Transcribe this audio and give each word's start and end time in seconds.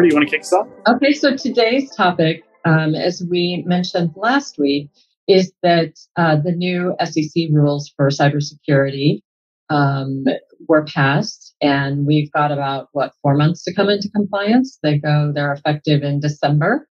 Laura, 0.00 0.08
do 0.08 0.14
you 0.14 0.18
want 0.18 0.28
to 0.28 0.34
kick 0.34 0.42
us 0.42 0.52
off? 0.52 0.68
Okay, 0.88 1.12
so 1.12 1.36
today's 1.36 1.94
topic, 1.94 2.42
um, 2.64 2.94
as 2.94 3.22
we 3.28 3.62
mentioned 3.66 4.12
last 4.16 4.58
week, 4.58 4.88
is 5.28 5.52
that 5.62 5.92
uh, 6.16 6.36
the 6.36 6.52
new 6.52 6.94
SEC 7.04 7.48
rules 7.52 7.92
for 7.96 8.08
cybersecurity 8.08 9.20
um, 9.68 10.24
were 10.68 10.84
passed, 10.84 11.54
and 11.60 12.06
we've 12.06 12.32
got 12.32 12.50
about 12.50 12.88
what 12.92 13.12
four 13.20 13.36
months 13.36 13.62
to 13.64 13.74
come 13.74 13.90
into 13.90 14.08
compliance. 14.10 14.78
They 14.82 14.98
go, 14.98 15.32
they're 15.34 15.52
effective 15.52 16.02
in 16.02 16.20
December 16.20 16.88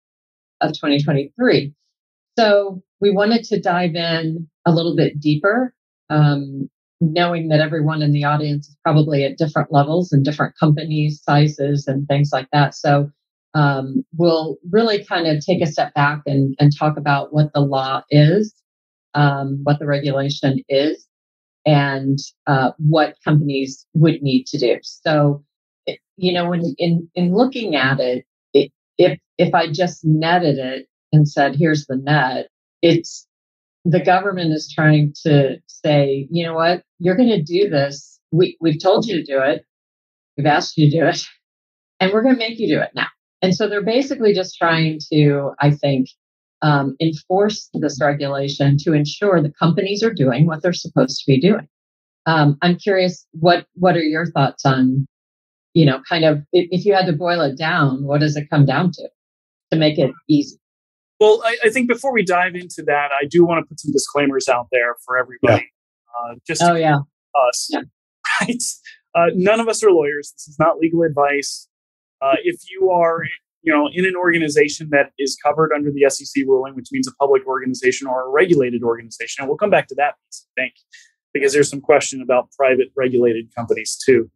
of 0.61 0.73
2023. 0.73 1.73
So 2.39 2.83
we 3.01 3.11
wanted 3.11 3.45
to 3.45 3.61
dive 3.61 3.95
in 3.95 4.48
a 4.67 4.70
little 4.70 4.95
bit 4.95 5.19
deeper, 5.19 5.75
um, 6.11 6.69
knowing 7.01 7.48
that 7.48 7.61
everyone 7.61 8.02
in 8.02 8.12
the 8.12 8.25
audience 8.25 8.69
is 8.69 8.77
probably 8.84 9.25
at 9.25 9.39
different 9.39 9.73
levels 9.73 10.12
and 10.12 10.25
different 10.25 10.55
companies, 10.59 11.23
sizes, 11.23 11.87
and 11.87 12.06
things 12.09 12.30
like 12.33 12.48
that. 12.52 12.75
So 12.75 13.11
um, 13.55 14.05
we'll 14.16 14.59
really 14.70 15.05
kind 15.05 15.27
of 15.27 15.45
take 15.45 15.62
a 15.62 15.66
step 15.66 15.95
back 15.95 16.23
and, 16.27 16.55
and 16.59 16.77
talk 16.77 16.97
about 16.97 17.33
what 17.33 17.53
the 17.55 17.61
law 17.61 18.03
is, 18.11 18.55
um, 19.15 19.61
what 19.62 19.79
the 19.79 19.87
regulation 19.87 20.62
is, 20.69 21.06
and 21.65 22.19
uh, 22.47 22.73
what 22.79 23.17
companies 23.25 23.87
would 23.95 24.23
need 24.23 24.47
to 24.47 24.59
do. 24.59 24.78
So, 24.83 25.45
you 26.17 26.33
know, 26.33 26.51
when 26.51 26.75
in 26.78 27.09
in 27.15 27.34
looking 27.34 27.77
at 27.77 28.01
it, 28.01 28.25
it, 28.55 28.73
if 28.98 29.19
if 29.39 29.55
I 29.55 29.70
just 29.70 30.05
netted 30.05 30.59
it 30.59 30.89
and 31.12 31.28
said, 31.28 31.56
"Here's 31.56 31.86
the 31.86 31.97
net," 31.97 32.48
it's 32.83 33.28
the 33.89 34.00
government 34.00 34.53
is 34.53 34.70
trying 34.72 35.14
to 35.25 35.56
say, 35.67 36.28
you 36.31 36.44
know 36.44 36.55
what, 36.55 36.83
you're 36.98 37.17
going 37.17 37.31
to 37.31 37.42
do 37.42 37.70
this. 37.70 38.20
We 38.30 38.56
we've 38.61 38.83
told 38.83 39.06
you 39.06 39.17
to 39.17 39.25
do 39.25 39.41
it. 39.42 39.64
We've 40.36 40.47
asked 40.47 40.77
you 40.77 40.91
to 40.91 41.00
do 41.00 41.06
it, 41.06 41.25
and 41.98 42.12
we're 42.12 42.22
going 42.22 42.34
to 42.34 42.39
make 42.39 42.58
you 42.58 42.69
do 42.69 42.83
it 42.83 42.91
now. 42.95 43.06
And 43.41 43.55
so 43.55 43.69
they're 43.69 43.84
basically 43.84 44.34
just 44.34 44.56
trying 44.56 44.98
to, 45.12 45.53
I 45.61 45.70
think, 45.70 46.08
um, 46.61 46.97
enforce 47.00 47.70
this 47.72 47.98
regulation 48.00 48.77
to 48.80 48.92
ensure 48.92 49.41
the 49.41 49.53
companies 49.58 50.02
are 50.02 50.12
doing 50.12 50.47
what 50.47 50.62
they're 50.62 50.73
supposed 50.73 51.19
to 51.19 51.25
be 51.27 51.41
doing. 51.41 51.69
Um, 52.27 52.58
I'm 52.61 52.77
curious, 52.77 53.27
what 53.33 53.67
what 53.75 53.97
are 53.97 54.02
your 54.02 54.27
thoughts 54.27 54.67
on, 54.67 55.06
you 55.73 55.86
know, 55.86 56.02
kind 56.06 56.27
of 56.27 56.39
if, 56.52 56.69
if, 56.70 56.84
you 56.84 56.92
had 56.92 57.06
to 57.06 57.12
boil 57.14 57.41
it 57.41 57.56
down, 57.56 58.05
what 58.05 58.20
does 58.20 58.36
it 58.36 58.50
come 58.50 58.67
down 58.67 58.92
to 58.92 59.08
to 59.73 59.78
make 59.78 59.98
it 59.98 60.11
easy? 60.28 60.58
Well, 61.20 61.42
I, 61.44 61.56
I 61.64 61.70
think 61.70 61.88
before 61.88 62.12
we 62.12 62.24
dive 62.24 62.55
into 62.55 62.83
that, 62.86 63.11
I 63.20 63.27
do 63.27 63.44
want 63.44 63.64
to 63.64 63.69
put 63.69 63.80
some 63.80 63.92
disclaimers 63.92 64.48
out 64.48 64.69
there 64.70 64.97
for 65.05 65.19
everybody. 65.19 65.70
Yeah. 65.70 66.30
Uh, 66.33 66.34
just 66.47 66.62
oh 66.62 66.74
yeah, 66.74 66.98
us, 67.48 67.69
yeah. 67.70 67.83
right? 68.41 68.62
Uh, 69.14 69.30
none 69.34 69.61
of 69.61 69.69
us 69.69 69.83
are 69.83 69.91
lawyers. 69.91 70.33
This 70.33 70.48
is 70.48 70.58
not 70.58 70.78
legal 70.78 71.02
advice. 71.02 71.69
Uh, 72.20 72.34
if 72.42 72.61
you 72.70 72.91
are 72.91 73.24
you 73.62 73.72
know, 73.72 73.89
in 73.92 74.06
an 74.06 74.14
organization 74.16 74.89
that 74.91 75.11
is 75.19 75.36
covered 75.44 75.72
under 75.74 75.91
the 75.91 76.08
SEC 76.08 76.44
ruling, 76.46 76.74
which 76.74 76.89
means 76.92 77.08
a 77.08 77.12
public 77.16 77.46
organization 77.46 78.06
or 78.06 78.27
a 78.27 78.30
regulated 78.30 78.83
organization. 78.83 79.42
And 79.42 79.48
we'll 79.48 79.58
come 79.58 79.70
back 79.70 79.89
to 79.89 79.94
that 79.96 80.14
piece, 80.24 80.46
I 80.56 80.62
think, 80.62 80.74
because 81.34 81.52
there's 81.52 81.69
some 81.69 81.80
question 81.80 82.22
about 82.22 82.50
private 82.52 82.89
regulated 82.96 83.55
companies 83.55 83.98
too. 84.02 84.30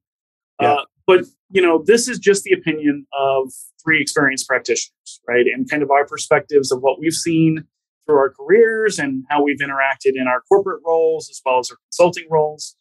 Yeah. 0.60 0.80
But 1.06 1.24
you 1.50 1.60
know, 1.60 1.82
this 1.84 2.08
is 2.08 2.18
just 2.18 2.44
the 2.44 2.52
opinion 2.52 3.06
of 3.12 3.52
three 3.82 4.00
experienced 4.00 4.48
practitioners, 4.48 5.20
right? 5.28 5.46
And 5.46 5.68
kind 5.68 5.82
of 5.82 5.90
our 5.90 6.06
perspectives 6.06 6.72
of 6.72 6.80
what 6.80 6.98
we've 6.98 7.12
seen 7.12 7.64
through 8.06 8.16
our 8.16 8.30
careers 8.30 8.98
and 8.98 9.24
how 9.28 9.42
we've 9.42 9.58
interacted 9.58 10.12
in 10.14 10.26
our 10.26 10.40
corporate 10.48 10.82
roles 10.86 11.28
as 11.30 11.40
well 11.44 11.58
as 11.58 11.70
our 11.70 11.76
consulting 11.90 12.26
roles. 12.30 12.76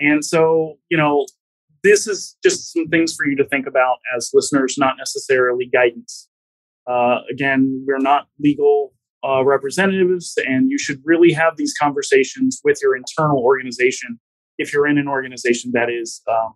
And 0.00 0.24
so, 0.24 0.78
you 0.90 0.96
know, 0.96 1.26
this 1.82 2.06
is 2.06 2.36
just 2.42 2.72
some 2.72 2.88
things 2.88 3.14
for 3.14 3.26
you 3.26 3.36
to 3.36 3.44
think 3.44 3.66
about 3.66 3.98
as 4.16 4.30
listeners, 4.34 4.76
not 4.76 4.96
necessarily 4.98 5.66
guidance. 5.66 6.28
Uh, 6.86 7.20
again, 7.30 7.84
we're 7.86 7.98
not 7.98 8.28
legal 8.38 8.92
uh, 9.26 9.44
representatives, 9.44 10.34
and 10.46 10.70
you 10.70 10.78
should 10.78 11.00
really 11.04 11.32
have 11.32 11.56
these 11.56 11.74
conversations 11.80 12.60
with 12.64 12.78
your 12.82 12.96
internal 12.96 13.38
organization 13.38 14.18
if 14.58 14.72
you're 14.72 14.86
in 14.86 14.98
an 14.98 15.08
organization 15.08 15.72
that 15.74 15.90
is 15.90 16.22
um, 16.30 16.54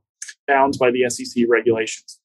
bound 0.50 0.74
by 0.78 0.90
the 0.90 1.08
SEC 1.08 1.44
regulations. 1.48 2.18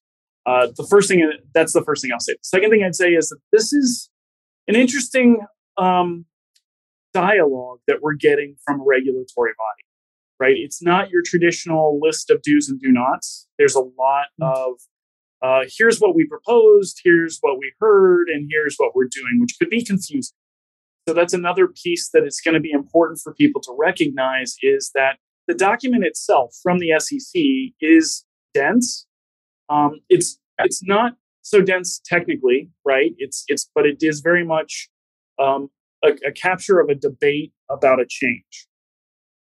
Uh, 0.46 0.68
the 0.78 0.86
first 0.90 1.10
thing 1.10 1.28
that's 1.54 1.74
the 1.74 1.84
first 1.84 2.02
thing 2.02 2.12
I'll 2.12 2.20
say. 2.20 2.34
The 2.34 2.40
second 2.44 2.70
thing 2.70 2.84
I'd 2.84 2.96
say 2.96 3.12
is 3.12 3.30
that 3.30 3.40
this 3.52 3.74
is 3.74 4.10
an 4.68 4.76
interesting 4.76 5.46
um, 5.78 6.26
dialogue 7.14 7.80
that 7.88 7.98
we're 8.02 8.14
getting 8.14 8.56
from 8.66 8.82
a 8.82 8.84
regulatory 8.84 9.52
body 9.58 9.86
right? 10.40 10.56
It's 10.58 10.82
not 10.82 11.10
your 11.10 11.22
traditional 11.24 12.00
list 12.02 12.30
of 12.30 12.42
do's 12.42 12.70
and 12.70 12.80
do 12.80 12.92
nots. 12.92 13.48
There's 13.58 13.76
a 13.76 13.82
lot 13.82 14.28
mm. 14.42 14.52
of 14.52 14.74
uh, 15.42 15.66
here's 15.78 16.00
what 16.00 16.16
we 16.16 16.26
proposed, 16.26 17.02
here's 17.04 17.38
what 17.42 17.60
we 17.60 17.72
heard, 17.80 18.30
and 18.30 18.50
here's 18.52 18.76
what 18.78 18.96
we're 18.96 19.08
doing, 19.08 19.40
which 19.40 19.56
could 19.60 19.70
be 19.70 19.84
confusing. 19.84 20.36
So 21.08 21.14
that's 21.14 21.34
another 21.34 21.68
piece 21.68 22.10
that 22.14 22.24
it's 22.24 22.42
going 22.42 22.56
to 22.56 22.60
be 22.60 22.72
important 22.72 23.20
for 23.24 23.34
people 23.34 23.62
to 23.62 23.76
recognize 23.78 24.56
is 24.64 24.92
that 24.96 25.20
the 25.48 25.54
document 25.54 26.06
itself 26.06 26.56
from 26.62 26.80
the 26.80 26.94
SEC 27.00 27.42
is 27.82 28.26
dense. 28.54 29.06
Um, 29.70 30.02
it's 30.10 30.40
it's 30.60 30.84
not 30.84 31.14
so 31.42 31.62
dense 31.62 32.02
technically, 32.06 32.70
right? 32.86 33.14
It's 33.18 33.44
it's 33.48 33.70
but 33.76 33.86
it 33.86 33.98
is 34.02 34.22
very 34.22 34.46
much 34.46 34.90
um, 35.40 35.70
a, 36.04 36.10
a 36.28 36.32
capture 36.32 36.80
of 36.80 36.90
a 36.90 36.96
debate 36.96 37.52
about 37.70 38.00
a 38.00 38.06
change. 38.08 38.68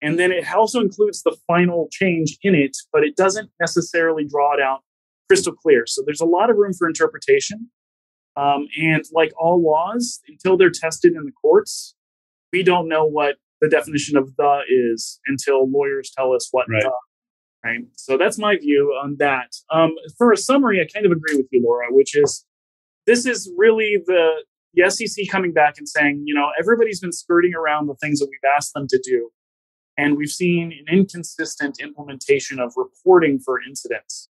And 0.01 0.19
then 0.19 0.33
it 0.33 0.53
also 0.53 0.81
includes 0.81 1.23
the 1.23 1.37
final 1.47 1.89
change 1.93 2.37
in 2.43 2.57
it, 2.57 2.77
but 2.93 3.05
it 3.05 3.17
doesn't 3.17 3.51
necessarily 3.61 4.25
draw 4.25 4.55
it 4.55 4.61
out 4.61 4.81
crystal 5.29 5.55
clear. 5.55 5.85
So 5.87 6.03
there's 6.05 6.21
a 6.21 6.27
lot 6.27 6.51
of 6.51 6.57
room 6.57 6.73
for 6.73 6.89
interpretation. 6.89 7.71
Um, 8.37 8.67
and 8.81 9.05
like 9.13 9.33
all 9.39 9.63
laws, 9.63 10.21
until 10.27 10.57
they're 10.57 10.71
tested 10.71 11.15
in 11.15 11.25
the 11.25 11.33
courts, 11.33 11.95
we 12.53 12.63
don't 12.63 12.89
know 12.89 13.05
what 13.05 13.37
the 13.63 13.69
definition 13.69 14.19
of 14.19 14.37
the 14.37 14.59
is 14.69 15.21
until 15.27 15.71
lawyers 15.71 16.13
tell 16.15 16.35
us 16.35 16.49
what 16.51 16.67
right. 16.69 16.83
the. 16.83 16.93
Right. 17.65 17.85
So 17.95 18.19
that's 18.19 18.39
my 18.39 18.57
view 18.57 18.99
on 19.01 19.17
that. 19.21 19.55
Um, 19.71 19.93
for 20.19 20.33
a 20.33 20.37
summary, 20.37 20.81
I 20.81 20.93
kind 20.93 21.07
of 21.07 21.13
agree 21.13 21.37
with 21.37 21.47
you, 21.53 21.63
Laura, 21.65 21.87
which 21.91 22.17
is 22.17 22.45
this 23.07 23.25
is 23.25 23.51
really 23.57 24.03
the, 24.05 24.43
the 24.75 24.91
SEC 24.91 25.29
coming 25.31 25.53
back 25.53 25.79
and 25.79 25.89
saying, 25.89 26.25
you 26.27 26.35
know, 26.35 26.49
everybody's 26.59 26.99
been 26.99 27.13
skirting 27.13 27.55
around 27.55 27.87
the 27.87 27.95
things 28.03 28.19
that 28.19 28.27
we've 28.29 28.51
asked 28.57 28.75
them 28.75 28.89
to 28.89 29.01
do. 29.05 29.31
And 29.97 30.17
we've 30.17 30.29
seen 30.29 30.73
an 30.73 30.93
inconsistent 30.93 31.79
implementation 31.81 32.59
of 32.59 32.73
reporting 32.77 33.39
for 33.39 33.63
incidents 33.63 34.29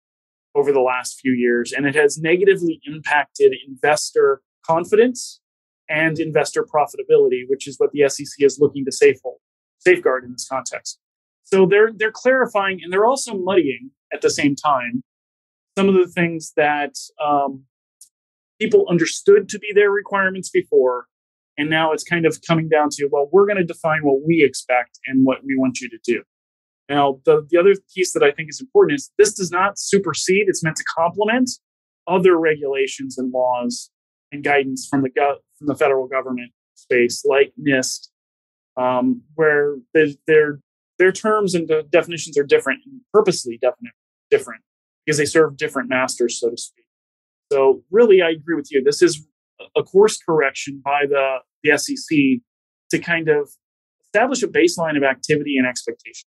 over 0.55 0.71
the 0.71 0.79
last 0.79 1.19
few 1.19 1.33
years, 1.33 1.73
and 1.73 1.85
it 1.85 1.95
has 1.95 2.17
negatively 2.17 2.79
impacted 2.85 3.53
investor 3.67 4.41
confidence 4.65 5.41
and 5.89 6.19
investor 6.19 6.63
profitability, 6.63 7.43
which 7.47 7.67
is 7.67 7.77
what 7.77 7.91
the 7.91 8.07
SEC 8.09 8.27
is 8.39 8.59
looking 8.59 8.85
to 8.85 8.91
safeguard 8.91 10.23
in 10.23 10.31
this 10.31 10.47
context. 10.47 10.99
So 11.43 11.65
they're 11.65 11.91
they're 11.95 12.11
clarifying 12.11 12.79
and 12.83 12.91
they're 12.91 13.05
also 13.05 13.37
muddying 13.37 13.91
at 14.13 14.21
the 14.21 14.29
same 14.29 14.55
time 14.55 15.03
some 15.77 15.87
of 15.87 15.95
the 15.95 16.07
things 16.07 16.53
that 16.57 16.95
um, 17.23 17.63
people 18.59 18.85
understood 18.89 19.47
to 19.49 19.59
be 19.59 19.71
their 19.73 19.91
requirements 19.91 20.49
before 20.49 21.07
and 21.57 21.69
now 21.69 21.91
it's 21.91 22.03
kind 22.03 22.25
of 22.25 22.39
coming 22.47 22.69
down 22.69 22.89
to, 22.91 23.09
well, 23.11 23.29
we're 23.31 23.47
going 23.47 23.57
to 23.57 23.63
define 23.63 24.01
what 24.03 24.21
we 24.25 24.43
expect 24.43 24.99
and 25.07 25.25
what 25.25 25.39
we 25.43 25.55
want 25.57 25.79
you 25.79 25.89
to 25.89 25.97
do. 26.03 26.21
Now, 26.87 27.19
the, 27.25 27.45
the 27.49 27.57
other 27.57 27.73
piece 27.93 28.13
that 28.13 28.23
I 28.23 28.31
think 28.31 28.49
is 28.49 28.61
important 28.61 28.99
is 28.99 29.11
this 29.17 29.33
does 29.33 29.51
not 29.51 29.77
supersede, 29.77 30.45
it's 30.47 30.63
meant 30.63 30.77
to 30.77 30.83
complement 30.83 31.49
other 32.07 32.39
regulations 32.39 33.17
and 33.17 33.31
laws 33.33 33.89
and 34.31 34.43
guidance 34.43 34.87
from 34.89 35.01
the, 35.01 35.09
go- 35.09 35.39
from 35.57 35.67
the 35.67 35.75
federal 35.75 36.07
government 36.07 36.51
space, 36.75 37.25
like 37.25 37.53
NIST, 37.59 38.09
um, 38.77 39.21
where 39.35 39.75
their, 39.93 40.59
their 40.99 41.11
terms 41.11 41.55
and 41.55 41.69
definitions 41.89 42.37
are 42.37 42.43
different 42.43 42.81
and 42.85 43.01
purposely 43.13 43.57
definite, 43.61 43.93
different 44.29 44.61
because 45.05 45.17
they 45.17 45.25
serve 45.25 45.57
different 45.57 45.89
masters, 45.89 46.39
so 46.39 46.49
to 46.49 46.57
speak. 46.57 46.85
So, 47.51 47.83
really, 47.89 48.21
I 48.21 48.29
agree 48.31 48.55
with 48.55 48.71
you. 48.71 48.83
This 48.83 49.01
is 49.01 49.25
a 49.75 49.83
course 49.83 50.17
correction 50.21 50.81
by 50.83 51.05
the, 51.07 51.37
the 51.63 51.77
SEC 51.77 52.41
to 52.91 52.99
kind 52.99 53.29
of 53.29 53.49
establish 54.01 54.43
a 54.43 54.47
baseline 54.47 54.97
of 54.97 55.03
activity 55.03 55.57
and 55.57 55.65
expectation. 55.65 56.27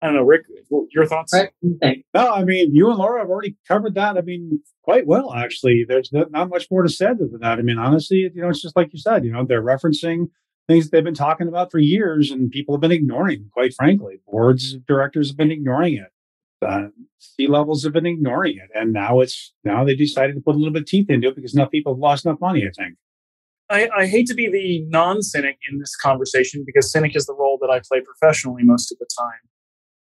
I 0.00 0.06
don't 0.06 0.16
know, 0.16 0.22
Rick, 0.22 0.42
your 0.90 1.06
thoughts? 1.06 1.34
Right. 1.34 2.04
No, 2.14 2.32
I 2.32 2.44
mean, 2.44 2.72
you 2.72 2.88
and 2.88 2.98
Laura 2.98 3.20
have 3.20 3.30
already 3.30 3.56
covered 3.66 3.94
that. 3.94 4.16
I 4.16 4.20
mean, 4.20 4.60
quite 4.82 5.06
well, 5.06 5.34
actually. 5.34 5.84
There's 5.88 6.12
not, 6.12 6.30
not 6.30 6.48
much 6.48 6.68
more 6.70 6.82
to 6.82 6.88
say 6.88 7.06
than 7.06 7.38
that. 7.40 7.58
I 7.58 7.62
mean, 7.62 7.78
honestly, 7.78 8.30
you 8.32 8.42
know, 8.42 8.48
it's 8.48 8.62
just 8.62 8.76
like 8.76 8.92
you 8.92 9.00
said, 9.00 9.24
you 9.24 9.32
know, 9.32 9.44
they're 9.44 9.62
referencing 9.62 10.28
things 10.68 10.90
they've 10.90 11.02
been 11.02 11.14
talking 11.14 11.48
about 11.48 11.72
for 11.72 11.78
years 11.78 12.30
and 12.30 12.50
people 12.50 12.74
have 12.74 12.80
been 12.80 12.92
ignoring, 12.92 13.50
quite 13.52 13.74
frankly. 13.74 14.20
Boards 14.26 14.74
of 14.74 14.86
directors 14.86 15.28
have 15.28 15.36
been 15.36 15.50
ignoring 15.50 15.94
it 15.94 16.12
uh, 16.66 16.88
C 17.18 17.46
levels 17.46 17.84
have 17.84 17.92
been 17.92 18.06
ignoring 18.06 18.56
it, 18.56 18.70
and 18.74 18.92
now 18.92 19.20
it's 19.20 19.52
now 19.64 19.84
they 19.84 19.94
decided 19.94 20.34
to 20.34 20.40
put 20.40 20.54
a 20.54 20.58
little 20.58 20.72
bit 20.72 20.82
of 20.82 20.88
teeth 20.88 21.10
into 21.10 21.28
it 21.28 21.36
because 21.36 21.54
enough 21.54 21.70
people 21.70 21.94
have 21.94 22.00
lost 22.00 22.24
enough 22.24 22.40
money. 22.40 22.64
I 22.66 22.70
think. 22.76 22.96
I, 23.70 23.88
I 23.94 24.06
hate 24.06 24.26
to 24.28 24.34
be 24.34 24.50
the 24.50 24.82
non-cynic 24.88 25.58
in 25.70 25.78
this 25.78 25.94
conversation 25.94 26.64
because 26.64 26.90
cynic 26.90 27.14
is 27.14 27.26
the 27.26 27.34
role 27.34 27.58
that 27.60 27.68
I 27.68 27.80
play 27.86 28.00
professionally 28.00 28.62
most 28.62 28.90
of 28.90 28.98
the 28.98 29.06
time. 29.18 29.40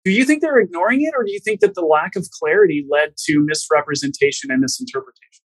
Do 0.07 0.13
you 0.13 0.25
think 0.25 0.41
they're 0.41 0.61
ignoring 0.61 1.03
it, 1.03 1.15
or 1.19 1.25
do 1.25 1.33
you 1.33 1.41
think 1.41 1.59
that 1.63 1.75
the 1.75 1.81
lack 1.81 2.15
of 2.15 2.29
clarity 2.31 2.87
led 2.89 3.15
to 3.25 3.41
misrepresentation 3.45 4.53
and 4.53 4.61
misinterpretation? 4.61 5.43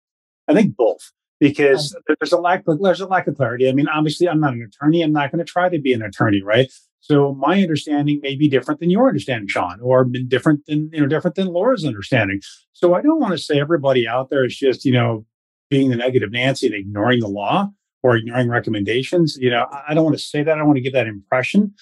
I 0.48 0.52
think 0.52 0.76
both 0.76 1.00
because 1.38 1.96
oh. 1.96 2.14
there's 2.20 2.32
a 2.32 2.36
lack 2.36 2.64
of, 2.68 2.78
there's 2.82 3.00
a 3.00 3.06
lack 3.06 3.26
of 3.26 3.38
clarity. 3.38 3.70
I 3.70 3.72
mean, 3.72 3.88
obviously, 3.88 4.28
I'm 4.28 4.38
not 4.38 4.52
an 4.52 4.60
attorney. 4.62 5.00
I'm 5.00 5.14
not 5.14 5.32
going 5.32 5.42
to 5.42 5.50
try 5.50 5.70
to 5.70 5.78
be 5.78 5.94
an 5.94 6.02
attorney, 6.02 6.42
right? 6.42 6.70
So 7.00 7.32
my 7.36 7.62
understanding 7.62 8.20
may 8.22 8.36
be 8.36 8.50
different 8.50 8.80
than 8.80 8.90
your 8.90 9.08
understanding, 9.08 9.48
Sean, 9.48 9.80
or 9.80 10.04
different 10.04 10.66
than 10.66 10.90
you 10.92 11.00
know 11.00 11.06
different 11.06 11.36
than 11.36 11.46
Laura's 11.46 11.86
understanding. 11.86 12.42
So 12.74 12.92
I 12.92 13.00
don't 13.00 13.18
want 13.18 13.32
to 13.32 13.38
say 13.38 13.58
everybody 13.58 14.06
out 14.06 14.28
there 14.28 14.44
is 14.44 14.54
just 14.54 14.84
you 14.84 14.92
know 14.92 15.24
being 15.70 15.88
the 15.88 15.96
negative 15.96 16.32
Nancy 16.32 16.66
and 16.66 16.74
ignoring 16.74 17.20
the 17.20 17.28
law 17.28 17.70
or 18.02 18.18
ignoring 18.18 18.50
recommendations. 18.50 19.38
You 19.40 19.48
know, 19.48 19.64
I 19.88 19.94
don't 19.94 20.04
want 20.04 20.18
to 20.18 20.22
say 20.22 20.42
that. 20.42 20.52
I 20.52 20.56
don't 20.56 20.66
want 20.66 20.76
to 20.76 20.82
give 20.82 20.92
that 20.92 21.06
impression. 21.06 21.72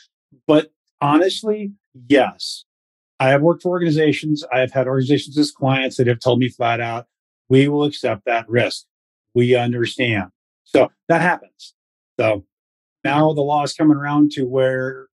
But 0.46 0.68
honestly, 1.00 1.72
yes, 2.08 2.64
I 3.20 3.30
have 3.30 3.42
worked 3.42 3.62
for 3.62 3.70
organizations. 3.70 4.44
I 4.52 4.60
have 4.60 4.72
had 4.72 4.86
organizations 4.86 5.36
as 5.38 5.50
clients 5.50 5.96
that 5.96 6.06
have 6.06 6.20
told 6.20 6.38
me 6.38 6.48
flat 6.48 6.80
out, 6.80 7.06
we 7.48 7.68
will 7.68 7.84
accept 7.84 8.24
that 8.26 8.48
risk 8.48 8.84
we 9.34 9.54
understand. 9.54 10.30
So 10.64 10.90
that 11.08 11.20
happens. 11.20 11.74
So 12.18 12.44
now 13.04 13.32
the 13.32 13.42
law 13.42 13.62
is 13.62 13.72
coming 13.72 13.96
around 13.96 14.32
to 14.32 14.44
where, 14.44 15.08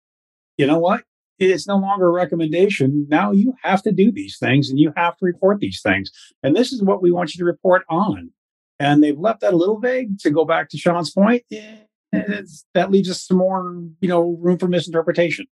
you 0.57 0.67
know 0.67 0.79
what? 0.79 1.05
It's 1.39 1.67
no 1.67 1.77
longer 1.77 2.09
a 2.09 2.13
recommendation. 2.13 3.07
Now 3.09 3.33
you 3.33 3.55
have 3.63 3.83
to 3.83 3.93
do 3.93 4.13
these 4.13 4.39
things 4.39 4.71
and 4.71 4.79
you 4.79 4.93
have 4.97 5.17
to 5.19 5.25
report 5.25 5.61
these 5.61 5.81
things. 5.83 6.11
And 6.43 6.55
this 6.55 6.73
is 6.73 6.83
what 6.83 7.03
we 7.03 7.11
want 7.11 7.35
you 7.35 7.39
to 7.39 7.45
report 7.45 7.83
on. 7.89 8.31
And 8.79 9.03
they've 9.03 9.19
left 9.19 9.41
that 9.41 9.53
a 9.53 9.57
little 9.57 9.79
vague 9.79 10.19
to 10.21 10.31
go 10.31 10.45
back 10.45 10.69
to 10.71 10.79
Sean's 10.79 11.11
point. 11.11 11.43
Eh, 11.53 11.77
eh, 12.13 12.43
that 12.75 12.91
leaves 12.91 13.11
us 13.11 13.27
some 13.27 13.39
more, 13.39 13.83
you 14.01 14.09
know, 14.09 14.37
room 14.41 14.59
for 14.59 14.69
misinterpretation. 14.69 15.47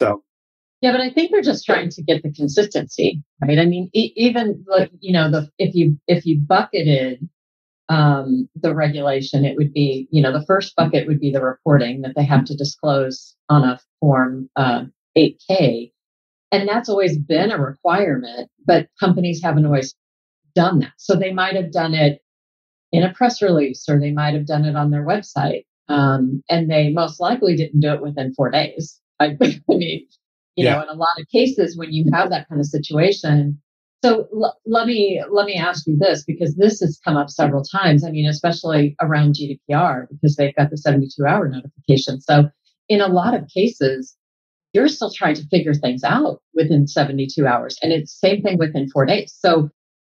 So 0.00 0.22
yeah, 0.80 0.92
but 0.92 1.00
I 1.00 1.10
think 1.10 1.30
they're 1.30 1.42
just 1.42 1.64
trying 1.66 1.88
to 1.90 2.02
get 2.02 2.22
the 2.22 2.32
consistency, 2.32 3.22
right? 3.42 3.58
I 3.58 3.64
mean, 3.66 3.90
e- 3.94 4.12
even 4.16 4.64
like 4.68 4.90
you 5.00 5.12
know, 5.12 5.30
the 5.30 5.50
if 5.58 5.74
you 5.74 5.98
if 6.06 6.24
you 6.26 6.38
bucketed 6.40 7.28
um, 7.88 8.48
the 8.56 8.74
regulation, 8.74 9.44
it 9.44 9.56
would 9.56 9.72
be, 9.72 10.08
you 10.10 10.22
know, 10.22 10.32
the 10.32 10.44
first 10.46 10.76
bucket 10.76 11.06
would 11.08 11.20
be 11.20 11.30
the 11.32 11.42
reporting 11.42 12.02
that 12.02 12.14
they 12.16 12.24
have 12.24 12.44
to 12.46 12.56
disclose 12.56 13.36
on 13.48 13.64
a 13.64 13.80
form 14.00 14.50
uh, 14.56 14.84
8K. 15.16 15.92
And 16.52 16.68
that's 16.68 16.88
always 16.88 17.18
been 17.18 17.50
a 17.50 17.58
requirement, 17.60 18.50
but 18.66 18.88
companies 19.00 19.42
haven't 19.42 19.66
always 19.66 19.94
done 20.54 20.80
that. 20.80 20.92
So 20.98 21.16
they 21.16 21.32
might 21.32 21.56
have 21.56 21.72
done 21.72 21.94
it 21.94 22.20
in 22.92 23.02
a 23.02 23.12
press 23.12 23.42
release 23.42 23.86
or 23.88 23.98
they 24.00 24.12
might 24.12 24.34
have 24.34 24.46
done 24.46 24.64
it 24.64 24.76
on 24.76 24.90
their 24.90 25.04
website. 25.04 25.64
Um, 25.88 26.42
and 26.50 26.70
they 26.70 26.90
most 26.90 27.20
likely 27.20 27.56
didn't 27.56 27.80
do 27.80 27.92
it 27.92 28.02
within 28.02 28.34
four 28.34 28.50
days. 28.50 29.00
I, 29.20 29.36
I 29.42 29.60
mean, 29.68 30.06
you 30.58 30.64
yeah. 30.64 30.74
know, 30.74 30.82
in 30.82 30.88
a 30.88 30.94
lot 30.94 31.20
of 31.20 31.28
cases, 31.28 31.76
when 31.76 31.92
you 31.92 32.04
have 32.12 32.30
that 32.30 32.48
kind 32.48 32.60
of 32.60 32.66
situation, 32.66 33.60
so 34.04 34.26
l- 34.34 34.58
let 34.66 34.88
me 34.88 35.22
let 35.30 35.46
me 35.46 35.54
ask 35.54 35.86
you 35.86 35.96
this 35.96 36.24
because 36.24 36.56
this 36.56 36.80
has 36.80 37.00
come 37.04 37.16
up 37.16 37.30
several 37.30 37.62
times. 37.62 38.04
I 38.04 38.10
mean, 38.10 38.28
especially 38.28 38.96
around 39.00 39.36
GDPR 39.36 40.08
because 40.10 40.34
they've 40.34 40.54
got 40.56 40.70
the 40.70 40.76
72 40.76 41.24
hour 41.24 41.48
notification. 41.48 42.20
So 42.20 42.50
in 42.88 43.00
a 43.00 43.06
lot 43.06 43.34
of 43.34 43.46
cases, 43.54 44.16
you're 44.72 44.88
still 44.88 45.12
trying 45.12 45.36
to 45.36 45.46
figure 45.46 45.74
things 45.74 46.02
out 46.02 46.42
within 46.54 46.88
72 46.88 47.46
hours, 47.46 47.78
and 47.80 47.92
it's 47.92 48.18
same 48.18 48.42
thing 48.42 48.58
within 48.58 48.88
four 48.88 49.06
days. 49.06 49.32
So 49.38 49.70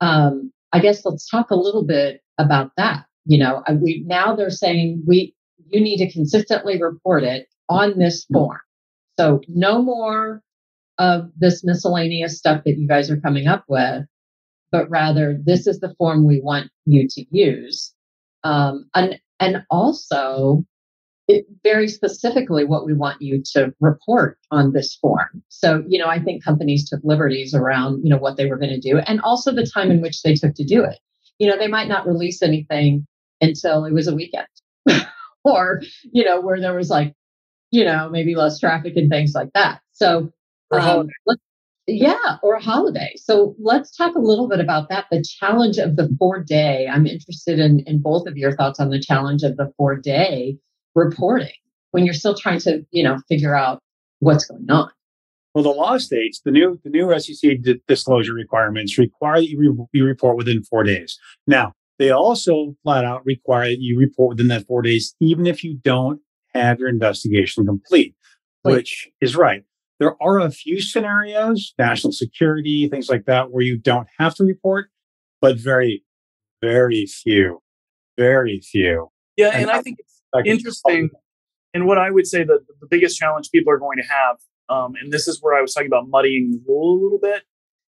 um, 0.01 0.53
I 0.73 0.79
guess 0.79 1.05
let's 1.05 1.29
talk 1.29 1.51
a 1.51 1.57
little 1.57 1.85
bit 1.85 2.21
about 2.39 2.71
that. 2.77 3.07
You 3.27 3.41
know, 3.41 3.65
we 3.81 4.05
now 4.07 4.37
they're 4.37 4.51
saying 4.51 5.03
we 5.05 5.35
you 5.67 5.81
need 5.81 5.99
to 5.99 6.13
consistently 6.13 6.81
report 6.81 7.25
it 7.25 7.49
on 7.69 7.99
this 7.99 8.25
form. 8.33 8.61
So 9.19 9.41
no 9.49 9.83
more 9.83 10.43
of 10.99 11.31
this 11.37 11.65
miscellaneous 11.65 12.39
stuff 12.39 12.63
that 12.65 12.79
you 12.79 12.87
guys 12.87 13.11
are 13.11 13.21
coming 13.21 13.49
up 13.49 13.65
with, 13.69 14.05
but 14.71 14.89
rather 14.89 15.39
this 15.45 15.67
is 15.67 15.81
the 15.81 15.95
form 15.99 16.25
we 16.25 16.41
want 16.41 16.71
you 16.87 17.09
to 17.09 17.25
use. 17.31 17.93
Um, 18.45 18.89
and, 18.95 19.19
and 19.41 19.65
also, 19.71 20.65
it, 21.27 21.47
very 21.63 21.89
specifically 21.89 22.65
what 22.65 22.87
we 22.87 22.95
want 22.95 23.21
you 23.21 23.43
to 23.55 23.75
report 23.81 24.39
on 24.51 24.73
this 24.73 24.95
form. 24.95 25.43
So, 25.49 25.85
you 25.89 25.99
know, 25.99 26.09
I 26.09 26.21
think 26.21 26.45
companies 26.45 26.89
took 26.89 27.01
liberties 27.03 27.55
around, 27.55 28.03
you 28.05 28.11
know, 28.11 28.19
what 28.19 28.37
they 28.37 28.47
were 28.47 28.57
going 28.57 28.71
to 28.71 28.81
do 28.81 28.99
and 28.99 29.21
also 29.21 29.53
the 29.53 29.67
time 29.67 29.91
in 29.91 30.01
which 30.01 30.23
they 30.23 30.35
took 30.35 30.55
to 30.55 30.65
do 30.65 30.85
it. 30.85 30.99
You 31.39 31.49
know, 31.49 31.59
they 31.59 31.69
might 31.69 31.89
not 31.89 32.07
release 32.07 32.41
anything 32.41 33.07
until 33.41 33.85
it 33.85 33.93
was 33.93 34.09
a 34.09 34.15
weekend 34.15 34.47
or, 35.45 35.83
you 36.13 36.25
know, 36.25 36.41
where 36.41 36.61
there 36.61 36.75
was 36.75 36.89
like, 36.89 37.15
you 37.71 37.85
know, 37.85 38.09
maybe 38.09 38.35
less 38.35 38.59
traffic 38.59 38.97
and 38.97 39.11
things 39.11 39.33
like 39.35 39.53
that. 39.55 39.81
So 39.93 40.33
um, 40.73 41.09
yeah, 41.87 42.37
or 42.43 42.55
a 42.55 42.63
holiday. 42.63 43.15
So 43.17 43.55
let's 43.59 43.97
talk 43.97 44.15
a 44.15 44.21
little 44.21 44.49
bit 44.49 44.61
about 44.61 44.89
that. 44.91 45.07
The 45.11 45.23
challenge 45.23 45.79
of 45.79 45.97
the 45.97 46.15
four 46.19 46.43
day. 46.43 46.87
I'm 46.87 47.07
interested 47.07 47.59
in, 47.59 47.81
in 47.87 48.01
both 48.01 48.27
of 48.27 48.37
your 48.37 48.55
thoughts 48.55 48.79
on 48.79 48.91
the 48.91 49.01
challenge 49.01 49.43
of 49.43 49.57
the 49.57 49.73
four 49.77 49.97
day 49.97 50.59
reporting 50.95 51.55
when 51.93 52.05
you're 52.05 52.15
still 52.15 52.35
trying 52.35 52.61
to, 52.61 52.85
you 52.91 53.03
know, 53.03 53.19
figure 53.29 53.57
out 53.57 53.81
what's 54.21 54.45
going 54.45 54.71
on. 54.71 54.91
Well, 55.55 55.65
the 55.65 55.71
law 55.71 55.97
states 55.97 56.41
the 56.45 56.51
new 56.51 56.79
the 56.85 56.91
new 56.91 57.19
SEC 57.19 57.63
d- 57.63 57.81
disclosure 57.89 58.35
requirements 58.35 58.99
require 58.99 59.41
that 59.41 59.49
you, 59.49 59.59
re- 59.59 59.87
you 59.93 60.05
report 60.05 60.37
within 60.37 60.63
four 60.63 60.85
days. 60.85 61.19
Now, 61.47 61.73
they 61.99 62.11
also 62.11 62.77
flat 62.85 63.05
out 63.05 63.25
require 63.25 63.69
that 63.69 63.81
you 63.81 63.99
report 63.99 64.37
within 64.37 64.49
that 64.49 64.67
four 64.67 64.83
days, 64.83 65.17
even 65.21 65.47
if 65.47 65.65
you 65.65 65.79
don't 65.83 66.21
have 66.55 66.79
your 66.79 66.89
investigation 66.89 67.67
complete, 67.67 68.15
which 68.63 69.09
is 69.21 69.37
right. 69.37 69.65
There 70.01 70.21
are 70.23 70.39
a 70.39 70.51
few 70.51 70.81
scenarios, 70.81 71.75
national 71.79 72.13
security, 72.13 72.89
things 72.89 73.09
like 73.09 73.25
that, 73.27 73.51
where 73.51 73.63
you 73.63 73.77
don't 73.77 74.07
have 74.19 74.35
to 74.37 74.45
report, 74.45 74.91
but 75.41 75.59
very, 75.59 76.05
very 76.63 77.07
few, 77.07 77.63
very 78.17 78.61
few. 78.61 79.09
Yeah, 79.37 79.49
and, 79.49 79.63
and 79.63 79.71
I 79.71 79.83
think 79.83 79.99
it's 79.99 80.23
interesting. 80.45 81.11
And 81.75 81.87
what 81.87 81.99
I 81.99 82.11
would 82.11 82.27
say 82.27 82.45
that 82.45 82.61
the 82.81 82.87
biggest 82.89 83.19
challenge 83.19 83.51
people 83.51 83.73
are 83.73 83.79
going 83.79 83.99
to 83.99 84.05
have, 84.05 84.37
um, 84.69 84.95
and 85.01 85.13
this 85.13 85.29
is 85.29 85.39
where 85.43 85.57
I 85.57 85.61
was 85.61 85.75
talking 85.75 85.89
about 85.89 86.09
muddying 86.09 86.53
the 86.53 86.61
rule 86.67 86.93
a 86.93 87.03
little 87.03 87.19
bit, 87.19 87.43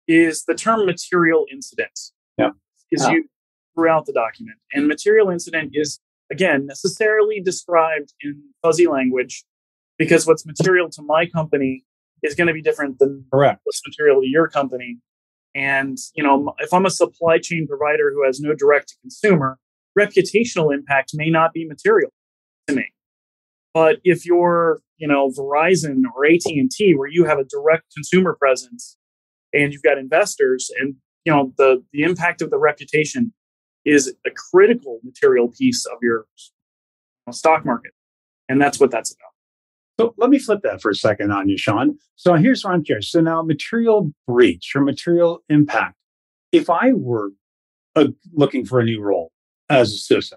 is 0.08 0.44
the 0.46 0.56
term 0.56 0.86
material 0.86 1.46
incident. 1.52 1.98
Yeah. 2.38 2.50
Is 2.92 3.08
used 3.08 3.30
throughout 3.74 4.06
the 4.06 4.14
document. 4.14 4.58
And 4.74 4.88
material 4.88 5.30
incident 5.30 5.72
is, 5.74 6.00
again, 6.32 6.66
necessarily 6.66 7.42
described 7.42 8.14
in 8.22 8.42
fuzzy 8.62 8.88
language 8.88 9.44
because 9.98 10.26
what's 10.26 10.46
material 10.46 10.90
to 10.90 11.02
my 11.02 11.26
company 11.28 11.84
is 12.24 12.36
going 12.36 12.48
to 12.48 12.54
be 12.54 12.62
different 12.62 13.00
than 13.00 13.26
Correct. 13.32 13.60
what's 13.64 13.82
material 13.86 14.22
to 14.22 14.28
your 14.28 14.48
company. 14.48 14.98
And 15.54 15.98
you 16.16 16.24
know, 16.24 16.54
if 16.60 16.74
I'm 16.74 16.86
a 16.86 16.90
supply 16.90 17.38
chain 17.38 17.68
provider 17.68 18.12
who 18.14 18.26
has 18.26 18.40
no 18.40 18.56
direct 18.56 18.90
to 18.90 18.96
consumer, 19.02 19.60
reputational 19.98 20.74
impact 20.74 21.12
may 21.14 21.30
not 21.30 21.54
be 21.54 21.68
material 21.68 22.12
to 22.68 22.76
me. 22.76 22.86
But 23.74 23.98
if 24.04 24.26
you're, 24.26 24.82
you 24.98 25.08
know, 25.08 25.30
Verizon 25.30 26.04
or 26.16 26.26
AT&T 26.26 26.96
where 26.96 27.08
you 27.10 27.26
have 27.26 27.40
a 27.40 27.44
direct 27.44 27.94
consumer 27.94 28.36
presence 28.40 28.98
and 29.54 29.74
you've 29.74 29.84
got 29.84 29.98
investors 29.98 30.72
and 30.80 30.96
you 31.26 31.34
know 31.34 31.54
the 31.58 31.84
the 31.92 32.04
impact 32.04 32.42
of 32.42 32.50
the 32.50 32.58
reputation 32.58 33.34
is 33.86 34.14
a 34.26 34.32
critical 34.32 35.00
material 35.04 35.48
piece 35.50 35.86
of 35.86 35.98
your 36.02 36.26
stock 37.32 37.66
market. 37.66 37.94
And 38.50 38.62
that's 38.62 38.80
what 38.80 38.92
that's 38.92 39.12
about. 39.12 39.32
So 40.00 40.14
let 40.18 40.30
me 40.30 40.40
flip 40.40 40.62
that 40.64 40.82
for 40.82 40.90
a 40.90 40.96
second 40.96 41.32
on 41.32 41.48
you, 41.48 41.58
Sean. 41.58 41.98
So 42.16 42.34
here's 42.36 42.64
what 42.64 42.74
I'm 42.74 42.84
curious. 42.84 43.12
So 43.12 43.22
now 43.22 43.42
material 43.42 44.12
breach 44.28 44.72
or 44.76 44.82
material 44.82 45.44
impact. 45.50 45.96
If 46.52 46.70
I 46.70 46.92
were 46.94 47.30
uh, 47.96 48.08
looking 48.34 48.66
for 48.66 48.80
a 48.80 48.84
new 48.84 49.02
role 49.02 49.32
as 49.70 49.94
a 49.94 50.14
CISO, 50.14 50.34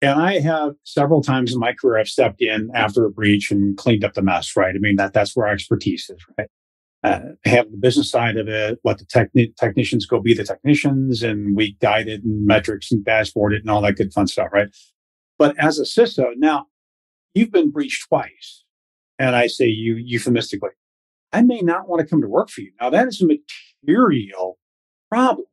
and 0.00 0.20
I 0.20 0.40
have 0.40 0.74
several 0.84 1.22
times 1.22 1.52
in 1.52 1.60
my 1.60 1.72
career, 1.72 1.98
I've 1.98 2.08
stepped 2.08 2.42
in 2.42 2.70
after 2.74 3.04
a 3.04 3.10
breach 3.10 3.50
and 3.50 3.76
cleaned 3.76 4.04
up 4.04 4.14
the 4.14 4.22
mess, 4.22 4.56
right? 4.56 4.74
I 4.74 4.78
mean, 4.78 4.96
that 4.96 5.12
that's 5.12 5.36
where 5.36 5.46
our 5.46 5.52
expertise 5.52 6.10
is, 6.10 6.20
right? 6.36 6.48
Uh, 7.04 7.20
have 7.44 7.68
the 7.72 7.76
business 7.76 8.08
side 8.08 8.36
of 8.36 8.46
it, 8.46 8.78
let 8.84 8.96
the 8.96 9.04
techni- 9.04 9.52
technicians 9.56 10.06
go 10.06 10.20
be 10.20 10.34
the 10.34 10.44
technicians, 10.44 11.20
and 11.20 11.56
we 11.56 11.72
guide 11.80 12.06
it 12.06 12.22
and 12.22 12.46
metrics 12.46 12.92
and 12.92 13.04
dashboard 13.04 13.52
it 13.52 13.60
and 13.60 13.70
all 13.70 13.82
that 13.82 13.96
good 13.96 14.12
fun 14.12 14.28
stuff, 14.28 14.48
right? 14.52 14.68
But 15.36 15.58
as 15.58 15.80
a 15.80 15.82
CISO, 15.82 16.26
now 16.36 16.66
you've 17.34 17.50
been 17.50 17.72
breached 17.72 18.06
twice 18.08 18.62
and 19.18 19.36
I 19.36 19.46
say 19.46 19.66
you 19.66 19.94
euphemistically, 19.96 20.70
I 21.32 21.42
may 21.42 21.60
not 21.60 21.88
want 21.88 22.00
to 22.00 22.06
come 22.06 22.20
to 22.22 22.28
work 22.28 22.50
for 22.50 22.60
you. 22.60 22.72
Now 22.80 22.90
that 22.90 23.06
is 23.08 23.22
a 23.22 23.26
material 23.26 24.58
problem 25.10 25.46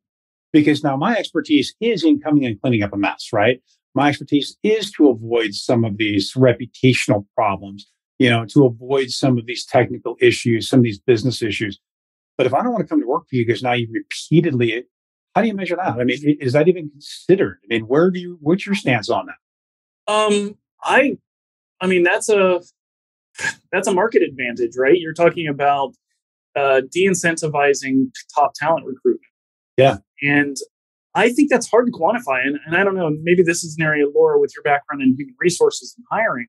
because 0.52 0.82
now 0.82 0.96
my 0.96 1.16
expertise 1.16 1.74
is 1.80 2.04
in 2.04 2.20
coming 2.20 2.44
and 2.44 2.60
cleaning 2.60 2.82
up 2.82 2.92
a 2.92 2.96
mess, 2.96 3.28
right? 3.32 3.62
My 3.94 4.08
expertise 4.08 4.56
is 4.62 4.90
to 4.92 5.08
avoid 5.08 5.54
some 5.54 5.84
of 5.84 5.98
these 5.98 6.34
reputational 6.34 7.26
problems, 7.34 7.88
you 8.20 8.28
know, 8.28 8.44
to 8.44 8.66
avoid 8.66 9.10
some 9.10 9.38
of 9.38 9.46
these 9.46 9.64
technical 9.64 10.14
issues, 10.20 10.68
some 10.68 10.80
of 10.80 10.84
these 10.84 11.00
business 11.00 11.42
issues. 11.42 11.80
But 12.36 12.46
if 12.46 12.52
I 12.52 12.62
don't 12.62 12.72
want 12.72 12.84
to 12.84 12.88
come 12.88 13.00
to 13.00 13.06
work 13.06 13.24
for 13.28 13.34
you 13.34 13.46
because 13.46 13.62
now 13.62 13.72
you 13.72 13.88
repeatedly, 13.90 14.84
how 15.34 15.40
do 15.40 15.48
you 15.48 15.54
measure 15.54 15.76
that? 15.76 15.98
I 15.98 16.04
mean, 16.04 16.18
is 16.38 16.52
that 16.52 16.68
even 16.68 16.90
considered? 16.90 17.60
I 17.64 17.66
mean, 17.68 17.82
where 17.88 18.10
do 18.10 18.20
you, 18.20 18.38
what's 18.42 18.66
your 18.66 18.74
stance 18.74 19.08
on 19.08 19.26
that? 19.26 20.12
Um, 20.12 20.58
I, 20.84 21.16
I 21.80 21.86
mean, 21.86 22.02
that's 22.02 22.28
a, 22.28 22.60
that's 23.72 23.88
a 23.88 23.92
market 23.94 24.22
advantage, 24.22 24.72
right? 24.76 24.98
You're 24.98 25.14
talking 25.14 25.48
about 25.48 25.94
uh, 26.54 26.82
de-incentivizing 26.92 28.10
top 28.34 28.52
talent 28.54 28.84
recruitment. 28.84 29.32
Yeah, 29.78 29.98
and 30.20 30.58
I 31.14 31.30
think 31.30 31.48
that's 31.48 31.70
hard 31.70 31.86
to 31.86 31.92
quantify. 31.92 32.44
And, 32.44 32.58
and 32.66 32.76
I 32.76 32.84
don't 32.84 32.96
know, 32.96 33.10
maybe 33.22 33.42
this 33.42 33.64
is 33.64 33.76
an 33.78 33.84
area, 33.86 34.04
Laura, 34.14 34.38
with 34.38 34.52
your 34.54 34.62
background 34.62 35.00
in 35.00 35.16
human 35.16 35.36
resources 35.40 35.94
and 35.96 36.04
hiring. 36.10 36.48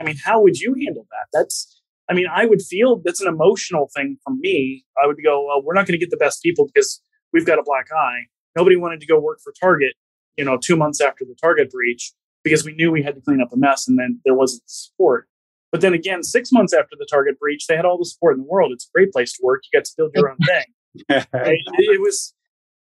I 0.00 0.04
mean, 0.04 0.16
how 0.24 0.42
would 0.42 0.58
you 0.58 0.74
handle 0.84 1.06
that? 1.10 1.26
That's, 1.32 1.80
I 2.10 2.14
mean, 2.14 2.26
I 2.32 2.46
would 2.46 2.62
feel 2.62 3.00
that's 3.04 3.20
an 3.20 3.28
emotional 3.28 3.90
thing 3.94 4.18
for 4.24 4.34
me. 4.34 4.84
I 5.02 5.06
would 5.06 5.16
go, 5.24 5.46
well, 5.46 5.62
we're 5.62 5.74
not 5.74 5.86
going 5.86 5.98
to 5.98 6.04
get 6.04 6.10
the 6.10 6.16
best 6.16 6.42
people 6.42 6.66
because 6.72 7.02
we've 7.32 7.46
got 7.46 7.58
a 7.58 7.62
black 7.64 7.86
eye. 7.92 8.26
Nobody 8.56 8.76
wanted 8.76 9.00
to 9.00 9.06
go 9.06 9.18
work 9.18 9.38
for 9.42 9.52
Target, 9.58 9.94
you 10.36 10.44
know, 10.44 10.58
two 10.58 10.76
months 10.76 11.00
after 11.00 11.24
the 11.24 11.34
Target 11.40 11.70
breach 11.70 12.12
because 12.44 12.64
we 12.64 12.74
knew 12.74 12.90
we 12.90 13.02
had 13.02 13.14
to 13.14 13.20
clean 13.20 13.40
up 13.40 13.52
a 13.52 13.56
mess 13.56 13.88
and 13.88 13.98
then 13.98 14.20
there 14.24 14.34
wasn't 14.34 14.62
support. 14.66 15.28
But 15.72 15.80
then 15.80 15.94
again, 15.94 16.22
six 16.22 16.52
months 16.52 16.72
after 16.72 16.96
the 16.98 17.06
Target 17.10 17.38
breach, 17.38 17.66
they 17.66 17.76
had 17.76 17.84
all 17.84 17.98
the 17.98 18.04
support 18.04 18.36
in 18.36 18.42
the 18.42 18.48
world. 18.48 18.72
It's 18.72 18.86
a 18.86 18.92
great 18.94 19.12
place 19.12 19.32
to 19.32 19.40
work. 19.42 19.62
You 19.64 19.78
got 19.78 19.84
to 19.84 19.92
build 19.96 20.12
your 20.14 20.30
own 20.30 20.36
thing. 20.46 21.24
Right? 21.32 21.58
It 21.78 22.00
was, 22.00 22.34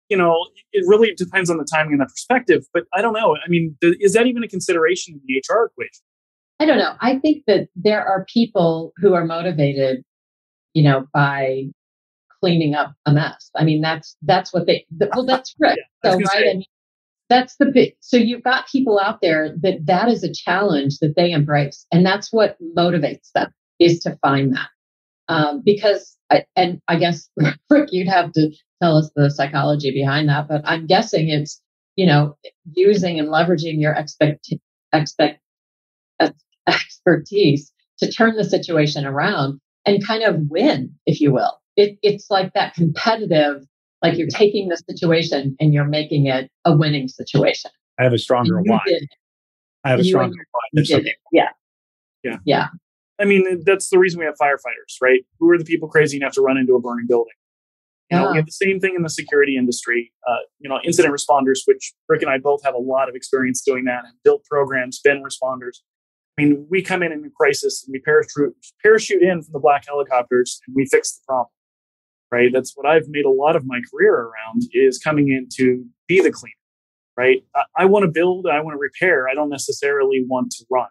you 0.09 0.17
know, 0.17 0.35
it 0.73 0.83
really 0.87 1.13
depends 1.15 1.49
on 1.49 1.57
the 1.57 1.63
timing 1.63 1.93
and 1.93 2.01
the 2.01 2.05
perspective. 2.05 2.65
But 2.73 2.83
I 2.93 3.01
don't 3.01 3.13
know. 3.13 3.35
I 3.35 3.47
mean, 3.47 3.77
th- 3.81 3.97
is 3.99 4.13
that 4.13 4.25
even 4.27 4.43
a 4.43 4.47
consideration 4.47 5.13
in 5.13 5.21
the 5.25 5.37
HR 5.37 5.65
equation? 5.65 6.03
I 6.61 6.65
don't 6.65 6.77
know. 6.77 6.93
I 7.01 7.17
think 7.17 7.45
that 7.47 7.69
there 7.75 8.07
are 8.07 8.23
people 8.31 8.93
who 8.97 9.15
are 9.15 9.25
motivated, 9.25 10.03
you 10.75 10.83
know, 10.83 11.07
by 11.11 11.63
cleaning 12.39 12.75
up 12.75 12.93
a 13.07 13.11
mess. 13.11 13.49
I 13.55 13.63
mean, 13.63 13.81
that's 13.81 14.15
that's 14.21 14.53
what 14.53 14.67
they. 14.67 14.85
Well, 15.15 15.25
that's 15.25 15.55
right. 15.59 15.79
yeah, 16.03 16.11
so 16.11 16.17
right. 16.19 16.49
I 16.51 16.53
mean, 16.53 16.65
that's 17.29 17.55
the 17.55 17.65
big. 17.65 17.95
So 18.01 18.15
you've 18.15 18.43
got 18.43 18.67
people 18.67 18.99
out 18.99 19.21
there 19.23 19.55
that 19.63 19.87
that 19.87 20.07
is 20.07 20.23
a 20.23 20.31
challenge 20.31 20.99
that 20.99 21.15
they 21.15 21.31
embrace, 21.31 21.87
and 21.91 22.05
that's 22.05 22.31
what 22.31 22.57
motivates 22.77 23.31
them 23.33 23.51
is 23.79 23.99
to 24.01 24.15
find 24.21 24.53
that. 24.53 24.69
Um, 25.29 25.63
because, 25.65 26.15
I, 26.29 26.45
and 26.55 26.79
I 26.87 26.97
guess 26.97 27.27
Rick, 27.71 27.89
you'd 27.91 28.07
have 28.07 28.33
to 28.33 28.51
tell 28.83 28.97
us 28.97 29.09
the 29.15 29.31
psychology 29.31 29.89
behind 29.91 30.29
that, 30.29 30.47
but 30.47 30.61
I'm 30.65 30.85
guessing 30.85 31.29
it's 31.29 31.59
you 31.95 32.05
know 32.05 32.37
using 32.71 33.17
and 33.19 33.29
leveraging 33.29 33.81
your 33.81 33.93
expect 33.93 34.53
expect 34.93 35.41
expertise 36.67 37.71
to 37.99 38.11
turn 38.11 38.35
the 38.35 38.43
situation 38.43 39.05
around 39.05 39.59
and 39.85 40.05
kind 40.05 40.23
of 40.23 40.35
win, 40.49 40.93
if 41.05 41.21
you 41.21 41.31
will. 41.31 41.59
It, 41.75 41.97
it's 42.01 42.29
like 42.29 42.53
that 42.53 42.73
competitive, 42.73 43.63
like 44.01 44.17
you're 44.17 44.27
taking 44.27 44.69
the 44.69 44.77
situation 44.77 45.55
and 45.59 45.73
you're 45.73 45.85
making 45.85 46.27
it 46.27 46.49
a 46.65 46.75
winning 46.75 47.07
situation. 47.07 47.71
I 47.99 48.03
have 48.03 48.13
a 48.13 48.17
stronger 48.17 48.61
why. 48.61 48.79
I 49.83 49.89
have 49.89 49.99
a 49.99 50.03
you 50.03 50.09
stronger 50.09 50.35
why. 50.51 50.83
Yeah. 51.31 51.49
Yeah. 52.23 52.37
Yeah. 52.45 52.67
I 53.19 53.25
mean, 53.25 53.63
that's 53.65 53.89
the 53.89 53.99
reason 53.99 54.19
we 54.19 54.25
have 54.25 54.35
firefighters, 54.41 54.95
right? 55.01 55.21
Who 55.39 55.49
are 55.51 55.57
the 55.57 55.63
people 55.63 55.87
crazy 55.87 56.17
enough 56.17 56.33
to 56.33 56.41
run 56.41 56.57
into 56.57 56.73
a 56.73 56.81
burning 56.81 57.05
building? 57.07 57.33
You 58.09 58.17
know, 58.17 58.25
yeah. 58.25 58.31
we 58.31 58.37
have 58.37 58.45
the 58.45 58.51
same 58.51 58.79
thing 58.79 58.93
in 58.95 59.03
the 59.03 59.09
security 59.09 59.55
industry. 59.55 60.11
Uh, 60.27 60.37
you 60.59 60.67
know, 60.67 60.79
incident 60.83 61.13
responders, 61.13 61.59
which 61.65 61.93
Rick 62.09 62.23
and 62.23 62.31
I 62.31 62.39
both 62.39 62.61
have 62.63 62.73
a 62.73 62.79
lot 62.79 63.07
of 63.07 63.15
experience 63.15 63.61
doing 63.61 63.85
that, 63.85 64.03
and 64.03 64.13
built 64.23 64.43
programs, 64.43 64.99
been 64.99 65.23
responders. 65.23 65.77
I 66.37 66.43
mean, 66.43 66.65
we 66.69 66.81
come 66.81 67.03
in 67.03 67.11
in 67.11 67.23
a 67.25 67.29
crisis 67.29 67.83
and 67.85 67.91
we 67.91 67.99
parachute, 67.99 68.55
parachute 68.81 69.21
in 69.21 69.41
from 69.41 69.51
the 69.53 69.59
black 69.59 69.85
helicopters 69.87 70.61
and 70.65 70.75
we 70.75 70.85
fix 70.85 71.17
the 71.17 71.23
problem, 71.27 71.51
right? 72.31 72.51
That's 72.53 72.73
what 72.75 72.87
I've 72.87 73.07
made 73.09 73.25
a 73.25 73.29
lot 73.29 73.55
of 73.55 73.65
my 73.65 73.81
career 73.91 74.13
around 74.13 74.63
is 74.73 74.97
coming 74.97 75.29
in 75.29 75.49
to 75.57 75.85
be 76.07 76.21
the 76.21 76.31
cleaner, 76.31 76.53
right? 77.17 77.43
I, 77.55 77.63
I 77.79 77.85
want 77.85 78.03
to 78.03 78.11
build, 78.11 78.47
I 78.47 78.61
want 78.61 78.75
to 78.75 78.79
repair. 78.79 79.27
I 79.27 79.33
don't 79.33 79.49
necessarily 79.49 80.23
want 80.27 80.51
to 80.51 80.65
run 80.69 80.87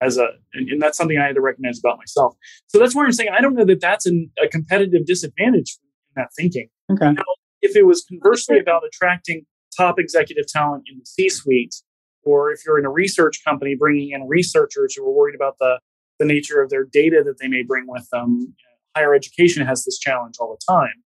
as 0.00 0.18
a, 0.18 0.28
and, 0.52 0.68
and, 0.68 0.82
that's 0.82 0.98
something 0.98 1.16
I 1.16 1.26
had 1.26 1.36
to 1.36 1.40
recognize 1.40 1.78
about 1.78 1.98
myself. 1.98 2.36
So 2.66 2.78
that's 2.78 2.94
where 2.94 3.06
I'm 3.06 3.12
saying 3.12 3.30
I 3.36 3.40
don't 3.40 3.54
know 3.54 3.64
that 3.64 3.80
that's 3.80 4.04
an, 4.04 4.30
a 4.42 4.48
competitive 4.48 5.06
disadvantage 5.06 5.78
in 6.14 6.22
that 6.22 6.28
thinking. 6.36 6.68
Okay. 6.92 7.12
Now, 7.12 7.22
if 7.62 7.76
it 7.76 7.86
was 7.86 8.04
conversely 8.04 8.58
about 8.58 8.82
attracting 8.86 9.46
top 9.76 9.98
executive 9.98 10.46
talent 10.46 10.84
in 10.90 10.98
the 10.98 11.06
C-suite 11.06 11.74
or 12.26 12.50
if 12.50 12.60
you're 12.66 12.78
in 12.78 12.84
a 12.84 12.90
research 12.90 13.42
company 13.44 13.74
bringing 13.74 14.10
in 14.10 14.26
researchers 14.26 14.94
who 14.94 15.04
are 15.04 15.12
worried 15.12 15.34
about 15.34 15.56
the, 15.58 15.78
the 16.18 16.26
nature 16.26 16.60
of 16.60 16.68
their 16.68 16.84
data 16.84 17.22
that 17.24 17.38
they 17.40 17.48
may 17.48 17.62
bring 17.62 17.84
with 17.86 18.06
them, 18.10 18.54
higher 18.96 19.14
education 19.14 19.64
has 19.64 19.84
this 19.84 19.98
challenge 19.98 20.34
all 20.40 20.58
the 20.58 20.72
time, 20.72 21.02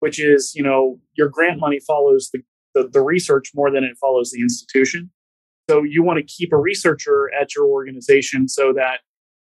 which 0.00 0.20
is, 0.20 0.54
you 0.54 0.62
know, 0.62 1.00
your 1.14 1.28
grant 1.28 1.58
money 1.58 1.80
follows 1.80 2.30
the, 2.32 2.40
the, 2.74 2.88
the 2.88 3.00
research 3.00 3.50
more 3.54 3.70
than 3.70 3.82
it 3.82 3.96
follows 4.00 4.30
the 4.30 4.40
institution. 4.40 5.10
So 5.70 5.82
you 5.82 6.02
want 6.02 6.18
to 6.18 6.22
keep 6.22 6.52
a 6.52 6.56
researcher 6.56 7.30
at 7.38 7.54
your 7.54 7.66
organization 7.66 8.48
so 8.48 8.72
that 8.74 9.00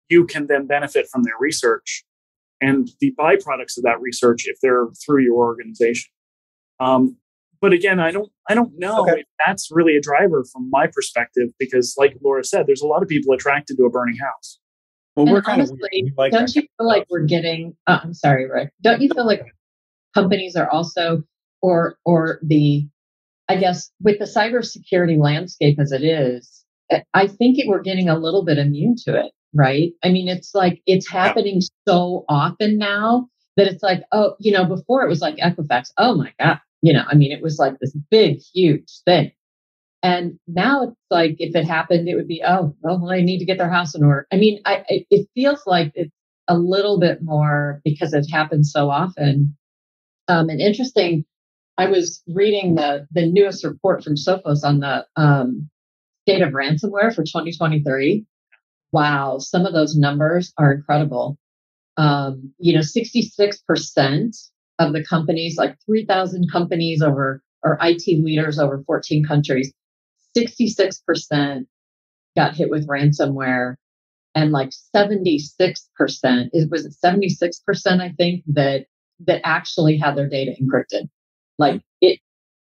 you 0.09 0.25
can 0.25 0.47
then 0.47 0.67
benefit 0.67 1.07
from 1.11 1.23
their 1.23 1.33
research 1.39 2.03
and 2.61 2.89
the 2.99 3.13
byproducts 3.19 3.77
of 3.77 3.83
that 3.83 3.99
research 3.99 4.43
if 4.45 4.57
they're 4.61 4.87
through 5.03 5.23
your 5.23 5.35
organization. 5.35 6.11
Um, 6.79 7.17
but 7.65 7.73
again, 7.73 7.99
I 7.99 8.11
don't 8.11 8.31
I 8.47 8.53
don't 8.53 8.77
know 8.77 9.01
okay. 9.01 9.21
if 9.21 9.25
that's 9.43 9.69
really 9.71 9.97
a 9.97 9.99
driver 10.01 10.45
from 10.53 10.69
my 10.69 10.85
perspective 10.85 11.49
because, 11.57 11.95
like 11.97 12.15
Laura 12.23 12.43
said, 12.43 12.67
there's 12.67 12.83
a 12.83 12.85
lot 12.85 13.01
of 13.01 13.09
people 13.09 13.33
attracted 13.33 13.77
to 13.77 13.85
a 13.85 13.89
burning 13.89 14.17
house. 14.17 14.59
Well, 15.15 15.25
and 15.25 15.33
we're 15.33 15.41
kind 15.41 15.61
honestly, 15.61 16.03
of 16.07 16.13
like 16.15 16.31
don't 16.31 16.55
you 16.55 16.61
feel 16.61 16.87
like 16.87 17.07
we're 17.09 17.25
getting? 17.25 17.75
Uh, 17.87 18.01
I'm 18.03 18.13
sorry, 18.13 18.47
Rick. 18.47 18.69
Don't 18.83 19.01
you 19.01 19.09
feel 19.09 19.25
like 19.25 19.41
companies 20.13 20.55
are 20.55 20.69
also, 20.69 21.23
or 21.63 21.97
or 22.05 22.37
the, 22.43 22.87
I 23.49 23.55
guess, 23.55 23.89
with 23.99 24.19
the 24.19 24.25
cybersecurity 24.25 25.17
landscape 25.17 25.79
as 25.79 25.91
it 25.91 26.03
is, 26.03 26.63
eh, 26.91 27.01
I 27.15 27.25
think 27.25 27.57
it, 27.57 27.67
we're 27.67 27.81
getting 27.81 28.09
a 28.09 28.19
little 28.19 28.45
bit 28.45 28.59
immune 28.59 28.95
to 29.05 29.17
it, 29.19 29.31
right? 29.55 29.91
I 30.03 30.09
mean, 30.09 30.27
it's 30.27 30.53
like 30.53 30.83
it's 30.85 31.09
happening 31.09 31.61
yeah. 31.61 31.67
so 31.87 32.25
often 32.29 32.77
now 32.77 33.27
that 33.57 33.65
it's 33.65 33.81
like, 33.81 34.03
oh, 34.11 34.35
you 34.39 34.51
know, 34.51 34.65
before 34.65 35.03
it 35.03 35.09
was 35.09 35.21
like 35.21 35.37
Equifax. 35.37 35.89
Oh 35.97 36.13
my 36.13 36.31
god, 36.39 36.59
you 36.81 36.93
know, 36.93 37.03
I 37.07 37.15
mean, 37.15 37.31
it 37.31 37.41
was 37.41 37.57
like 37.57 37.79
this 37.79 37.95
big, 38.09 38.39
huge 38.53 39.01
thing. 39.05 39.31
And 40.03 40.37
now 40.47 40.83
it's 40.83 40.95
like 41.09 41.35
if 41.39 41.55
it 41.55 41.65
happened, 41.65 42.07
it 42.07 42.15
would 42.15 42.27
be, 42.27 42.43
oh, 42.45 42.75
well, 42.81 43.03
they 43.07 43.23
need 43.23 43.39
to 43.39 43.45
get 43.45 43.57
their 43.57 43.71
house 43.71 43.95
in 43.95 44.03
order. 44.03 44.27
I 44.31 44.35
mean, 44.37 44.61
I, 44.65 44.83
it 44.87 45.27
feels 45.33 45.63
like 45.65 45.91
it's 45.95 46.11
a 46.47 46.57
little 46.57 46.99
bit 46.99 47.23
more 47.23 47.81
because 47.83 48.13
it 48.13 48.27
happens 48.31 48.71
so 48.71 48.89
often. 48.91 49.57
Um, 50.27 50.49
and 50.49 50.61
interesting, 50.61 51.25
I 51.77 51.87
was 51.87 52.21
reading 52.27 52.75
the 52.75 53.07
the 53.11 53.25
newest 53.25 53.63
report 53.63 54.03
from 54.03 54.15
Sophos 54.15 54.63
on 54.63 54.79
the 54.79 55.05
um, 55.15 55.69
state 56.27 56.41
of 56.41 56.53
ransomware 56.53 57.13
for 57.13 57.23
2023. 57.23 58.25
Wow, 58.91 59.39
some 59.39 59.65
of 59.65 59.73
those 59.73 59.95
numbers 59.95 60.53
are 60.57 60.71
incredible. 60.71 61.37
Um, 61.97 62.53
you 62.59 62.73
know, 62.73 62.81
66% 62.81 64.49
of 64.79 64.93
the 64.93 65.03
companies, 65.03 65.57
like 65.57 65.77
3,000 65.85 66.51
companies 66.51 67.01
over, 67.01 67.41
or 67.63 67.77
IT 67.81 68.05
leaders 68.23 68.59
over 68.59 68.83
14 68.85 69.25
countries, 69.25 69.73
66% 70.37 71.65
got 72.35 72.55
hit 72.55 72.69
with 72.69 72.87
ransomware. 72.87 73.75
And 74.33 74.51
like 74.51 74.71
76%, 74.93 75.49
it 76.51 76.69
was 76.69 76.85
it 76.85 76.95
76%, 77.03 78.01
I 78.01 78.11
think, 78.17 78.43
that 78.47 78.85
that 79.21 79.39
actually 79.45 79.97
had 79.97 80.17
their 80.17 80.27
data 80.27 80.53
encrypted. 80.61 81.07
Like 81.57 81.81
it, 82.01 82.19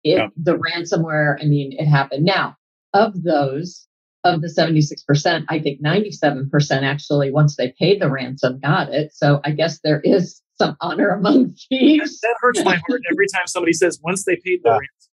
it 0.03 0.17
yeah. 0.17 0.27
the 0.37 0.59
ransomware, 0.59 1.37
I 1.41 1.45
mean, 1.45 1.73
it 1.73 1.87
happened. 1.87 2.23
Now, 2.23 2.55
of 2.93 3.23
those, 3.23 3.87
of 4.23 4.41
the 4.41 4.47
76%, 4.47 5.45
I 5.49 5.59
think 5.59 5.81
97% 5.81 6.83
actually, 6.83 7.31
once 7.31 7.55
they 7.55 7.73
paid 7.79 7.99
the 7.99 8.11
ransom, 8.11 8.59
got 8.59 8.93
it. 8.93 9.11
So 9.13 9.41
I 9.43 9.51
guess 9.51 9.79
there 9.83 10.01
is 10.03 10.41
some 10.57 10.77
honor 10.81 11.09
among 11.09 11.53
thieves. 11.69 12.19
That 12.21 12.35
hurts 12.39 12.63
my 12.63 12.75
heart 12.87 13.01
every 13.11 13.27
time 13.33 13.47
somebody 13.47 13.73
says 13.73 13.99
once 14.03 14.25
they 14.25 14.35
paid 14.35 14.61
the 14.63 14.69
yeah. 14.69 14.73
ransom, 14.73 15.11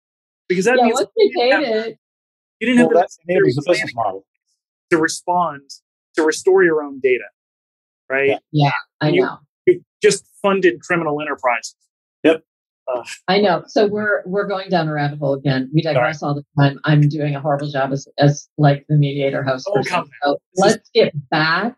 because 0.48 0.64
that 0.64 0.76
yeah, 0.78 0.84
means 0.84 0.94
once 0.94 1.10
they 1.16 1.40
paid 1.40 1.62
it, 1.62 1.98
you 2.60 2.66
didn't 2.66 2.88
well, 2.88 3.00
have 3.00 3.10
the 3.26 3.34
enables 3.34 3.54
the 3.54 3.64
business 3.66 3.94
model 3.94 4.26
to 4.90 4.98
respond 4.98 5.62
to 6.16 6.22
restore 6.22 6.64
your 6.64 6.82
own 6.82 7.00
data, 7.00 7.24
right? 8.10 8.28
Yeah, 8.28 8.38
yeah 8.52 8.70
I 9.00 9.08
you, 9.10 9.22
know. 9.22 9.38
You 9.66 9.82
just 10.02 10.26
funded 10.42 10.80
criminal 10.82 11.20
enterprises. 11.20 11.76
Yep. 12.24 12.42
Uh, 12.92 13.04
I 13.28 13.40
know. 13.40 13.64
So 13.66 13.86
we're 13.86 14.22
we're 14.24 14.46
going 14.46 14.70
down 14.70 14.88
a 14.88 14.92
rabbit 14.92 15.18
hole 15.18 15.34
again. 15.34 15.70
We 15.74 15.82
digress 15.82 16.22
all 16.22 16.34
the 16.34 16.44
time. 16.58 16.80
I'm 16.84 17.08
doing 17.08 17.34
a 17.34 17.40
horrible 17.40 17.70
job 17.70 17.92
as 17.92 18.08
as 18.18 18.48
like 18.56 18.86
the 18.88 18.96
mediator 18.96 19.42
host. 19.42 19.68
Oh, 19.70 19.82
come 19.86 20.08
so 20.24 20.38
let's 20.56 20.88
get 20.94 21.12
back 21.28 21.76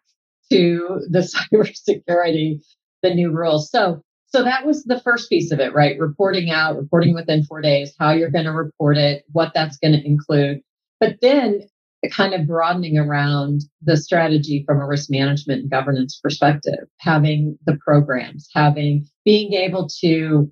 to 0.51 1.01
the 1.11 1.21
cybersecurity 1.53 2.61
the 3.03 3.15
new 3.15 3.31
rules. 3.31 3.71
So 3.71 4.03
so 4.27 4.45
that 4.45 4.65
was 4.65 4.85
the 4.85 5.01
first 5.01 5.29
piece 5.29 5.51
of 5.51 5.59
it, 5.59 5.75
right? 5.75 5.99
Reporting 5.99 6.51
out, 6.51 6.77
reporting 6.77 7.15
within 7.15 7.43
four 7.43 7.61
days, 7.61 7.93
how 7.99 8.13
you're 8.13 8.31
going 8.31 8.45
to 8.45 8.53
report 8.53 8.97
it, 8.97 9.25
what 9.33 9.53
that's 9.55 9.77
going 9.79 9.93
to 9.93 10.07
include. 10.07 10.61
But 11.01 11.17
then 11.21 11.63
kind 12.09 12.33
of 12.33 12.47
broadening 12.47 12.97
around 12.97 13.61
the 13.83 13.97
strategy 13.97 14.63
from 14.67 14.81
a 14.81 14.87
risk 14.87 15.11
management 15.11 15.63
and 15.63 15.71
governance 15.71 16.19
perspective, 16.23 16.89
having 16.99 17.59
the 17.67 17.77
programs, 17.85 18.49
having 18.55 19.07
being 19.25 19.53
able 19.53 19.89
to, 20.01 20.51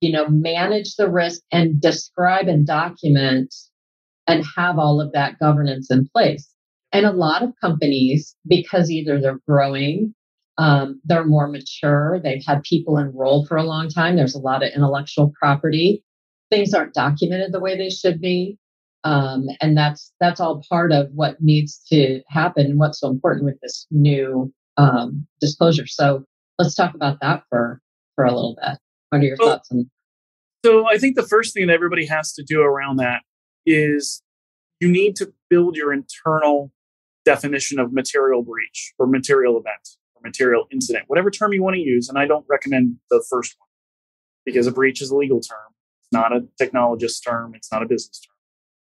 you 0.00 0.12
know, 0.12 0.28
manage 0.28 0.94
the 0.94 1.10
risk 1.10 1.42
and 1.50 1.80
describe 1.80 2.46
and 2.48 2.66
document 2.66 3.52
and 4.26 4.44
have 4.56 4.78
all 4.78 5.00
of 5.00 5.12
that 5.12 5.38
governance 5.38 5.90
in 5.90 6.08
place. 6.14 6.48
And 6.92 7.04
a 7.04 7.12
lot 7.12 7.42
of 7.42 7.52
companies, 7.60 8.34
because 8.46 8.90
either 8.90 9.20
they're 9.20 9.40
growing 9.46 10.14
um, 10.58 11.00
they're 11.04 11.24
more 11.24 11.48
mature. 11.48 12.20
They've 12.22 12.44
had 12.46 12.62
people 12.62 12.98
enrolled 12.98 13.48
for 13.48 13.56
a 13.56 13.62
long 13.62 13.88
time. 13.88 14.16
There's 14.16 14.34
a 14.34 14.40
lot 14.40 14.62
of 14.62 14.72
intellectual 14.74 15.32
property. 15.38 16.04
things 16.50 16.74
aren't 16.74 16.92
documented 16.92 17.50
the 17.50 17.60
way 17.60 17.78
they 17.78 17.88
should 17.88 18.20
be. 18.20 18.58
Um, 19.04 19.46
and 19.60 19.76
that's 19.76 20.12
that's 20.20 20.38
all 20.38 20.62
part 20.68 20.92
of 20.92 21.08
what 21.14 21.40
needs 21.40 21.82
to 21.88 22.20
happen 22.28 22.66
and 22.66 22.78
what's 22.78 23.00
so 23.00 23.08
important 23.08 23.44
with 23.44 23.58
this 23.60 23.86
new 23.90 24.52
um, 24.76 25.26
disclosure. 25.40 25.86
So 25.86 26.24
let's 26.58 26.74
talk 26.74 26.94
about 26.94 27.18
that 27.20 27.42
for 27.48 27.80
for 28.14 28.24
a 28.24 28.32
little 28.32 28.56
bit. 28.60 28.78
What 29.08 29.22
are 29.22 29.24
your 29.24 29.36
well, 29.40 29.48
thoughts 29.50 29.70
on? 29.72 29.90
So 30.64 30.86
I 30.88 30.98
think 30.98 31.16
the 31.16 31.24
first 31.24 31.54
thing 31.54 31.66
that 31.66 31.72
everybody 31.72 32.06
has 32.06 32.32
to 32.34 32.44
do 32.44 32.60
around 32.60 32.98
that 32.98 33.22
is 33.66 34.22
you 34.78 34.88
need 34.88 35.16
to 35.16 35.32
build 35.50 35.74
your 35.74 35.92
internal 35.92 36.70
definition 37.24 37.80
of 37.80 37.92
material 37.92 38.42
breach 38.42 38.92
or 38.98 39.06
material 39.06 39.58
event 39.58 39.96
material 40.22 40.66
incident, 40.72 41.04
whatever 41.08 41.30
term 41.30 41.52
you 41.52 41.62
want 41.62 41.74
to 41.74 41.80
use. 41.80 42.08
And 42.08 42.18
I 42.18 42.26
don't 42.26 42.44
recommend 42.48 42.96
the 43.10 43.24
first 43.28 43.54
one 43.58 43.68
because 44.44 44.66
a 44.66 44.72
breach 44.72 45.00
is 45.00 45.10
a 45.10 45.16
legal 45.16 45.40
term. 45.40 45.58
It's 46.00 46.12
not 46.12 46.32
a 46.32 46.46
technologist 46.60 47.24
term. 47.26 47.54
It's 47.54 47.70
not 47.70 47.82
a 47.82 47.86
business 47.86 48.20
term. 48.20 48.32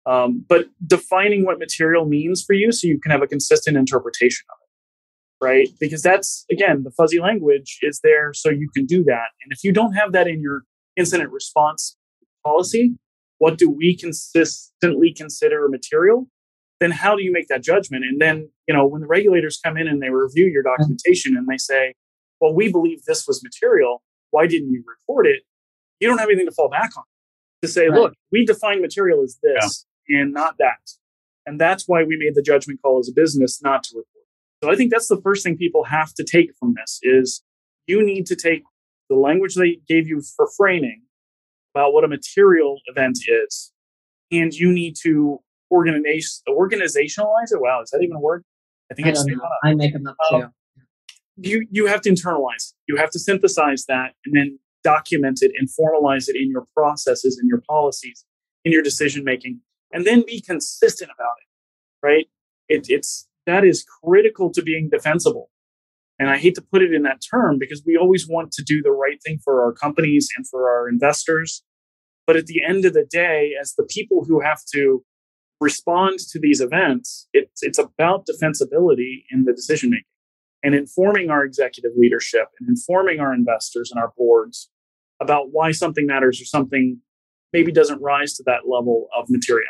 Um, 0.05 0.45
but 0.47 0.65
defining 0.85 1.45
what 1.45 1.59
material 1.59 2.05
means 2.05 2.43
for 2.43 2.53
you 2.53 2.71
so 2.71 2.87
you 2.87 2.99
can 2.99 3.11
have 3.11 3.21
a 3.21 3.27
consistent 3.27 3.77
interpretation 3.77 4.45
of 4.49 4.57
it, 4.61 5.45
right? 5.45 5.69
Because 5.79 6.01
that's, 6.01 6.45
again, 6.51 6.83
the 6.83 6.91
fuzzy 6.91 7.19
language 7.19 7.79
is 7.81 8.01
there 8.03 8.33
so 8.33 8.49
you 8.49 8.69
can 8.75 8.85
do 8.85 9.03
that. 9.05 9.27
And 9.41 9.51
if 9.51 9.63
you 9.63 9.71
don't 9.71 9.93
have 9.93 10.11
that 10.11 10.27
in 10.27 10.41
your 10.41 10.63
incident 10.97 11.31
response 11.31 11.95
policy, 12.45 12.97
what 13.37 13.57
do 13.57 13.69
we 13.69 13.95
consistently 13.95 15.13
consider 15.13 15.67
material? 15.69 16.27
Then 16.83 16.91
how 16.91 17.15
do 17.15 17.23
you 17.23 17.31
make 17.31 17.47
that 17.47 17.63
judgment? 17.63 18.03
And 18.03 18.19
then, 18.19 18.49
you 18.67 18.73
know, 18.73 18.85
when 18.85 18.99
the 18.99 19.07
regulators 19.07 19.57
come 19.63 19.77
in 19.77 19.87
and 19.87 20.03
they 20.03 20.09
review 20.09 20.47
your 20.47 20.63
documentation 20.63 21.37
and 21.37 21.47
they 21.47 21.57
say, 21.57 21.93
well, 22.41 22.53
we 22.53 22.69
believe 22.69 23.05
this 23.05 23.25
was 23.25 23.41
material, 23.41 24.03
why 24.31 24.47
didn't 24.47 24.69
you 24.69 24.83
report 24.85 25.25
it? 25.25 25.43
You 26.01 26.09
don't 26.09 26.17
have 26.17 26.27
anything 26.27 26.45
to 26.45 26.51
fall 26.51 26.69
back 26.69 26.89
on 26.97 27.05
to 27.61 27.69
say, 27.69 27.87
right. 27.87 27.97
look, 27.97 28.13
we 28.33 28.45
define 28.45 28.81
material 28.81 29.23
as 29.23 29.39
this 29.41 29.85
yeah. 30.09 30.19
and 30.19 30.33
not 30.33 30.55
that. 30.59 30.91
And 31.45 31.57
that's 31.57 31.87
why 31.87 32.03
we 32.03 32.17
made 32.17 32.35
the 32.35 32.41
judgment 32.41 32.81
call 32.81 32.99
as 32.99 33.07
a 33.07 33.13
business 33.13 33.61
not 33.63 33.83
to 33.83 33.91
report. 33.95 34.25
So 34.61 34.69
I 34.69 34.75
think 34.75 34.91
that's 34.91 35.07
the 35.07 35.21
first 35.21 35.45
thing 35.45 35.55
people 35.55 35.85
have 35.85 36.13
to 36.15 36.23
take 36.25 36.53
from 36.59 36.73
this 36.75 36.99
is 37.01 37.43
you 37.87 38.03
need 38.03 38.25
to 38.25 38.35
take 38.35 38.63
the 39.09 39.15
language 39.15 39.55
they 39.55 39.79
gave 39.87 40.05
you 40.05 40.21
for 40.35 40.49
framing 40.57 41.03
about 41.73 41.93
what 41.93 42.03
a 42.03 42.09
material 42.09 42.81
event 42.87 43.19
is, 43.25 43.71
and 44.31 44.53
you 44.53 44.73
need 44.73 44.97
to 45.03 45.39
organize, 45.73 46.41
organizationalize 46.47 47.51
it. 47.51 47.59
Wow, 47.59 47.81
is 47.81 47.89
that 47.91 48.01
even 48.03 48.15
a 48.15 48.19
word? 48.19 48.43
I 48.91 48.95
think 48.95 49.07
I, 49.07 49.11
just 49.11 49.29
I 49.63 49.73
make 49.73 49.93
them 49.93 50.07
up 50.07 50.15
um, 50.31 50.41
too. 50.41 50.47
You 51.37 51.67
you 51.71 51.87
have 51.87 52.01
to 52.01 52.11
internalize. 52.11 52.73
You 52.87 52.97
have 52.97 53.09
to 53.11 53.19
synthesize 53.19 53.85
that 53.87 54.13
and 54.25 54.35
then 54.35 54.59
document 54.83 55.39
it 55.41 55.51
and 55.57 55.67
formalize 55.67 56.27
it 56.27 56.35
in 56.35 56.49
your 56.49 56.65
processes, 56.75 57.39
in 57.41 57.47
your 57.47 57.61
policies, 57.67 58.25
in 58.65 58.71
your 58.71 58.83
decision 58.83 59.23
making, 59.23 59.61
and 59.91 60.05
then 60.05 60.23
be 60.27 60.41
consistent 60.41 61.09
about 61.15 61.35
it. 61.41 62.05
Right? 62.05 62.25
It, 62.69 62.85
it's 62.89 63.27
that 63.47 63.63
is 63.65 63.85
critical 64.03 64.51
to 64.51 64.61
being 64.61 64.89
defensible. 64.89 65.49
And 66.19 66.29
I 66.29 66.37
hate 66.37 66.55
to 66.55 66.61
put 66.61 66.83
it 66.83 66.93
in 66.93 67.01
that 67.03 67.21
term 67.31 67.57
because 67.59 67.81
we 67.85 67.97
always 67.97 68.27
want 68.29 68.51
to 68.53 68.63
do 68.63 68.81
the 68.83 68.91
right 68.91 69.19
thing 69.25 69.39
for 69.43 69.63
our 69.63 69.73
companies 69.73 70.29
and 70.37 70.47
for 70.47 70.69
our 70.69 70.87
investors. 70.87 71.63
But 72.27 72.37
at 72.37 72.45
the 72.45 72.61
end 72.63 72.85
of 72.85 72.93
the 72.93 73.05
day, 73.09 73.53
as 73.59 73.73
the 73.73 73.83
people 73.83 74.23
who 74.25 74.39
have 74.39 74.61
to 74.75 75.03
respond 75.63 76.19
to 76.19 76.39
these 76.39 76.61
events, 76.61 77.27
it's, 77.33 77.63
it's 77.63 77.79
about 77.79 78.27
defensibility 78.27 79.23
in 79.31 79.45
the 79.45 79.53
decision 79.53 79.89
making 79.89 80.05
and 80.63 80.73
informing 80.73 81.29
our 81.29 81.43
executive 81.43 81.91
leadership 81.97 82.47
and 82.59 82.69
informing 82.69 83.19
our 83.19 83.33
investors 83.33 83.91
and 83.93 84.01
our 84.01 84.13
boards 84.17 84.69
about 85.21 85.47
why 85.51 85.71
something 85.71 86.07
matters 86.07 86.41
or 86.41 86.45
something 86.45 86.99
maybe 87.51 87.71
doesn't 87.71 88.01
rise 88.01 88.33
to 88.33 88.43
that 88.45 88.61
level 88.67 89.07
of 89.17 89.25
materiality. 89.29 89.69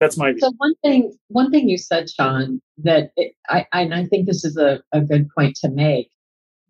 That's 0.00 0.16
my 0.16 0.30
view. 0.30 0.40
So 0.40 0.52
one 0.58 0.74
thing, 0.82 1.16
one 1.28 1.50
thing 1.50 1.68
you 1.68 1.78
said, 1.78 2.08
Sean, 2.10 2.60
that 2.78 3.10
it, 3.16 3.34
I, 3.48 3.66
and 3.72 3.94
I 3.94 4.06
think 4.06 4.26
this 4.26 4.44
is 4.44 4.56
a, 4.56 4.80
a 4.92 5.00
good 5.00 5.28
point 5.36 5.56
to 5.62 5.70
make 5.70 6.10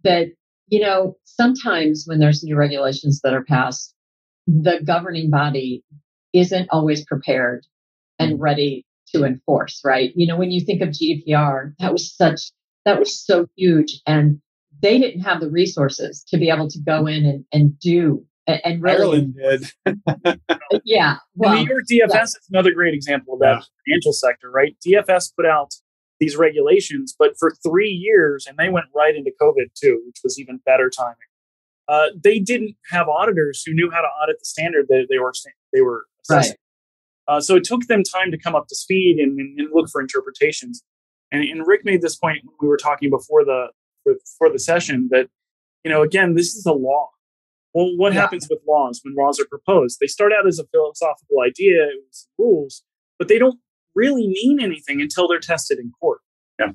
that, 0.05 0.29
you 0.69 0.81
know, 0.81 1.17
sometimes 1.25 2.05
when 2.07 2.21
there's 2.21 2.43
new 2.43 2.57
regulations 2.57 3.21
that 3.25 3.35
are 3.35 3.45
passed, 3.45 3.95
the 4.47 4.81
governing 4.85 5.31
body 5.31 5.83
isn't 6.33 6.69
always 6.71 7.05
prepared 7.05 7.67
and 8.19 8.35
mm. 8.35 8.41
ready 8.41 8.85
to 9.15 9.25
enforce, 9.25 9.81
right? 9.85 10.13
You 10.15 10.27
know, 10.27 10.37
when 10.37 10.51
you 10.51 10.65
think 10.65 10.83
of 10.83 10.91
GDPR, 10.91 11.73
that 11.79 11.93
was 11.93 12.15
such, 12.15 12.51
that 12.85 12.99
was 12.99 13.19
so 13.19 13.47
huge. 13.57 14.01
And 14.07 14.41
they 14.83 14.99
didn't 14.99 15.23
have 15.23 15.41
the 15.41 15.51
resources 15.51 16.25
to 16.29 16.39
be 16.39 16.51
able 16.51 16.69
to 16.69 16.79
go 16.81 17.07
in 17.07 17.25
and, 17.25 17.45
and 17.53 17.79
do 17.79 18.25
and 18.49 18.83
really, 18.83 18.97
Ireland 18.97 19.37
did. 19.37 19.97
yeah. 20.85 21.17
Well, 21.35 21.55
New 21.55 21.69
York 21.69 21.85
DFS 21.85 22.15
yeah. 22.15 22.23
is 22.23 22.39
another 22.51 22.73
great 22.73 22.95
example 22.95 23.35
of 23.35 23.41
that 23.41 23.61
yeah. 23.61 23.61
financial 23.87 24.13
sector, 24.13 24.51
right? 24.51 24.75
DFS 24.85 25.37
put 25.37 25.47
out 25.47 25.75
these 26.19 26.37
regulations, 26.37 27.15
but 27.17 27.35
for 27.39 27.55
three 27.63 27.91
years, 27.91 28.47
and 28.47 28.59
they 28.59 28.69
went 28.69 28.87
right 28.95 29.15
into 29.15 29.31
COVID 29.41 29.73
too, 29.81 30.03
which 30.07 30.17
was 30.25 30.39
even 30.39 30.61
better 30.67 30.91
timing. 30.91 31.15
Uh, 31.87 32.07
they 32.23 32.41
didn't 32.41 32.75
have 32.91 33.09
auditors 33.09 33.63
who 33.65 33.73
knew 33.73 33.91
how 33.91 34.01
to 34.01 34.09
audit 34.23 34.39
the 34.39 34.45
standard 34.45 34.87
that 34.89 35.07
they 35.09 35.19
were 35.19 35.33
they 35.73 35.81
were 35.81 36.07
assessing. 36.23 36.51
Right. 36.53 36.59
Uh, 37.29 37.41
so 37.41 37.55
it 37.57 37.65
took 37.65 37.87
them 37.87 38.03
time 38.03 38.31
to 38.31 38.39
come 38.39 38.55
up 38.55 38.67
to 38.69 38.75
speed 38.75 39.19
and, 39.19 39.39
and, 39.39 39.61
and 39.61 39.69
look 39.73 39.89
for 39.91 40.01
interpretations. 40.01 40.83
And, 41.31 41.45
and, 41.45 41.67
Rick 41.67 41.85
made 41.85 42.01
this 42.01 42.17
point 42.17 42.39
when 42.43 42.55
we 42.61 42.69
were 42.69 42.79
talking 42.79 43.11
before 43.11 43.45
the 43.45 43.67
before 44.05 44.51
the 44.51 44.59
session 44.59 45.09
that 45.11 45.29
you 45.85 45.91
know 45.91 46.03
again 46.03 46.35
this 46.35 46.55
is 46.55 46.65
a 46.65 46.73
law 46.73 47.11
well, 47.75 47.97
what 47.97 48.13
yeah. 48.13 48.23
happens 48.23 48.49
with 48.49 48.61
laws 48.67 49.01
when 49.05 49.15
laws 49.15 49.39
are 49.39 49.47
proposed? 49.47 49.99
They 50.01 50.07
start 50.07 50.33
out 50.33 50.47
as 50.47 50.59
a 50.59 50.65
philosophical 50.65 51.41
idea, 51.47 51.87
rules, 52.39 52.83
but 53.19 53.29
they 53.29 53.39
don't 53.39 53.61
really 53.95 54.27
mean 54.27 54.61
anything 54.61 55.01
until 55.01 55.29
they're 55.29 55.39
tested 55.39 55.79
in 55.79 55.93
court. 56.01 56.21
Yeah. 56.59 56.73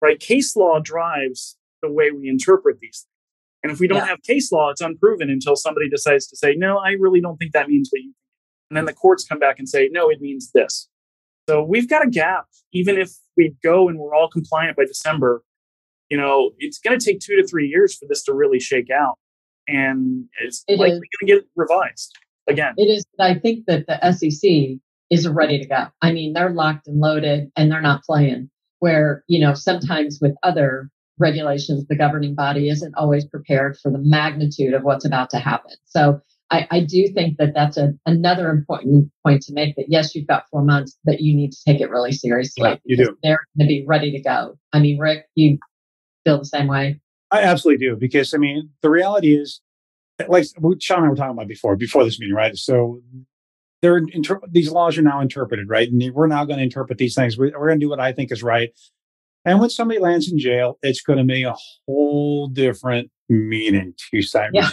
Right? 0.00 0.20
Case 0.20 0.54
law 0.54 0.80
drives 0.80 1.56
the 1.82 1.90
way 1.90 2.10
we 2.10 2.28
interpret 2.28 2.78
these 2.80 3.06
things. 3.06 3.08
And 3.64 3.72
if 3.72 3.80
we 3.80 3.86
don't 3.86 3.98
yeah. 3.98 4.06
have 4.06 4.22
case 4.22 4.50
law, 4.50 4.70
it's 4.70 4.80
unproven 4.80 5.30
until 5.30 5.56
somebody 5.56 5.88
decides 5.88 6.26
to 6.28 6.36
say, 6.36 6.54
no, 6.56 6.78
I 6.78 6.90
really 6.98 7.20
don't 7.20 7.36
think 7.36 7.52
that 7.52 7.68
means 7.68 7.88
what 7.92 8.02
you. 8.02 8.12
And 8.72 8.76
then 8.78 8.86
the 8.86 8.94
courts 8.94 9.26
come 9.26 9.38
back 9.38 9.58
and 9.58 9.68
say, 9.68 9.90
no, 9.92 10.08
it 10.08 10.22
means 10.22 10.50
this. 10.52 10.88
So 11.46 11.62
we've 11.62 11.90
got 11.90 12.02
a 12.02 12.08
gap. 12.08 12.46
Even 12.72 12.96
if 12.98 13.10
we 13.36 13.54
go 13.62 13.86
and 13.86 13.98
we're 13.98 14.14
all 14.14 14.30
compliant 14.30 14.78
by 14.78 14.86
December, 14.86 15.42
you 16.08 16.16
know, 16.16 16.52
it's 16.58 16.78
going 16.78 16.98
to 16.98 17.04
take 17.04 17.20
two 17.20 17.36
to 17.36 17.46
three 17.46 17.68
years 17.68 17.94
for 17.94 18.06
this 18.08 18.22
to 18.22 18.32
really 18.32 18.58
shake 18.58 18.88
out 18.88 19.18
and 19.68 20.24
it's 20.40 20.64
it 20.68 20.78
likely 20.78 21.00
going 21.00 21.02
to 21.20 21.26
get 21.26 21.44
revised 21.54 22.16
again. 22.48 22.72
It 22.78 22.84
is. 22.84 23.04
I 23.20 23.34
think 23.34 23.66
that 23.66 23.84
the 23.86 24.10
SEC 24.10 24.78
is 25.10 25.28
ready 25.28 25.58
to 25.58 25.68
go. 25.68 25.88
I 26.00 26.10
mean, 26.10 26.32
they're 26.32 26.54
locked 26.54 26.86
and 26.86 26.98
loaded 26.98 27.52
and 27.54 27.70
they're 27.70 27.82
not 27.82 28.04
playing. 28.04 28.48
Where, 28.78 29.22
you 29.28 29.38
know, 29.38 29.52
sometimes 29.52 30.18
with 30.22 30.34
other 30.42 30.88
regulations, 31.18 31.86
the 31.88 31.94
governing 31.94 32.34
body 32.34 32.70
isn't 32.70 32.94
always 32.94 33.26
prepared 33.26 33.76
for 33.76 33.92
the 33.92 33.98
magnitude 33.98 34.72
of 34.72 34.82
what's 34.82 35.04
about 35.04 35.28
to 35.30 35.38
happen. 35.38 35.72
So 35.84 36.22
I, 36.52 36.66
I 36.70 36.80
do 36.80 37.08
think 37.14 37.38
that 37.38 37.54
that's 37.54 37.78
a, 37.78 37.94
another 38.04 38.50
important 38.50 39.10
point 39.26 39.42
to 39.42 39.54
make 39.54 39.74
that 39.76 39.86
yes, 39.88 40.14
you've 40.14 40.26
got 40.26 40.44
four 40.50 40.62
months, 40.62 40.96
but 41.04 41.20
you 41.20 41.34
need 41.34 41.50
to 41.50 41.58
take 41.66 41.80
it 41.80 41.90
really 41.90 42.12
seriously. 42.12 42.68
Yeah, 42.68 42.76
you 42.84 42.96
do. 42.96 43.16
They're 43.22 43.40
going 43.58 43.66
to 43.66 43.74
be 43.74 43.84
ready 43.86 44.12
to 44.12 44.20
go. 44.20 44.58
I 44.72 44.78
mean, 44.78 44.98
Rick, 44.98 45.24
you 45.34 45.58
feel 46.24 46.38
the 46.38 46.44
same 46.44 46.68
way? 46.68 47.00
I 47.30 47.40
absolutely 47.40 47.86
do 47.86 47.96
because 47.96 48.34
I 48.34 48.36
mean 48.36 48.68
the 48.82 48.90
reality 48.90 49.34
is, 49.34 49.62
like 50.28 50.44
Sean 50.80 50.98
and 50.98 51.06
I 51.06 51.08
were 51.08 51.16
talking 51.16 51.32
about 51.32 51.48
before 51.48 51.74
before 51.74 52.04
this 52.04 52.20
meeting, 52.20 52.36
right? 52.36 52.54
So 52.56 53.00
they're 53.80 53.96
inter- 53.96 54.40
these 54.48 54.70
laws 54.70 54.98
are 54.98 55.02
now 55.02 55.20
interpreted, 55.20 55.70
right? 55.70 55.90
And 55.90 56.14
we're 56.14 56.26
now 56.26 56.44
going 56.44 56.58
to 56.58 56.64
interpret 56.64 56.98
these 56.98 57.14
things. 57.14 57.38
We're, 57.38 57.58
we're 57.58 57.68
going 57.68 57.80
to 57.80 57.84
do 57.84 57.88
what 57.88 57.98
I 57.98 58.12
think 58.12 58.30
is 58.30 58.42
right. 58.42 58.70
And 59.44 59.58
when 59.58 59.70
somebody 59.70 59.98
lands 59.98 60.30
in 60.30 60.38
jail, 60.38 60.78
it's 60.82 61.02
going 61.02 61.16
to 61.16 61.24
make 61.24 61.44
a 61.44 61.56
whole 61.86 62.46
different 62.46 63.10
meaning 63.28 63.94
to 64.12 64.18
cybersecurity, 64.18 64.50
yeah. 64.52 64.70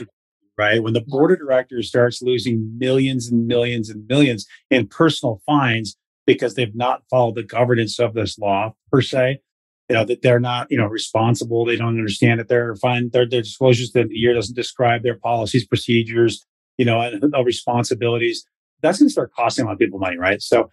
Right? 0.59 0.83
When 0.83 0.93
the 0.93 1.01
board 1.01 1.31
of 1.31 1.39
directors 1.39 1.87
starts 1.87 2.21
losing 2.21 2.77
millions 2.77 3.27
and 3.27 3.47
millions 3.47 3.89
and 3.89 4.05
millions 4.07 4.45
in 4.69 4.87
personal 4.87 5.41
fines 5.45 5.95
because 6.27 6.55
they've 6.55 6.75
not 6.75 7.03
followed 7.09 7.35
the 7.35 7.43
governance 7.43 7.97
of 7.97 8.13
this 8.13 8.37
law 8.37 8.75
per 8.91 9.01
se, 9.01 9.39
you 9.87 9.95
know 9.95 10.03
that 10.03 10.21
they're 10.21 10.39
not 10.39 10.67
you 10.69 10.77
know 10.77 10.85
responsible 10.85 11.65
they 11.65 11.77
don't 11.77 11.97
understand 11.97 12.39
that 12.39 12.47
they're 12.47 12.75
fine 12.75 13.09
their, 13.11 13.27
their 13.27 13.41
disclosures 13.41 13.91
that 13.93 14.09
the 14.09 14.15
year 14.15 14.35
doesn't 14.35 14.55
describe 14.55 15.01
their 15.01 15.17
policies 15.17 15.65
procedures 15.65 16.45
you 16.77 16.85
know 16.85 17.01
and 17.01 17.33
uh, 17.33 17.43
responsibilities 17.43 18.45
that's 18.83 18.99
going 18.99 19.07
to 19.07 19.11
start 19.11 19.33
costing 19.33 19.63
a 19.63 19.67
lot 19.67 19.73
of 19.73 19.79
people 19.79 19.97
money 19.97 20.17
right 20.17 20.43
so 20.43 20.69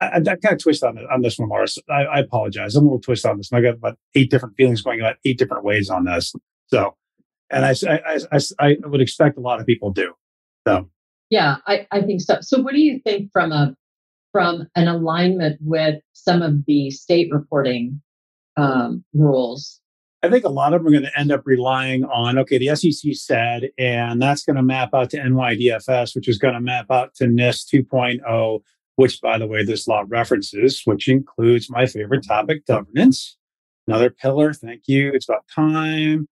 I, 0.00 0.16
I 0.16 0.20
kind 0.20 0.54
of 0.54 0.58
twist 0.58 0.82
on, 0.82 0.98
on 1.10 1.22
this 1.22 1.38
one, 1.38 1.48
Morris. 1.48 1.78
I, 1.88 2.02
I, 2.02 2.18
apologize. 2.18 2.74
I'm 2.74 2.84
a 2.84 2.86
little 2.86 3.00
twist 3.00 3.24
on 3.24 3.36
this. 3.36 3.52
I 3.52 3.60
got 3.60 3.74
about 3.74 3.96
eight 4.14 4.30
different 4.30 4.56
feelings 4.56 4.82
going 4.82 5.00
about 5.00 5.16
eight 5.24 5.38
different 5.38 5.64
ways 5.64 5.88
on 5.88 6.04
this. 6.04 6.34
So, 6.66 6.96
and 7.50 7.64
I, 7.64 7.74
I, 7.88 8.18
I, 8.32 8.38
I 8.58 8.76
would 8.86 9.00
expect 9.00 9.36
a 9.36 9.40
lot 9.40 9.60
of 9.60 9.66
people 9.66 9.92
do. 9.92 10.12
So, 10.66 10.88
yeah, 11.30 11.56
I, 11.66 11.86
I 11.90 12.02
think 12.02 12.20
so. 12.20 12.38
So, 12.40 12.60
what 12.60 12.74
do 12.74 12.80
you 12.80 13.00
think 13.00 13.30
from 13.32 13.52
a 13.52 13.74
from 14.32 14.66
an 14.74 14.88
alignment 14.88 15.58
with 15.60 16.00
some 16.12 16.42
of 16.42 16.64
the 16.66 16.90
state 16.90 17.28
reporting 17.32 18.02
um, 18.56 19.04
rules 19.14 19.80
I 20.24 20.30
think 20.30 20.44
a 20.44 20.48
lot 20.48 20.72
of 20.72 20.80
them 20.80 20.88
are 20.88 20.90
going 20.90 21.10
to 21.10 21.20
end 21.20 21.30
up 21.30 21.42
relying 21.44 22.04
on, 22.04 22.38
okay, 22.38 22.56
the 22.56 22.74
SEC 22.74 23.12
said, 23.14 23.68
and 23.76 24.22
that's 24.22 24.42
going 24.42 24.56
to 24.56 24.62
map 24.62 24.94
out 24.94 25.10
to 25.10 25.18
NYDFS, 25.18 26.16
which 26.16 26.28
is 26.28 26.38
going 26.38 26.54
to 26.54 26.62
map 26.62 26.86
out 26.90 27.14
to 27.16 27.24
NIST 27.26 27.66
2.0, 27.92 28.60
which, 28.96 29.20
by 29.20 29.36
the 29.36 29.46
way, 29.46 29.62
this 29.64 29.86
law 29.86 30.02
references, 30.08 30.80
which 30.86 31.08
includes 31.08 31.68
my 31.68 31.84
favorite 31.84 32.26
topic, 32.26 32.66
governance. 32.66 33.36
Another 33.86 34.08
pillar. 34.08 34.54
Thank 34.54 34.84
you. 34.86 35.12
It's 35.12 35.28
about 35.28 35.44
time. 35.54 36.26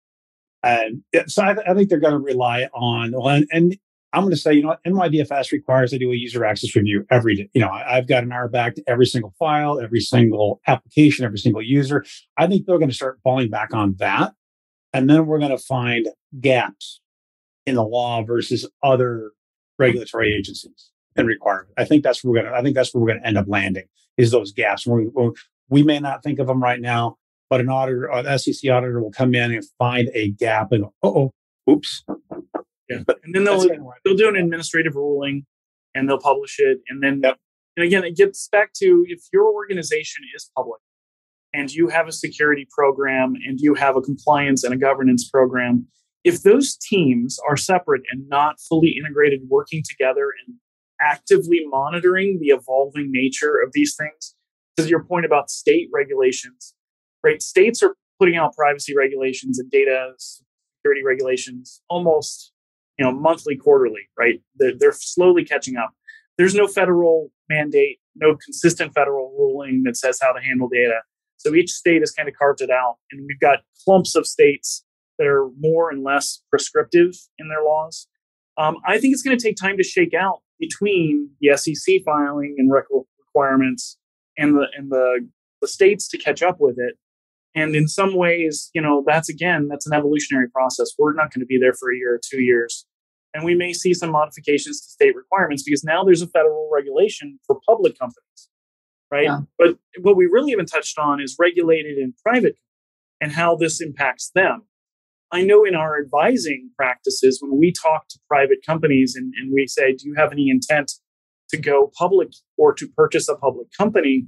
Um, 0.63 1.03
and 1.13 1.31
so 1.31 1.43
I, 1.43 1.55
I 1.69 1.73
think 1.73 1.89
they're 1.89 1.99
going 1.99 2.13
to 2.13 2.19
rely 2.19 2.67
on, 2.73 3.13
and, 3.15 3.47
and 3.51 3.77
I'm 4.11 4.23
going 4.23 4.31
to 4.31 4.37
say, 4.37 4.53
you 4.53 4.63
know, 4.63 4.75
NYDFS 4.85 5.51
requires 5.51 5.93
I 5.93 5.97
do 5.97 6.11
a 6.11 6.15
user 6.15 6.43
access 6.43 6.75
review 6.75 7.05
every 7.11 7.35
day. 7.35 7.49
You 7.53 7.61
know, 7.61 7.69
I've 7.69 8.07
got 8.07 8.23
an 8.23 8.31
hour 8.31 8.47
back 8.47 8.75
to 8.75 8.83
every 8.87 9.05
single 9.05 9.33
file, 9.37 9.79
every 9.79 9.99
single 9.99 10.61
application, 10.67 11.25
every 11.25 11.37
single 11.37 11.61
user. 11.61 12.03
I 12.35 12.47
think 12.47 12.65
they're 12.65 12.79
going 12.79 12.89
to 12.89 12.95
start 12.95 13.19
falling 13.23 13.49
back 13.49 13.73
on 13.73 13.95
that. 13.99 14.33
And 14.93 15.07
then 15.07 15.27
we're 15.27 15.37
going 15.37 15.51
to 15.51 15.59
find 15.59 16.07
gaps 16.39 17.01
in 17.67 17.75
the 17.75 17.83
law 17.83 18.23
versus 18.23 18.67
other 18.81 19.31
regulatory 19.77 20.33
agencies 20.33 20.91
and 21.15 21.27
requirements. 21.27 21.73
I 21.77 21.85
think 21.85 22.03
that's 22.03 22.23
where 22.23 22.31
we're 22.31 22.41
going 22.41 22.51
to, 22.51 22.57
I 22.57 22.63
think 22.63 22.75
that's 22.75 22.93
where 22.93 23.01
we're 23.01 23.09
going 23.09 23.21
to 23.21 23.27
end 23.27 23.37
up 23.37 23.45
landing 23.47 23.85
is 24.17 24.31
those 24.31 24.51
gaps. 24.51 24.87
We, 24.87 25.07
we 25.69 25.83
may 25.83 25.99
not 25.99 26.23
think 26.23 26.39
of 26.39 26.47
them 26.47 26.61
right 26.61 26.81
now, 26.81 27.17
but 27.49 27.59
an 27.61 27.69
auditor, 27.69 28.05
an 28.05 28.37
SEC 28.37 28.69
auditor 28.69 29.01
will 29.01 29.11
come 29.11 29.33
in 29.33 29.51
and 29.51 29.63
find 29.77 30.09
a 30.13 30.29
gap 30.31 30.71
and, 30.71 30.83
go, 30.83 30.93
oh, 31.03 31.31
oops, 31.69 32.03
yeah. 32.89 33.03
And 33.23 33.35
then 33.35 33.43
they'll 33.43 33.65
they'll 34.03 34.15
do 34.15 34.27
an 34.27 34.35
administrative 34.35 34.95
ruling 34.95 35.45
and 35.93 36.09
they'll 36.09 36.19
publish 36.19 36.59
it. 36.59 36.79
And 36.89 37.03
then 37.03 37.21
yep. 37.23 37.37
and 37.77 37.85
again, 37.85 38.03
it 38.03 38.15
gets 38.15 38.47
back 38.51 38.73
to 38.77 39.05
if 39.07 39.21
your 39.31 39.45
organization 39.53 40.23
is 40.35 40.49
public 40.55 40.81
and 41.53 41.71
you 41.71 41.87
have 41.87 42.07
a 42.07 42.11
security 42.11 42.67
program 42.69 43.35
and 43.45 43.59
you 43.59 43.75
have 43.75 43.95
a 43.95 44.01
compliance 44.01 44.63
and 44.63 44.73
a 44.73 44.77
governance 44.77 45.29
program, 45.29 45.87
if 46.23 46.41
those 46.43 46.77
teams 46.77 47.39
are 47.47 47.57
separate 47.57 48.01
and 48.11 48.27
not 48.27 48.59
fully 48.59 48.95
integrated, 48.97 49.41
working 49.47 49.83
together 49.87 50.31
and 50.45 50.55
actively 51.01 51.61
monitoring 51.65 52.39
the 52.41 52.47
evolving 52.47 53.09
nature 53.11 53.61
of 53.63 53.71
these 53.73 53.95
things, 53.95 54.35
to 54.77 54.87
your 54.87 55.03
point 55.03 55.25
about 55.25 55.49
state 55.49 55.89
regulations, 55.93 56.73
right? 57.23 57.41
States 57.41 57.81
are 57.83 57.95
putting 58.19 58.35
out 58.35 58.55
privacy 58.55 58.95
regulations 58.95 59.59
and 59.59 59.69
data 59.71 60.13
security 60.17 61.03
regulations 61.05 61.81
almost 61.89 62.51
you 62.97 63.05
know 63.05 63.11
monthly 63.11 63.55
quarterly 63.55 64.09
right? 64.17 64.41
They're, 64.55 64.73
they're 64.77 64.91
slowly 64.93 65.43
catching 65.43 65.77
up. 65.77 65.91
There's 66.37 66.55
no 66.55 66.67
federal 66.67 67.31
mandate 67.49 67.99
no 68.15 68.35
consistent 68.35 68.93
federal 68.93 69.31
ruling 69.37 69.83
that 69.83 69.95
says 69.95 70.19
how 70.21 70.31
to 70.33 70.41
handle 70.41 70.67
data. 70.67 70.99
So 71.37 71.55
each 71.55 71.71
state 71.71 72.01
has 72.01 72.11
kind 72.11 72.27
of 72.27 72.35
carved 72.35 72.61
it 72.61 72.69
out 72.69 72.97
and 73.11 73.25
we've 73.25 73.39
got 73.39 73.59
clumps 73.85 74.15
of 74.15 74.27
states 74.27 74.83
that 75.17 75.27
are 75.27 75.49
more 75.59 75.89
and 75.89 76.03
less 76.03 76.41
prescriptive 76.49 77.13
in 77.37 77.47
their 77.49 77.63
laws. 77.63 78.07
Um, 78.57 78.75
i 78.85 78.97
think 78.99 79.13
it's 79.13 79.23
going 79.23 79.37
to 79.37 79.43
take 79.43 79.55
time 79.55 79.77
to 79.77 79.83
shake 79.83 80.13
out 80.13 80.41
between 80.59 81.29
the 81.39 81.55
sec 81.55 82.03
filing 82.03 82.55
and 82.57 82.69
requirements 82.69 83.97
and 84.37 84.55
the 84.55 84.65
and 84.75 84.91
the, 84.91 85.27
the 85.61 85.67
states 85.67 86.09
to 86.09 86.17
catch 86.17 86.43
up 86.43 86.57
with 86.59 86.77
it 86.77 86.97
and 87.55 87.75
in 87.75 87.87
some 87.87 88.15
ways 88.15 88.69
you 88.73 88.81
know 88.81 89.03
that's 89.05 89.29
again 89.29 89.67
that's 89.69 89.87
an 89.87 89.93
evolutionary 89.93 90.49
process. 90.49 90.89
We're 90.97 91.13
not 91.13 91.33
going 91.33 91.41
to 91.41 91.45
be 91.45 91.57
there 91.59 91.73
for 91.73 91.91
a 91.91 91.97
year 91.97 92.15
or 92.15 92.21
two 92.23 92.41
years. 92.41 92.85
And 93.31 93.45
we 93.45 93.53
may 93.53 93.73
see 93.73 93.93
some 93.93 94.09
modifications 94.09 94.81
to 94.81 94.89
state 94.89 95.15
requirements 95.15 95.61
because 95.61 95.83
now 95.83 96.03
there's 96.03 96.23
a 96.23 96.27
federal 96.27 96.67
regulation 96.73 97.39
for 97.45 97.59
public 97.67 97.97
companies 97.99 98.49
right? 99.11 99.25
Yeah. 99.25 99.41
but 99.57 99.77
what 100.01 100.15
we 100.15 100.25
really 100.25 100.51
haven't 100.51 100.67
touched 100.67 100.97
on 100.97 101.21
is 101.21 101.35
regulated 101.39 101.97
and 101.97 102.13
private 102.23 102.55
and 103.21 103.31
how 103.31 103.55
this 103.55 103.81
impacts 103.81 104.31
them. 104.33 104.63
I 105.31 105.43
know 105.43 105.63
in 105.63 105.75
our 105.75 105.99
advising 105.99 106.71
practices 106.75 107.39
when 107.41 107.59
we 107.59 107.71
talk 107.71 108.07
to 108.09 108.19
private 108.27 108.59
companies 108.65 109.15
and, 109.15 109.33
and 109.39 109.51
we 109.53 109.67
say 109.67 109.93
do 109.93 110.07
you 110.07 110.15
have 110.15 110.31
any 110.31 110.49
intent 110.49 110.91
to 111.49 111.57
go 111.57 111.91
public 111.97 112.29
or 112.57 112.73
to 112.73 112.87
purchase 112.87 113.29
a 113.29 113.35
public 113.35 113.67
company? 113.77 114.27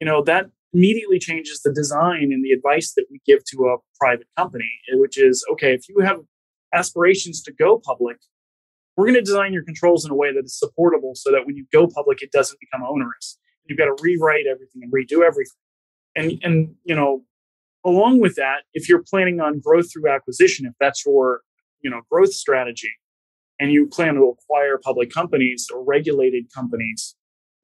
You 0.00 0.06
know 0.06 0.22
that 0.24 0.46
immediately 0.72 1.18
changes 1.18 1.62
the 1.62 1.72
design 1.72 2.30
and 2.32 2.44
the 2.44 2.52
advice 2.52 2.92
that 2.94 3.06
we 3.10 3.20
give 3.26 3.42
to 3.44 3.66
a 3.66 3.76
private 3.98 4.26
company 4.36 4.70
eh, 4.92 4.96
which 4.96 5.18
is 5.18 5.44
okay 5.50 5.74
if 5.74 5.88
you 5.88 6.00
have 6.00 6.18
aspirations 6.72 7.42
to 7.42 7.52
go 7.52 7.80
public 7.84 8.18
we're 9.00 9.06
going 9.06 9.14
to 9.14 9.22
design 9.22 9.54
your 9.54 9.64
controls 9.64 10.04
in 10.04 10.10
a 10.10 10.14
way 10.14 10.30
that 10.30 10.44
is 10.44 10.58
supportable 10.58 11.12
so 11.14 11.30
that 11.30 11.46
when 11.46 11.56
you 11.56 11.64
go 11.72 11.86
public, 11.86 12.20
it 12.20 12.32
doesn't 12.32 12.58
become 12.60 12.86
onerous. 12.86 13.38
You've 13.64 13.78
got 13.78 13.86
to 13.86 13.96
rewrite 14.02 14.44
everything 14.46 14.82
and 14.82 14.92
redo 14.92 15.24
everything. 15.24 15.56
And, 16.14 16.38
and, 16.42 16.74
you 16.84 16.94
know, 16.94 17.22
along 17.82 18.20
with 18.20 18.34
that, 18.34 18.64
if 18.74 18.90
you're 18.90 19.02
planning 19.02 19.40
on 19.40 19.60
growth 19.60 19.90
through 19.90 20.10
acquisition, 20.10 20.66
if 20.66 20.74
that's 20.78 21.06
your, 21.06 21.40
you 21.80 21.88
know, 21.88 22.02
growth 22.10 22.34
strategy 22.34 22.90
and 23.58 23.72
you 23.72 23.86
plan 23.86 24.16
to 24.16 24.24
acquire 24.24 24.78
public 24.82 25.10
companies 25.10 25.68
or 25.72 25.82
regulated 25.82 26.44
companies, 26.54 27.14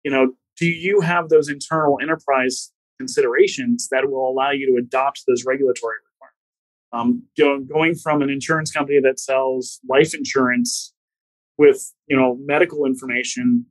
you 0.05 0.11
know, 0.11 0.33
do 0.59 0.67
you 0.67 1.03
have 1.03 1.29
those 1.29 1.51
internal 1.51 1.99
enterprise 2.01 2.73
considerations 2.99 3.89
that 3.91 4.11
will 4.11 4.29
allow 4.29 4.51
you 4.51 4.67
to 4.67 4.83
adopt 4.83 5.23
those 5.27 5.45
regulatory 5.45 5.97
requirements? 6.05 7.23
Um, 7.37 7.67
going 7.69 7.95
from 7.95 8.23
an 8.23 8.31
insurance 8.31 8.71
company 8.71 9.01
that 9.03 9.19
sells 9.19 9.81
life 9.89 10.15
insurance 10.15 10.95
with 11.59 11.93
you 12.07 12.17
know 12.17 12.39
medical 12.45 12.87
information 12.87 13.67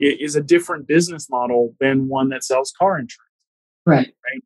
is 0.00 0.34
a 0.34 0.42
different 0.42 0.86
business 0.86 1.28
model 1.30 1.74
than 1.80 2.08
one 2.08 2.28
that 2.30 2.44
sells 2.44 2.72
car 2.78 2.98
insurance. 2.98 3.30
Right. 3.86 4.12
Right. 4.24 4.42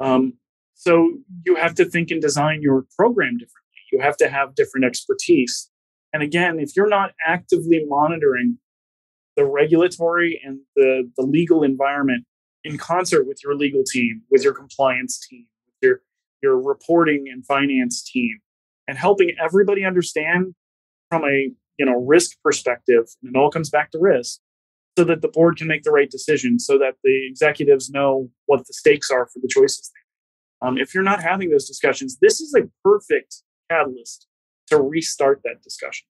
Um, 0.00 0.34
so 0.74 1.18
you 1.46 1.54
have 1.56 1.74
to 1.76 1.84
think 1.84 2.10
and 2.10 2.20
design 2.20 2.60
your 2.62 2.84
program 2.98 3.34
differently. 3.38 3.58
You 3.92 4.00
have 4.00 4.16
to 4.16 4.28
have 4.28 4.54
different 4.54 4.84
expertise. 4.84 5.70
And 6.12 6.22
again, 6.22 6.58
if 6.58 6.70
you're 6.74 6.88
not 6.88 7.12
actively 7.24 7.84
monitoring 7.86 8.58
the 9.36 9.46
regulatory 9.46 10.40
and 10.44 10.60
the, 10.74 11.10
the 11.16 11.24
legal 11.24 11.62
environment 11.62 12.24
in 12.64 12.78
concert 12.78 13.26
with 13.26 13.40
your 13.42 13.54
legal 13.54 13.82
team, 13.84 14.22
with 14.30 14.44
your 14.44 14.54
compliance 14.54 15.18
team, 15.26 15.46
with 15.66 15.88
your, 15.88 16.00
your 16.42 16.60
reporting 16.60 17.26
and 17.30 17.44
finance 17.44 18.02
team, 18.02 18.38
and 18.86 18.98
helping 18.98 19.32
everybody 19.42 19.84
understand 19.84 20.54
from 21.08 21.24
a 21.24 21.50
you 21.78 21.86
know 21.86 22.00
risk 22.04 22.36
perspective 22.42 23.04
and 23.22 23.34
it 23.34 23.38
all 23.38 23.50
comes 23.50 23.70
back 23.70 23.90
to 23.90 23.98
risk 23.98 24.40
so 24.96 25.04
that 25.04 25.22
the 25.22 25.28
board 25.28 25.56
can 25.56 25.66
make 25.66 25.82
the 25.82 25.90
right 25.90 26.10
decision 26.10 26.58
so 26.58 26.78
that 26.78 26.94
the 27.02 27.26
executives 27.26 27.90
know 27.90 28.30
what 28.46 28.66
the 28.66 28.72
stakes 28.72 29.10
are 29.10 29.26
for 29.26 29.40
the 29.40 29.48
choices 29.48 29.90
um, 30.60 30.78
if 30.78 30.94
you're 30.94 31.02
not 31.02 31.22
having 31.22 31.50
those 31.50 31.66
discussions 31.66 32.18
this 32.20 32.40
is 32.40 32.54
a 32.54 32.62
perfect 32.84 33.42
catalyst 33.70 34.26
to 34.66 34.80
restart 34.80 35.40
that 35.44 35.62
discussion 35.62 36.06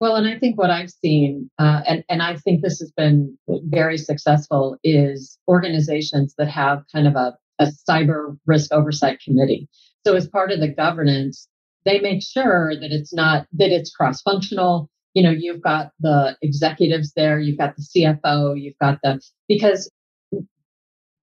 well 0.00 0.16
and 0.16 0.26
i 0.26 0.38
think 0.38 0.58
what 0.58 0.70
i've 0.70 0.90
seen 0.90 1.50
uh, 1.58 1.82
and, 1.86 2.04
and 2.08 2.22
i 2.22 2.36
think 2.36 2.62
this 2.62 2.78
has 2.78 2.90
been 2.92 3.36
very 3.64 3.98
successful 3.98 4.76
is 4.82 5.38
organizations 5.48 6.34
that 6.38 6.48
have 6.48 6.82
kind 6.92 7.06
of 7.06 7.14
a, 7.16 7.36
a 7.58 7.66
cyber 7.88 8.38
risk 8.46 8.72
oversight 8.72 9.20
committee. 9.22 9.68
So 10.06 10.16
as 10.16 10.26
part 10.26 10.50
of 10.50 10.60
the 10.60 10.68
governance 10.68 11.46
they 11.84 12.00
make 12.00 12.22
sure 12.22 12.74
that 12.74 12.92
it's 12.92 13.12
not 13.12 13.46
that 13.52 13.70
it's 13.70 13.94
cross 13.94 14.22
functional 14.22 14.88
you 15.14 15.22
know 15.22 15.30
you've 15.30 15.62
got 15.62 15.90
the 16.00 16.36
executives 16.42 17.12
there 17.14 17.38
you've 17.38 17.58
got 17.58 17.74
the 17.76 17.82
cfo 17.82 18.60
you've 18.60 18.78
got 18.80 18.98
the 19.02 19.20
because 19.48 19.90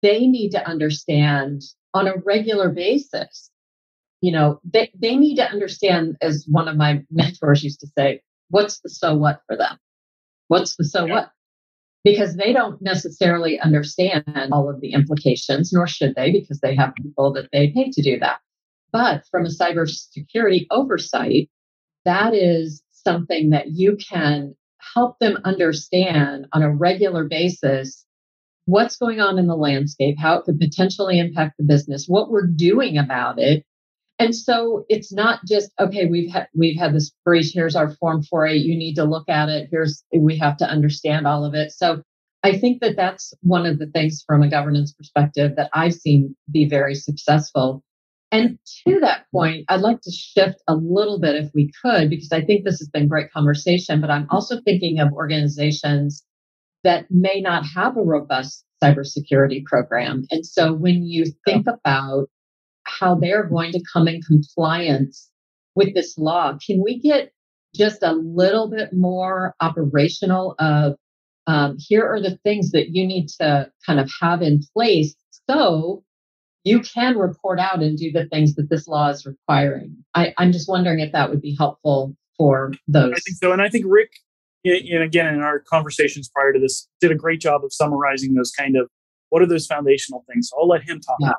they 0.01 0.27
need 0.27 0.51
to 0.51 0.67
understand 0.67 1.61
on 1.93 2.07
a 2.07 2.17
regular 2.25 2.69
basis 2.69 3.49
you 4.21 4.31
know 4.31 4.59
they, 4.63 4.91
they 4.99 5.15
need 5.15 5.35
to 5.35 5.49
understand 5.49 6.17
as 6.21 6.45
one 6.49 6.67
of 6.67 6.75
my 6.75 7.03
mentors 7.11 7.63
used 7.63 7.79
to 7.79 7.87
say 7.97 8.21
what's 8.49 8.79
the 8.81 8.89
so 8.89 9.15
what 9.15 9.41
for 9.47 9.57
them 9.57 9.77
what's 10.47 10.75
the 10.77 10.83
so 10.83 11.05
yeah. 11.05 11.13
what 11.13 11.31
because 12.03 12.37
they 12.37 12.53
don't 12.53 12.81
necessarily 12.81 13.59
understand 13.59 14.23
all 14.51 14.69
of 14.69 14.79
the 14.81 14.93
implications 14.93 15.71
nor 15.73 15.87
should 15.87 16.15
they 16.15 16.31
because 16.31 16.59
they 16.61 16.75
have 16.75 16.93
people 16.95 17.33
that 17.33 17.49
they 17.51 17.71
pay 17.71 17.89
to 17.91 18.01
do 18.01 18.19
that 18.19 18.39
but 18.91 19.23
from 19.29 19.45
a 19.45 19.49
cybersecurity 19.49 20.65
oversight 20.71 21.49
that 22.05 22.33
is 22.33 22.81
something 22.91 23.49
that 23.51 23.67
you 23.69 23.97
can 23.97 24.55
help 24.93 25.19
them 25.19 25.37
understand 25.43 26.47
on 26.53 26.63
a 26.63 26.73
regular 26.73 27.25
basis 27.25 28.05
what's 28.65 28.97
going 28.97 29.19
on 29.19 29.39
in 29.39 29.47
the 29.47 29.55
landscape, 29.55 30.17
how 30.19 30.37
it 30.37 30.43
could 30.43 30.59
potentially 30.59 31.19
impact 31.19 31.55
the 31.57 31.63
business, 31.63 32.05
what 32.07 32.29
we're 32.29 32.47
doing 32.47 32.97
about 32.97 33.39
it. 33.39 33.65
And 34.19 34.35
so 34.35 34.85
it's 34.89 35.13
not 35.13 35.41
just 35.47 35.71
okay. 35.79 36.05
We've 36.05 36.31
had 36.31 36.47
we've 36.55 36.77
had 36.77 36.93
this 36.93 37.11
breach. 37.23 37.51
Here's 37.53 37.75
our 37.75 37.91
form 37.95 38.23
4A. 38.23 38.63
You 38.63 38.77
need 38.77 38.95
to 38.95 39.03
look 39.03 39.29
at 39.29 39.49
it. 39.49 39.69
Here's 39.71 40.03
we 40.15 40.37
have 40.37 40.57
to 40.57 40.65
understand 40.65 41.27
all 41.27 41.45
of 41.45 41.53
it. 41.53 41.71
So 41.71 42.01
I 42.43 42.57
think 42.57 42.81
that 42.81 42.95
that's 42.95 43.33
one 43.41 43.65
of 43.65 43.79
the 43.79 43.87
things 43.87 44.23
from 44.25 44.41
a 44.41 44.49
governance 44.49 44.93
perspective 44.93 45.55
that 45.57 45.69
I've 45.73 45.93
seen 45.93 46.35
be 46.51 46.67
very 46.67 46.95
successful 46.95 47.83
and 48.31 48.59
to 48.87 48.99
that 48.99 49.25
point, 49.31 49.65
I'd 49.69 49.81
like 49.81 50.01
to 50.01 50.11
shift 50.11 50.61
a 50.67 50.75
little 50.75 51.19
bit 51.19 51.35
if 51.35 51.51
we 51.53 51.71
could, 51.81 52.09
because 52.09 52.31
I 52.31 52.43
think 52.43 52.65
this 52.65 52.79
has 52.79 52.89
been 52.89 53.07
great 53.07 53.31
conversation, 53.31 54.01
but 54.01 54.11
I'm 54.11 54.27
also 54.29 54.59
thinking 54.61 54.99
of 54.99 55.13
organizations 55.13 56.23
that 56.83 57.05
may 57.09 57.39
not 57.39 57.65
have 57.73 57.95
a 57.95 58.01
robust 58.01 58.65
cybersecurity 58.83 59.63
program. 59.63 60.25
And 60.29 60.45
so 60.45 60.73
when 60.73 61.03
you 61.03 61.25
think 61.45 61.67
about 61.67 62.27
how 62.99 63.15
they're 63.15 63.43
going 63.43 63.71
to 63.71 63.83
come 63.91 64.07
in 64.07 64.21
compliance 64.21 65.29
with 65.75 65.93
this 65.93 66.17
law. 66.17 66.57
Can 66.65 66.81
we 66.83 66.99
get 66.99 67.31
just 67.75 68.01
a 68.01 68.13
little 68.13 68.69
bit 68.69 68.93
more 68.93 69.55
operational 69.61 70.55
of 70.59 70.95
um, 71.45 71.77
here 71.79 72.05
are 72.05 72.21
the 72.21 72.37
things 72.43 72.71
that 72.71 72.89
you 72.89 73.07
need 73.07 73.29
to 73.39 73.71
kind 73.85 73.99
of 73.99 74.09
have 74.21 74.41
in 74.41 74.61
place 74.73 75.15
so 75.49 76.03
you 76.63 76.81
can 76.81 77.17
report 77.17 77.59
out 77.59 77.81
and 77.81 77.97
do 77.97 78.11
the 78.11 78.25
things 78.25 78.55
that 78.55 78.69
this 78.69 78.87
law 78.87 79.07
is 79.09 79.25
requiring. 79.25 79.95
I, 80.13 80.33
I'm 80.37 80.51
just 80.51 80.67
wondering 80.67 80.99
if 80.99 81.13
that 81.13 81.29
would 81.29 81.41
be 81.41 81.55
helpful 81.57 82.15
for 82.37 82.73
those. 82.87 83.13
I 83.15 83.19
think 83.19 83.37
so. 83.41 83.53
And 83.53 83.61
I 83.61 83.69
think 83.69 83.85
Rick, 83.87 84.11
and 84.65 85.01
again, 85.01 85.33
in 85.33 85.39
our 85.39 85.59
conversations 85.59 86.29
prior 86.29 86.51
to 86.51 86.59
this, 86.59 86.89
did 86.99 87.11
a 87.11 87.15
great 87.15 87.39
job 87.39 87.63
of 87.63 87.71
summarizing 87.71 88.33
those 88.33 88.51
kind 88.51 88.75
of 88.75 88.89
what 89.29 89.41
are 89.41 89.45
those 89.45 89.65
foundational 89.65 90.25
things. 90.29 90.49
So 90.49 90.57
I'll 90.59 90.67
let 90.67 90.83
him 90.83 90.99
talk. 90.99 91.17
Yeah. 91.21 91.33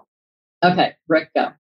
Okay, 0.62 0.94
Rick, 1.09 1.31
go. 1.35 1.53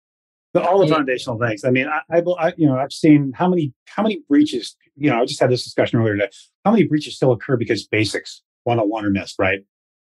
all 0.59 0.79
the 0.79 0.87
foundational 0.87 1.37
things. 1.37 1.63
I 1.63 1.69
mean, 1.69 1.87
I, 1.87 2.01
I, 2.09 2.23
I, 2.39 2.53
you 2.57 2.67
know, 2.67 2.77
I've 2.77 2.91
seen 2.91 3.31
how 3.35 3.47
many 3.47 3.73
how 3.85 4.03
many 4.03 4.21
breaches. 4.27 4.75
You 4.95 5.11
know, 5.11 5.21
I 5.21 5.25
just 5.25 5.39
had 5.39 5.51
this 5.51 5.63
discussion 5.63 5.99
earlier 5.99 6.15
today. 6.15 6.29
How 6.65 6.71
many 6.71 6.85
breaches 6.85 7.15
still 7.15 7.31
occur 7.31 7.57
because 7.57 7.87
basics 7.87 8.41
101 8.63 9.05
are 9.05 9.09
missed, 9.09 9.35
right? 9.37 9.59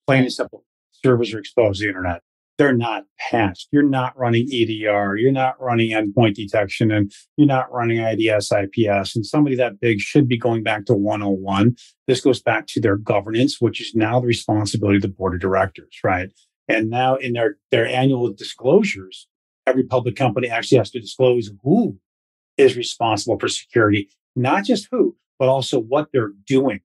Plain 0.07 0.25
and 0.25 0.33
simple. 0.33 0.65
Servers 0.93 1.33
are 1.33 1.39
exposed 1.39 1.81
to 1.81 1.87
the 1.87 1.89
internet 1.89 2.23
they're 2.59 2.73
not 2.73 3.05
patched. 3.19 3.69
You're 3.73 3.83
not 3.83 4.17
running 4.17 4.47
EDR. 4.53 5.17
You're 5.17 5.33
not 5.33 5.61
running 5.61 5.91
endpoint 5.91 6.35
detection 6.35 6.91
and 6.91 7.13
you're 7.37 7.47
not 7.47 7.73
running 7.73 7.99
IDS, 7.99 8.53
IPS. 8.53 9.17
And 9.17 9.27
somebody 9.27 9.57
that 9.57 9.81
big 9.81 10.01
should 10.01 10.29
be 10.29 10.39
going 10.39 10.63
back 10.63 10.85
to 10.87 10.95
101. 10.95 11.77
This 12.07 12.21
goes 12.21 12.43
back 12.43 12.67
to 12.69 12.81
their 12.81 12.97
governance, 12.97 13.61
which 13.61 13.81
is 13.81 13.95
now 13.95 14.21
the 14.21 14.27
responsibility 14.27 14.97
of 14.97 15.03
the 15.03 15.09
board 15.09 15.35
of 15.35 15.41
directors, 15.41 15.99
right? 16.05 16.31
And 16.73 16.91
now 16.91 17.17
in 17.17 17.35
their, 17.35 17.57
their 17.71 17.87
annual 17.87 18.33
disclosures, 18.33 19.29
every 19.67 19.85
public 19.85 20.17
company 20.17 20.49
actually 20.49 20.79
has 20.79 20.91
to 20.91 21.01
disclose 21.01 21.51
who 21.63 21.99
is 22.57 22.77
responsible 22.77 23.39
for 23.39 23.49
security, 23.49 24.09
not 24.35 24.65
just 24.65 24.89
who, 24.91 25.17
but 25.39 25.49
also 25.49 25.79
what 25.79 26.09
they're 26.13 26.33
doing 26.47 26.81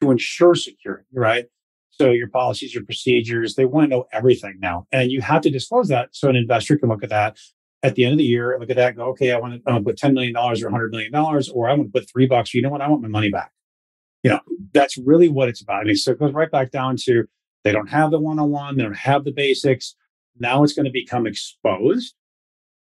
to 0.00 0.10
ensure 0.10 0.54
security, 0.54 1.04
right? 1.12 1.46
So 1.90 2.10
your 2.10 2.28
policies, 2.28 2.74
your 2.74 2.84
procedures, 2.84 3.56
they 3.56 3.64
want 3.64 3.86
to 3.86 3.96
know 3.96 4.06
everything 4.12 4.58
now. 4.60 4.86
And 4.92 5.10
you 5.10 5.20
have 5.20 5.42
to 5.42 5.50
disclose 5.50 5.88
that 5.88 6.10
so 6.12 6.28
an 6.28 6.36
investor 6.36 6.78
can 6.78 6.88
look 6.88 7.02
at 7.02 7.10
that 7.10 7.38
at 7.82 7.94
the 7.94 8.04
end 8.04 8.12
of 8.12 8.18
the 8.18 8.24
year, 8.24 8.56
look 8.58 8.70
at 8.70 8.76
that, 8.76 8.96
go, 8.96 9.04
okay, 9.10 9.32
I 9.32 9.38
want 9.38 9.62
to 9.64 9.80
put 9.80 9.96
$10 9.96 10.12
million 10.12 10.36
or 10.36 10.54
$100 10.54 10.90
million, 10.90 11.14
or 11.14 11.68
I 11.68 11.74
want 11.74 11.92
to 11.92 12.00
put 12.00 12.10
three 12.10 12.26
bucks. 12.26 12.54
You 12.54 12.62
know 12.62 12.70
what? 12.70 12.80
I 12.80 12.88
want 12.88 13.02
my 13.02 13.08
money 13.08 13.30
back. 13.30 13.52
You 14.22 14.30
know, 14.30 14.40
that's 14.72 14.98
really 14.98 15.28
what 15.28 15.48
it's 15.48 15.60
about. 15.60 15.82
I 15.82 15.84
mean, 15.84 15.94
so 15.94 16.12
it 16.12 16.18
goes 16.18 16.32
right 16.32 16.50
back 16.50 16.70
down 16.72 16.96
to 17.04 17.24
they 17.64 17.72
don't 17.72 17.90
have 17.90 18.10
the 18.10 18.20
one 18.20 18.38
on 18.38 18.50
one, 18.50 18.76
they 18.76 18.82
don't 18.82 18.96
have 18.96 19.24
the 19.24 19.32
basics. 19.32 19.94
Now 20.38 20.62
it's 20.62 20.72
going 20.72 20.86
to 20.86 20.92
become 20.92 21.26
exposed 21.26 22.14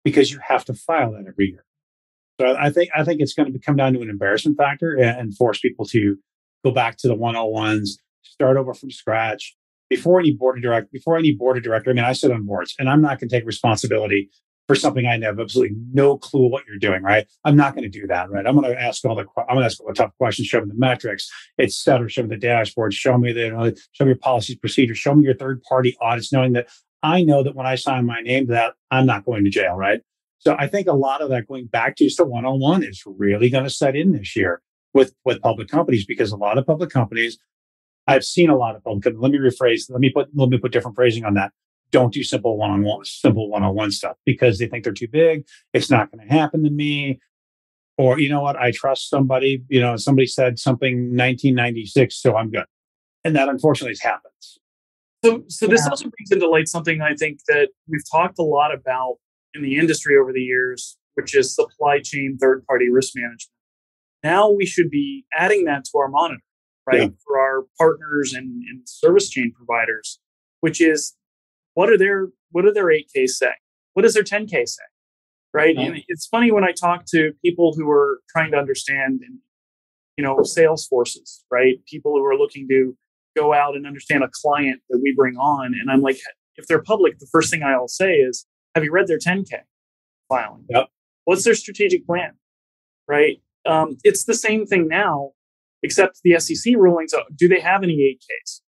because 0.04 0.30
you 0.30 0.38
have 0.46 0.64
to 0.66 0.74
file 0.74 1.12
that 1.12 1.24
every 1.26 1.48
year. 1.48 1.64
So 2.40 2.54
I 2.58 2.70
think 2.70 2.90
I 2.94 3.02
think 3.02 3.20
it's 3.20 3.32
going 3.32 3.52
to 3.52 3.58
come 3.58 3.76
down 3.76 3.94
to 3.94 4.02
an 4.02 4.10
embarrassment 4.10 4.58
factor 4.58 4.94
and, 4.94 5.34
force 5.36 5.58
people 5.58 5.86
to 5.86 6.16
go 6.64 6.70
back 6.70 6.98
to 6.98 7.08
the 7.08 7.16
101s 7.16 7.98
start 8.22 8.56
over 8.56 8.74
from 8.74 8.90
scratch 8.90 9.56
before 9.88 10.20
any 10.20 10.32
board 10.32 10.58
of 10.58 10.62
direct 10.62 10.92
before 10.92 11.16
any 11.16 11.32
board 11.32 11.56
of 11.56 11.62
director. 11.62 11.90
I 11.90 11.94
mean, 11.94 12.04
I 12.04 12.12
sit 12.12 12.30
on 12.30 12.44
boards, 12.44 12.74
and 12.78 12.88
I'm 12.90 13.00
not 13.00 13.18
going 13.20 13.28
to 13.28 13.36
take 13.36 13.46
responsibility 13.46 14.30
for 14.66 14.74
something 14.74 15.06
I 15.06 15.18
have 15.20 15.38
absolutely 15.38 15.76
no 15.92 16.18
clue 16.18 16.48
what 16.48 16.64
you're 16.66 16.78
doing. 16.78 17.02
Right? 17.02 17.26
I'm 17.44 17.56
not 17.56 17.74
going 17.74 17.90
to 17.90 18.00
do 18.00 18.06
that. 18.06 18.30
Right? 18.30 18.46
I'm 18.46 18.58
going 18.58 18.70
to 18.70 18.80
ask 18.80 19.04
all 19.04 19.14
the 19.14 19.26
I'm 19.36 19.56
going 19.56 19.60
to 19.60 19.66
ask 19.66 19.80
all 19.80 19.88
the 19.88 19.94
tough 19.94 20.12
questions. 20.18 20.48
Show 20.48 20.60
me 20.60 20.68
the 20.68 20.74
metrics, 20.74 21.30
et 21.58 21.72
cetera. 21.72 22.08
Show 22.08 22.22
me 22.22 22.28
the 22.28 22.36
dashboard. 22.36 22.94
Show 22.94 23.18
me 23.18 23.32
the 23.32 23.40
you 23.40 23.52
know, 23.52 23.72
show 23.92 24.04
me 24.04 24.10
your 24.10 24.18
policies, 24.18 24.56
procedures. 24.56 24.98
Show 24.98 25.14
me 25.14 25.24
your 25.24 25.36
third 25.36 25.62
party 25.62 25.96
audits, 26.00 26.32
knowing 26.32 26.52
that 26.52 26.68
I 27.02 27.22
know 27.22 27.42
that 27.42 27.54
when 27.54 27.66
I 27.66 27.76
sign 27.76 28.06
my 28.06 28.20
name 28.20 28.46
to 28.46 28.52
that, 28.52 28.74
I'm 28.90 29.06
not 29.06 29.24
going 29.24 29.44
to 29.44 29.50
jail. 29.50 29.74
Right? 29.74 30.00
So 30.38 30.56
I 30.58 30.66
think 30.66 30.86
a 30.86 30.92
lot 30.92 31.22
of 31.22 31.30
that 31.30 31.48
going 31.48 31.66
back 31.66 31.96
to 31.96 32.04
just 32.04 32.18
the 32.18 32.24
one 32.24 32.44
on 32.44 32.60
one 32.60 32.82
is 32.82 33.02
really 33.06 33.50
going 33.50 33.64
to 33.64 33.70
set 33.70 33.96
in 33.96 34.12
this 34.12 34.36
year 34.36 34.62
with 34.94 35.14
with 35.24 35.40
public 35.40 35.68
companies 35.68 36.04
because 36.04 36.32
a 36.32 36.36
lot 36.36 36.58
of 36.58 36.66
public 36.66 36.90
companies 36.90 37.38
I've 38.06 38.24
seen 38.24 38.50
a 38.50 38.56
lot 38.56 38.76
of 38.76 38.84
them. 38.84 39.00
Let 39.20 39.32
me 39.32 39.38
rephrase. 39.38 39.90
Let 39.90 40.00
me 40.00 40.10
put 40.10 40.28
let 40.34 40.48
me 40.48 40.58
put 40.58 40.72
different 40.72 40.96
phrasing 40.96 41.24
on 41.24 41.34
that. 41.34 41.52
Don't 41.92 42.12
do 42.12 42.22
simple 42.22 42.56
one 42.56 42.70
on 42.70 42.82
one, 42.82 43.04
simple 43.04 43.48
one 43.48 43.62
on 43.62 43.74
one 43.74 43.90
stuff 43.90 44.16
because 44.24 44.58
they 44.58 44.66
think 44.66 44.84
they're 44.84 44.92
too 44.92 45.08
big. 45.08 45.46
It's 45.72 45.90
not 45.90 46.10
going 46.10 46.26
to 46.26 46.32
happen 46.32 46.64
to 46.64 46.70
me. 46.70 47.20
Or 47.98 48.18
you 48.18 48.28
know 48.28 48.42
what? 48.42 48.56
I 48.56 48.72
trust 48.72 49.08
somebody. 49.08 49.62
You 49.68 49.80
know, 49.80 49.96
somebody 49.96 50.26
said 50.26 50.58
something 50.58 50.96
1996, 51.16 52.20
so 52.20 52.36
I'm 52.36 52.50
good. 52.50 52.64
And 53.24 53.34
that 53.36 53.48
unfortunately 53.48 53.96
happens. 54.02 54.58
So, 55.24 55.44
so 55.48 55.66
this 55.66 55.86
also 55.88 56.10
brings 56.10 56.30
into 56.30 56.48
light 56.48 56.68
something 56.68 57.00
I 57.00 57.14
think 57.14 57.40
that 57.48 57.70
we've 57.88 58.04
talked 58.10 58.38
a 58.38 58.42
lot 58.42 58.74
about 58.74 59.16
in 59.54 59.62
the 59.62 59.78
industry 59.78 60.16
over 60.16 60.32
the 60.32 60.42
years, 60.42 60.98
which 61.14 61.34
is 61.34 61.54
supply 61.54 62.00
chain 62.00 62.36
third 62.40 62.64
party 62.66 62.90
risk 62.90 63.12
management. 63.16 63.50
Now 64.22 64.50
we 64.50 64.66
should 64.66 64.90
be 64.90 65.24
adding 65.34 65.64
that 65.64 65.84
to 65.86 65.98
our 65.98 66.08
monitor 66.08 66.42
right, 66.86 67.02
yeah. 67.02 67.08
for 67.24 67.38
our 67.40 67.64
partners 67.78 68.32
and, 68.34 68.62
and 68.68 68.88
service 68.88 69.28
chain 69.28 69.52
providers, 69.56 70.20
which 70.60 70.80
is 70.80 71.15
what 71.76 71.90
are 71.90 71.96
their 71.96 72.28
what 72.50 72.64
are 72.64 72.72
their 72.72 72.86
8K 72.86 73.28
say? 73.28 73.52
What 73.92 74.02
does 74.02 74.14
their 74.14 74.24
10K 74.24 74.66
say? 74.66 74.82
Right. 75.54 75.76
And 75.76 76.02
it's 76.08 76.26
funny 76.26 76.50
when 76.52 76.64
I 76.64 76.72
talk 76.72 77.06
to 77.14 77.32
people 77.42 77.72
who 77.74 77.90
are 77.90 78.20
trying 78.28 78.50
to 78.50 78.58
understand 78.58 79.20
and 79.26 79.38
you 80.16 80.24
know, 80.24 80.42
sales 80.42 80.86
forces, 80.86 81.44
right? 81.50 81.76
People 81.86 82.12
who 82.12 82.24
are 82.24 82.36
looking 82.36 82.66
to 82.68 82.96
go 83.36 83.52
out 83.52 83.76
and 83.76 83.86
understand 83.86 84.24
a 84.24 84.30
client 84.42 84.80
that 84.88 84.98
we 85.02 85.12
bring 85.14 85.36
on. 85.36 85.74
And 85.78 85.90
I'm 85.90 86.00
like, 86.00 86.18
if 86.56 86.66
they're 86.66 86.82
public, 86.82 87.18
the 87.18 87.28
first 87.30 87.50
thing 87.50 87.62
I'll 87.62 87.88
say 87.88 88.14
is, 88.14 88.46
have 88.74 88.82
you 88.82 88.92
read 88.92 89.08
their 89.08 89.18
10K 89.18 89.60
filing? 90.28 90.64
Yep. 90.70 90.88
What's 91.24 91.44
their 91.44 91.54
strategic 91.54 92.06
plan? 92.06 92.32
Right. 93.06 93.42
Um, 93.66 93.98
it's 94.04 94.24
the 94.24 94.34
same 94.34 94.66
thing 94.66 94.88
now 94.88 95.32
except 95.82 96.20
the 96.24 96.38
SEC 96.38 96.74
rulings. 96.76 97.12
Uh, 97.12 97.22
do 97.34 97.46
they 97.46 97.60
have 97.60 97.82
any 97.82 98.18
8Ks? 98.18 98.60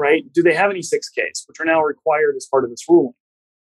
Right? 0.00 0.24
Do 0.32 0.42
they 0.42 0.54
have 0.54 0.70
any 0.70 0.80
6Ks, 0.80 1.46
which 1.46 1.60
are 1.60 1.66
now 1.66 1.82
required 1.82 2.34
as 2.34 2.46
part 2.50 2.64
of 2.64 2.70
this 2.70 2.86
ruling? 2.88 3.12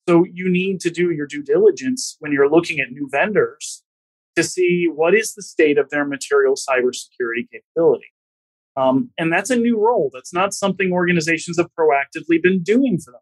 So 0.08 0.26
you 0.32 0.50
need 0.50 0.80
to 0.82 0.90
do 0.90 1.12
your 1.12 1.28
due 1.28 1.44
diligence 1.44 2.16
when 2.20 2.32
you're 2.32 2.50
looking 2.50 2.80
at 2.80 2.90
new 2.90 3.10
vendors 3.12 3.84
to 4.38 4.44
see 4.44 4.88
what 4.90 5.14
is 5.14 5.36
the 5.36 5.44
state 5.44 5.78
of 5.78 5.90
their 5.90 6.06
material 6.06 6.56
cybersecurity 6.56 7.50
capability. 7.52 8.14
Um, 8.78 9.10
and 9.18 9.32
that's 9.32 9.50
a 9.50 9.58
new 9.58 9.78
role. 9.78 10.10
That's 10.14 10.34
not 10.34 10.54
something 10.54 10.94
organizations 10.94 11.58
have 11.58 11.68
proactively 11.78 12.42
been 12.42 12.64
doing 12.64 12.98
for 12.98 13.12
them. 13.12 13.22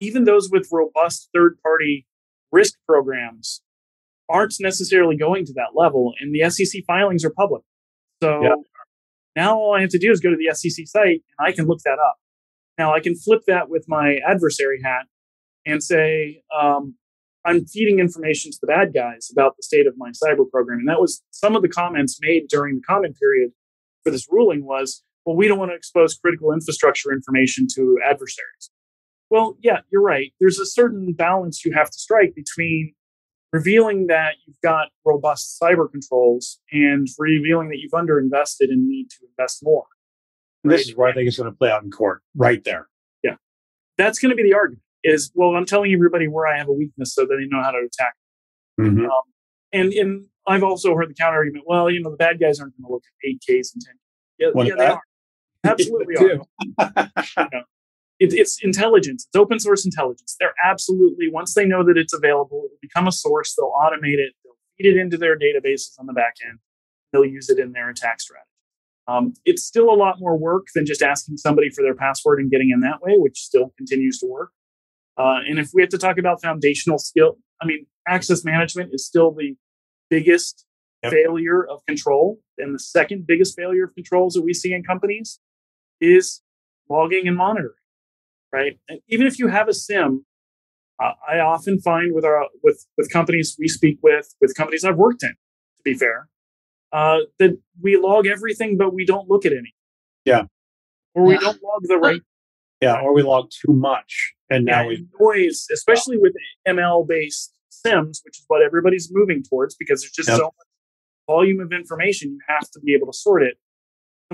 Even 0.00 0.24
those 0.24 0.50
with 0.50 0.68
robust 0.70 1.30
third 1.34 1.58
party 1.62 2.06
risk 2.52 2.74
programs 2.86 3.60
aren't 4.28 4.54
necessarily 4.60 5.16
going 5.16 5.44
to 5.46 5.52
that 5.54 5.74
level. 5.74 6.12
And 6.20 6.32
the 6.32 6.48
SEC 6.48 6.82
filings 6.86 7.24
are 7.24 7.30
public. 7.30 7.62
So 8.22 8.42
yeah. 8.42 8.54
Now 9.36 9.56
all 9.56 9.74
I 9.74 9.80
have 9.80 9.90
to 9.90 9.98
do 9.98 10.10
is 10.10 10.20
go 10.20 10.30
to 10.30 10.36
the 10.36 10.54
SEC 10.54 10.86
site 10.86 11.22
and 11.38 11.46
I 11.46 11.52
can 11.52 11.66
look 11.66 11.80
that 11.84 11.98
up. 11.98 12.16
Now 12.78 12.94
I 12.94 13.00
can 13.00 13.14
flip 13.14 13.42
that 13.46 13.68
with 13.68 13.84
my 13.88 14.18
adversary 14.26 14.80
hat 14.82 15.06
and 15.66 15.82
say, 15.82 16.42
um, 16.58 16.96
I'm 17.44 17.66
feeding 17.66 17.98
information 17.98 18.50
to 18.52 18.58
the 18.60 18.66
bad 18.66 18.94
guys 18.94 19.28
about 19.30 19.56
the 19.56 19.62
state 19.62 19.86
of 19.86 19.94
my 19.96 20.10
cyber 20.10 20.48
program. 20.50 20.78
And 20.80 20.88
that 20.88 21.00
was 21.00 21.22
some 21.30 21.54
of 21.56 21.62
the 21.62 21.68
comments 21.68 22.18
made 22.20 22.48
during 22.48 22.76
the 22.76 22.82
comment 22.82 23.16
period 23.18 23.50
for 24.02 24.10
this 24.10 24.26
ruling 24.30 24.64
was, 24.64 25.02
well, 25.26 25.36
we 25.36 25.48
don't 25.48 25.58
want 25.58 25.70
to 25.70 25.76
expose 25.76 26.14
critical 26.14 26.52
infrastructure 26.52 27.12
information 27.12 27.66
to 27.74 27.98
adversaries. 28.04 28.70
Well, 29.30 29.56
yeah, 29.60 29.80
you're 29.90 30.02
right. 30.02 30.32
There's 30.40 30.58
a 30.58 30.66
certain 30.66 31.12
balance 31.12 31.64
you 31.64 31.72
have 31.72 31.90
to 31.90 31.98
strike 31.98 32.34
between 32.34 32.94
revealing 33.54 34.08
that 34.08 34.34
you've 34.44 34.60
got 34.64 34.88
robust 35.04 35.56
cyber 35.62 35.88
controls 35.88 36.58
and 36.72 37.06
revealing 37.18 37.68
that 37.68 37.78
you've 37.78 37.92
underinvested 37.92 38.68
and 38.68 38.88
need 38.88 39.08
to 39.10 39.18
invest 39.30 39.62
more. 39.62 39.84
Right? 40.64 40.76
This 40.76 40.88
is 40.88 40.96
where 40.96 41.08
I 41.08 41.14
think 41.14 41.28
it's 41.28 41.36
going 41.36 41.52
to 41.52 41.56
play 41.56 41.70
out 41.70 41.84
in 41.84 41.92
court, 41.92 42.20
right 42.34 42.64
there. 42.64 42.88
Yeah. 43.22 43.36
That's 43.96 44.18
going 44.18 44.30
to 44.30 44.36
be 44.36 44.42
the 44.42 44.54
argument 44.54 44.82
is, 45.04 45.30
well, 45.36 45.54
I'm 45.54 45.66
telling 45.66 45.92
everybody 45.92 46.26
where 46.26 46.48
I 46.48 46.58
have 46.58 46.66
a 46.66 46.72
weakness 46.72 47.14
so 47.14 47.22
that 47.22 47.36
they 47.38 47.46
know 47.46 47.62
how 47.62 47.70
to 47.70 47.78
attack. 47.78 48.14
Mm-hmm. 48.80 49.04
Um, 49.04 49.22
and, 49.72 49.92
and 49.92 50.26
I've 50.48 50.64
also 50.64 50.96
heard 50.96 51.10
the 51.10 51.14
counter 51.14 51.38
argument, 51.38 51.64
well, 51.68 51.88
you 51.88 52.02
know, 52.02 52.10
the 52.10 52.16
bad 52.16 52.40
guys 52.40 52.58
aren't 52.58 52.76
going 52.76 52.88
to 52.88 52.92
look 52.92 53.04
at 53.06 53.54
8Ks 53.54 53.74
and 53.74 53.82
10 53.84 53.94
Yeah, 54.38 54.64
yeah 54.64 54.74
they 54.76 54.86
are. 54.86 55.02
Absolutely 55.62 56.16
are. 56.18 56.24
you 57.36 57.48
know, 57.52 57.62
it, 58.24 58.34
it's 58.34 58.62
intelligence. 58.62 59.26
It's 59.28 59.36
open 59.36 59.58
source 59.58 59.84
intelligence. 59.84 60.36
They're 60.38 60.54
absolutely 60.64 61.28
once 61.30 61.54
they 61.54 61.66
know 61.66 61.84
that 61.84 61.96
it's 61.96 62.12
available, 62.12 62.62
it 62.64 62.70
will 62.70 62.78
become 62.80 63.06
a 63.06 63.12
source. 63.12 63.54
They'll 63.54 63.72
automate 63.72 64.18
it. 64.18 64.34
They'll 64.42 64.56
feed 64.78 64.88
it 64.88 65.00
into 65.00 65.16
their 65.16 65.38
databases 65.38 65.98
on 65.98 66.06
the 66.06 66.12
back 66.12 66.34
end. 66.46 66.58
They'll 67.12 67.24
use 67.24 67.48
it 67.50 67.58
in 67.58 67.72
their 67.72 67.90
attack 67.90 68.20
strategy. 68.20 68.48
Um, 69.06 69.34
it's 69.44 69.62
still 69.62 69.90
a 69.90 69.94
lot 69.94 70.16
more 70.18 70.36
work 70.36 70.68
than 70.74 70.86
just 70.86 71.02
asking 71.02 71.36
somebody 71.36 71.68
for 71.68 71.82
their 71.82 71.94
password 71.94 72.40
and 72.40 72.50
getting 72.50 72.70
in 72.70 72.80
that 72.80 73.02
way, 73.02 73.14
which 73.16 73.38
still 73.38 73.72
continues 73.76 74.18
to 74.20 74.26
work. 74.26 74.50
Uh, 75.18 75.40
and 75.48 75.58
if 75.58 75.70
we 75.74 75.82
have 75.82 75.90
to 75.90 75.98
talk 75.98 76.18
about 76.18 76.40
foundational 76.40 76.98
skill, 76.98 77.36
I 77.60 77.66
mean, 77.66 77.86
access 78.08 78.44
management 78.44 78.90
is 78.94 79.06
still 79.06 79.32
the 79.32 79.54
biggest 80.08 80.64
yep. 81.02 81.12
failure 81.12 81.66
of 81.66 81.84
control. 81.86 82.38
And 82.56 82.74
the 82.74 82.78
second 82.78 83.26
biggest 83.26 83.56
failure 83.56 83.84
of 83.84 83.94
controls 83.94 84.34
that 84.34 84.42
we 84.42 84.54
see 84.54 84.72
in 84.72 84.82
companies 84.82 85.38
is 86.00 86.40
logging 86.88 87.28
and 87.28 87.36
monitoring 87.36 87.74
right? 88.54 88.78
And 88.88 89.00
even 89.08 89.26
if 89.26 89.38
you 89.38 89.48
have 89.48 89.68
a 89.68 89.74
SIEM, 89.74 90.24
Uh, 91.02 91.10
I 91.34 91.40
often 91.40 91.74
find 91.80 92.08
with 92.16 92.24
our 92.30 92.40
with 92.62 92.78
with 92.96 93.06
companies 93.18 93.48
we 93.62 93.66
speak 93.78 93.96
with, 94.08 94.26
with 94.40 94.50
companies 94.60 94.82
I've 94.88 95.00
worked 95.06 95.22
in, 95.28 95.34
to 95.78 95.82
be 95.90 95.94
fair, 96.04 96.18
uh, 96.98 97.18
that 97.40 97.52
we 97.84 97.92
log 98.08 98.24
everything, 98.36 98.70
but 98.82 98.88
we 98.98 99.04
don't 99.12 99.28
look 99.32 99.44
at 99.48 99.52
any. 99.62 99.72
Yeah. 100.32 100.42
Or 101.14 101.22
we 101.24 101.34
Yeah. 101.34 101.40
don't 101.46 101.60
log 101.70 101.82
the 101.94 101.98
right 102.08 102.22
Yeah, 102.86 103.00
or 103.04 103.10
we 103.18 103.22
log 103.32 103.44
too 103.62 103.72
much, 103.90 104.10
and 104.52 104.60
now 104.72 104.82
yeah, 104.82 104.88
we 104.90 104.96
noise, 105.20 105.58
especially 105.78 106.18
with 106.24 106.34
ML 106.76 107.00
based 107.14 107.48
SIEMs, 107.82 108.16
which 108.24 108.36
is 108.40 108.44
what 108.50 108.60
everybody's 108.68 109.06
moving 109.18 109.40
towards 109.48 109.72
because 109.82 109.98
there's 110.02 110.12
just 110.20 110.28
Yep. 110.32 110.38
so 110.42 110.46
much 110.58 110.68
volume 111.34 111.60
of 111.66 111.70
information. 111.80 112.24
You 112.36 112.40
have 112.54 112.66
to 112.74 112.78
be 112.86 112.90
able 112.96 113.08
to 113.12 113.18
sort 113.26 113.42
it. 113.50 113.56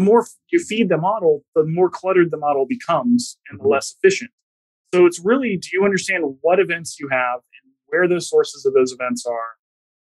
The 0.00 0.06
more 0.06 0.26
you 0.50 0.60
feed 0.60 0.88
the 0.88 0.96
model, 0.96 1.44
the 1.54 1.62
more 1.62 1.90
cluttered 1.90 2.30
the 2.30 2.38
model 2.38 2.64
becomes 2.66 3.36
and 3.50 3.60
the 3.60 3.64
Mhm. 3.64 3.70
less 3.72 3.92
efficient. 3.92 4.30
So 4.94 5.04
it's 5.04 5.20
really 5.22 5.58
do 5.58 5.68
you 5.74 5.84
understand 5.84 6.38
what 6.40 6.58
events 6.58 6.98
you 6.98 7.08
have 7.08 7.42
and 7.62 7.74
where 7.84 8.08
the 8.08 8.22
sources 8.22 8.64
of 8.64 8.72
those 8.72 8.92
events 8.94 9.26
are 9.26 9.56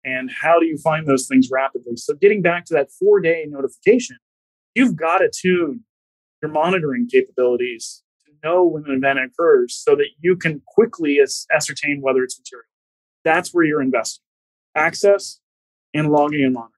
and 0.03 0.31
how 0.31 0.59
do 0.59 0.65
you 0.65 0.79
find 0.79 1.05
those 1.05 1.27
things 1.27 1.51
rapidly? 1.51 1.95
So 1.97 2.15
getting 2.15 2.41
back 2.41 2.65
to 2.65 2.73
that 2.73 2.91
four 2.91 3.21
day 3.21 3.45
notification, 3.47 4.17
you've 4.73 4.95
got 4.95 5.19
to 5.19 5.29
tune 5.31 5.85
your 6.41 6.49
monitoring 6.49 7.07
capabilities 7.07 8.01
to 8.25 8.31
know 8.43 8.65
when 8.65 8.85
an 8.85 8.95
event 8.95 9.19
occurs 9.19 9.75
so 9.75 9.95
that 9.95 10.07
you 10.19 10.35
can 10.35 10.63
quickly 10.65 11.19
ascertain 11.51 12.01
whether 12.01 12.23
it's 12.23 12.39
material. 12.39 12.65
That's 13.23 13.53
where 13.53 13.63
you're 13.63 13.83
investing. 13.83 14.25
Access 14.73 15.39
and 15.93 16.11
logging 16.11 16.43
and 16.43 16.55
monitoring. 16.55 16.73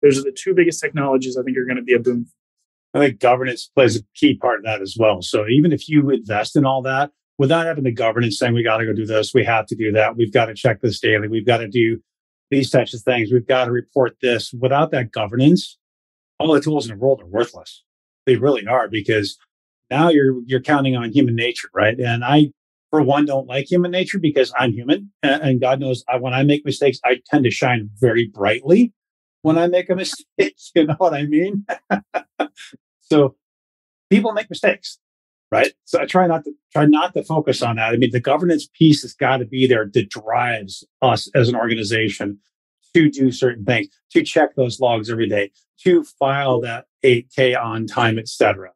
Those 0.00 0.18
are 0.18 0.22
the 0.22 0.32
two 0.32 0.54
biggest 0.54 0.80
technologies 0.80 1.36
I 1.36 1.42
think 1.42 1.58
are 1.58 1.66
going 1.66 1.76
to 1.76 1.82
be 1.82 1.92
a 1.92 1.98
boom. 1.98 2.32
I 2.94 3.00
think 3.00 3.20
governance 3.20 3.70
plays 3.74 3.96
a 3.96 4.02
key 4.14 4.36
part 4.36 4.60
of 4.60 4.64
that 4.64 4.80
as 4.80 4.96
well. 4.98 5.20
So 5.20 5.46
even 5.48 5.72
if 5.72 5.88
you 5.88 6.10
invest 6.10 6.56
in 6.56 6.64
all 6.64 6.80
that, 6.82 7.10
without 7.38 7.66
having 7.66 7.84
the 7.84 7.92
governance 7.92 8.38
saying 8.38 8.54
we 8.54 8.62
got 8.62 8.78
to 8.78 8.86
go 8.86 8.92
do 8.92 9.04
this, 9.04 9.34
we 9.34 9.44
have 9.44 9.66
to 9.66 9.74
do 9.74 9.90
that, 9.92 10.16
we've 10.16 10.32
got 10.32 10.46
to 10.46 10.54
check 10.54 10.80
this 10.80 11.00
daily, 11.00 11.26
we've 11.26 11.46
got 11.46 11.58
to 11.58 11.68
do 11.68 11.98
these 12.50 12.70
types 12.70 12.94
of 12.94 13.00
things, 13.00 13.32
we've 13.32 13.46
got 13.46 13.64
to 13.64 13.72
report 13.72 14.16
this. 14.22 14.52
Without 14.52 14.92
that 14.92 15.10
governance, 15.10 15.76
all 16.38 16.52
the 16.52 16.60
tools 16.60 16.88
in 16.88 16.96
the 16.96 17.02
world 17.02 17.20
are 17.20 17.26
worthless. 17.26 17.82
They 18.26 18.36
really 18.36 18.66
are 18.66 18.88
because 18.88 19.36
now 19.90 20.08
you're 20.08 20.40
you're 20.46 20.60
counting 20.60 20.96
on 20.96 21.10
human 21.12 21.36
nature, 21.36 21.68
right? 21.74 21.98
And 21.98 22.24
I, 22.24 22.52
for 22.90 23.02
one, 23.02 23.26
don't 23.26 23.46
like 23.46 23.70
human 23.70 23.90
nature 23.90 24.18
because 24.18 24.52
I'm 24.56 24.72
human, 24.72 25.12
and, 25.22 25.42
and 25.42 25.60
God 25.60 25.80
knows 25.80 26.04
I, 26.08 26.16
when 26.16 26.32
I 26.32 26.42
make 26.42 26.64
mistakes, 26.64 26.98
I 27.04 27.20
tend 27.30 27.44
to 27.44 27.50
shine 27.50 27.90
very 28.00 28.26
brightly 28.26 28.92
when 29.42 29.58
I 29.58 29.66
make 29.66 29.90
a 29.90 29.94
mistake. 29.96 30.56
You 30.74 30.86
know 30.86 30.94
what 30.98 31.12
I 31.12 31.24
mean? 31.24 31.66
so 33.10 33.36
people 34.10 34.32
make 34.32 34.50
mistakes, 34.50 34.98
right? 35.50 35.72
So 35.84 36.00
I 36.00 36.06
try 36.06 36.26
not 36.26 36.44
to 36.44 36.52
try 36.72 36.86
not 36.86 37.14
to 37.14 37.22
focus 37.22 37.62
on 37.62 37.76
that. 37.76 37.92
I 37.92 37.96
mean, 37.96 38.10
the 38.12 38.20
governance 38.20 38.68
piece 38.78 39.02
has 39.02 39.14
got 39.14 39.38
to 39.38 39.44
be 39.44 39.66
there 39.66 39.88
that 39.92 40.10
drives 40.10 40.84
us 41.02 41.28
as 41.34 41.48
an 41.48 41.56
organization 41.56 42.38
to 42.94 43.10
do 43.10 43.32
certain 43.32 43.64
things, 43.64 43.88
to 44.12 44.22
check 44.22 44.54
those 44.54 44.80
logs 44.80 45.10
every 45.10 45.28
day, 45.28 45.50
to 45.82 46.04
file 46.04 46.60
that 46.60 46.86
8K 47.04 47.60
on 47.60 47.86
time, 47.86 48.18
et 48.18 48.28
cetera. 48.28 48.70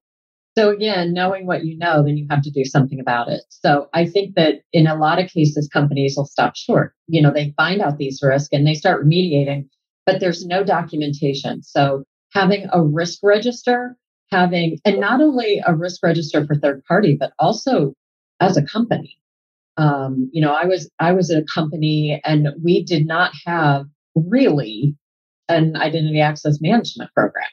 So 0.57 0.71
again, 0.71 1.13
knowing 1.13 1.47
what 1.47 1.65
you 1.65 1.79
know, 1.79 2.03
then 2.03 2.17
you 2.17 2.27
have 2.31 2.43
to 2.43 2.51
do 2.51 2.65
something 2.65 2.99
about 2.99 3.29
it. 3.29 3.43
So 3.49 3.87
I 3.95 4.07
think 4.07 4.35
that 4.35 4.57
in 4.73 4.89
a 4.89 4.97
lot 4.97 5.21
of 5.21 5.31
cases, 5.31 5.69
companies 5.73 6.15
will 6.17 6.27
stop 6.27 6.57
short. 6.57 6.95
You 7.07 7.23
know, 7.23 7.33
they 7.33 7.55
find 7.57 7.81
out 7.81 7.99
these 7.99 8.19
risks 8.21 8.49
and 8.51 8.67
they 8.67 8.75
start 8.75 9.07
remediating, 9.07 9.69
but 10.05 10.19
there's 10.19 10.45
no 10.45 10.65
documentation. 10.65 11.63
So 11.63 12.03
having 12.35 12.67
a 12.73 12.83
risk 12.83 13.21
register, 13.23 13.97
having, 14.31 14.79
and 14.85 15.01
not 15.01 15.21
only 15.21 15.63
a 15.67 15.75
risk 15.75 16.03
register 16.03 16.47
for 16.47 16.55
third 16.55 16.83
party, 16.85 17.17
but 17.19 17.33
also 17.39 17.95
as 18.41 18.57
a 18.57 18.65
company. 18.65 19.17
Um, 19.77 20.29
you 20.33 20.43
know, 20.43 20.53
I 20.53 20.67
was 20.67 20.91
I 20.99 21.13
was 21.13 21.31
at 21.31 21.43
a 21.43 21.47
company 21.53 22.21
and 22.25 22.49
we 22.63 22.85
did 22.85 23.07
not 23.07 23.33
have 23.47 23.87
really 24.15 24.97
an 25.49 25.77
identity 25.77 26.21
access 26.21 26.61
management 26.61 27.13
program. 27.15 27.47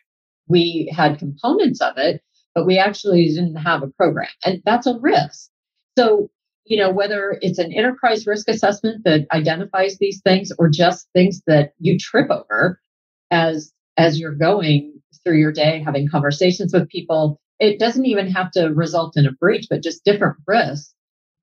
We 0.47 0.91
had 0.95 1.19
components 1.19 1.81
of 1.81 1.97
it, 1.97 2.21
but 2.53 2.65
we 2.65 2.77
actually 2.77 3.27
didn't 3.27 3.55
have 3.55 3.83
a 3.83 3.87
program. 3.87 4.29
And 4.43 4.61
that's 4.65 4.87
a 4.87 4.97
risk. 4.99 5.49
So, 5.97 6.29
you 6.65 6.77
know, 6.77 6.91
whether 6.91 7.37
it's 7.41 7.59
an 7.59 7.71
enterprise 7.73 8.25
risk 8.27 8.49
assessment 8.49 9.03
that 9.05 9.27
identifies 9.31 9.97
these 9.99 10.21
things 10.21 10.51
or 10.57 10.69
just 10.69 11.07
things 11.13 11.41
that 11.47 11.73
you 11.79 11.97
trip 11.97 12.29
over 12.29 12.79
as 13.31 13.71
as 13.97 14.19
you're 14.19 14.35
going 14.35 14.94
through 15.25 15.39
your 15.39 15.51
day 15.51 15.81
having 15.83 16.07
conversations 16.07 16.73
with 16.73 16.89
people, 16.89 17.39
it 17.59 17.79
doesn't 17.79 18.05
even 18.05 18.29
have 18.31 18.51
to 18.51 18.67
result 18.67 19.17
in 19.17 19.25
a 19.25 19.31
breach, 19.31 19.67
but 19.69 19.83
just 19.83 20.03
different 20.05 20.37
risks 20.47 20.93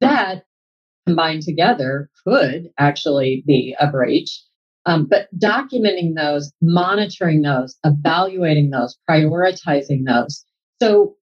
that 0.00 0.44
combined 1.06 1.42
together 1.42 2.10
could 2.26 2.70
actually 2.78 3.42
be 3.46 3.74
a 3.80 3.86
breach. 3.88 4.42
Um, 4.84 5.06
but 5.08 5.28
documenting 5.38 6.14
those, 6.16 6.52
monitoring 6.60 7.42
those, 7.42 7.76
evaluating 7.84 8.70
those, 8.70 8.98
prioritizing 9.08 10.04
those. 10.06 10.44
So, 10.82 11.14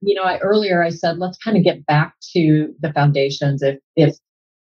you 0.00 0.14
know, 0.14 0.22
I 0.22 0.38
earlier 0.38 0.82
I 0.82 0.90
said 0.90 1.18
let's 1.18 1.38
kind 1.38 1.56
of 1.56 1.64
get 1.64 1.84
back 1.86 2.14
to 2.34 2.72
the 2.80 2.92
foundations. 2.92 3.62
If 3.62 3.78
if 3.96 4.16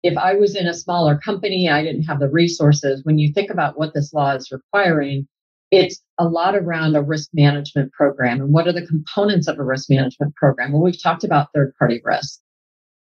if 0.02 0.18
I 0.18 0.36
was 0.36 0.56
in 0.56 0.66
a 0.66 0.74
smaller 0.74 1.20
company, 1.20 1.70
I 1.70 1.84
didn't 1.84 2.04
have 2.04 2.20
the 2.20 2.30
resources. 2.30 3.02
When 3.04 3.20
you 3.20 3.32
think 3.32 3.52
about 3.52 3.78
what 3.78 3.94
this 3.94 4.14
law 4.14 4.32
is 4.36 4.52
requiring, 4.52 5.28
it's 5.72 6.02
a 6.18 6.26
lot 6.26 6.56
around 6.56 6.96
a 6.96 7.02
risk 7.02 7.30
management 7.34 7.92
program 7.92 8.42
and 8.42 8.52
what 8.52 8.68
are 8.68 8.74
the 8.74 8.86
components 8.86 9.48
of 9.48 9.60
a 9.60 9.64
risk 9.64 9.90
management 9.90 10.36
program. 10.36 10.72
Well, 10.72 10.82
we've 10.82 11.02
talked 11.02 11.24
about 11.24 11.50
third 11.54 11.74
party 11.78 12.02
risk, 12.04 12.40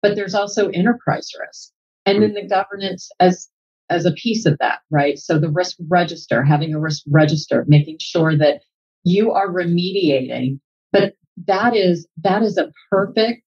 but 0.03 0.15
there's 0.15 0.35
also 0.35 0.69
enterprise 0.69 1.31
risk, 1.41 1.71
and 2.07 2.23
then 2.23 2.35
the 2.35 2.47
governance 2.47 3.11
as 3.21 3.49
as 3.89 4.07
a 4.07 4.13
piece 4.13 4.47
of 4.47 4.57
that, 4.59 4.81
right? 4.91 5.19
So 5.19 5.39
the 5.39 5.51
risk 5.51 5.77
register, 5.89 6.45
having 6.45 6.73
a 6.73 6.81
risk 6.81 7.03
register, 7.09 7.65
making 7.67 7.97
sure 8.01 8.37
that 8.37 8.63
you 9.05 9.33
are 9.33 9.49
remediating, 9.49 10.61
but 10.93 11.15
that 11.47 11.75
is 11.75 12.07
that 12.23 12.43
is 12.43 12.59
a 12.59 12.73
perfect 12.91 13.45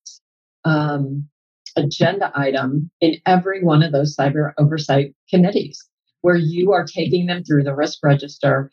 um, 0.65 1.28
agenda 1.78 2.32
item 2.36 2.89
in 3.02 3.15
every 3.26 3.63
one 3.63 3.84
of 3.84 3.91
those 3.91 4.15
cyber 4.15 4.54
oversight 4.58 5.13
committees 5.30 5.88
where 6.21 6.36
you 6.36 6.71
are 6.71 6.86
taking 6.86 7.26
them 7.26 7.43
through 7.43 7.63
the 7.63 7.76
risk 7.76 7.99
register 8.02 8.71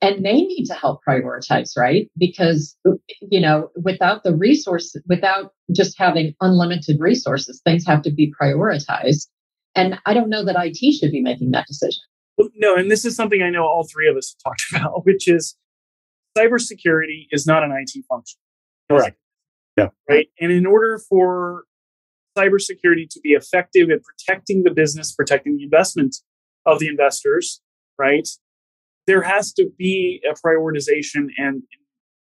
and 0.00 0.24
they 0.24 0.40
need 0.40 0.64
to 0.64 0.74
help 0.74 1.00
prioritize 1.06 1.76
right 1.76 2.10
because 2.16 2.76
you 3.20 3.40
know 3.40 3.70
without 3.82 4.24
the 4.24 4.34
resource 4.34 4.96
without 5.06 5.52
just 5.74 5.98
having 5.98 6.34
unlimited 6.40 6.96
resources 6.98 7.60
things 7.64 7.86
have 7.86 8.02
to 8.02 8.10
be 8.10 8.32
prioritized 8.40 9.26
and 9.74 9.98
i 10.06 10.14
don't 10.14 10.30
know 10.30 10.44
that 10.44 10.56
it 10.58 10.76
should 10.76 11.12
be 11.12 11.20
making 11.20 11.50
that 11.50 11.66
decision 11.66 12.02
No, 12.56 12.76
and 12.76 12.90
this 12.90 13.04
is 13.04 13.16
something 13.16 13.42
I 13.42 13.50
know 13.50 13.64
all 13.64 13.86
three 13.90 14.08
of 14.08 14.16
us 14.16 14.34
have 14.34 14.52
talked 14.52 14.62
about, 14.74 15.04
which 15.04 15.28
is 15.28 15.56
cybersecurity 16.36 17.26
is 17.30 17.46
not 17.46 17.62
an 17.62 17.72
IT 17.72 18.04
function. 18.08 18.38
Correct. 18.90 19.16
Yeah. 19.76 19.88
Right. 20.08 20.28
And 20.40 20.52
in 20.52 20.66
order 20.66 20.98
for 21.08 21.64
cybersecurity 22.36 23.08
to 23.10 23.20
be 23.20 23.30
effective 23.30 23.90
at 23.90 24.00
protecting 24.02 24.62
the 24.62 24.70
business, 24.70 25.12
protecting 25.12 25.56
the 25.56 25.64
investment 25.64 26.16
of 26.64 26.78
the 26.78 26.88
investors, 26.88 27.60
right, 27.98 28.28
there 29.06 29.22
has 29.22 29.52
to 29.54 29.70
be 29.78 30.20
a 30.28 30.34
prioritization. 30.34 31.28
And 31.38 31.62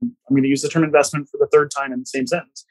I'm 0.03 0.17
going 0.31 0.43
to 0.43 0.49
use 0.49 0.63
the 0.63 0.69
term 0.69 0.85
investment 0.85 1.29
for 1.29 1.39
the 1.39 1.49
third 1.53 1.71
time 1.71 1.93
in 1.93 2.01
the 2.01 2.07
same 2.07 2.27
sentence. 2.27 2.65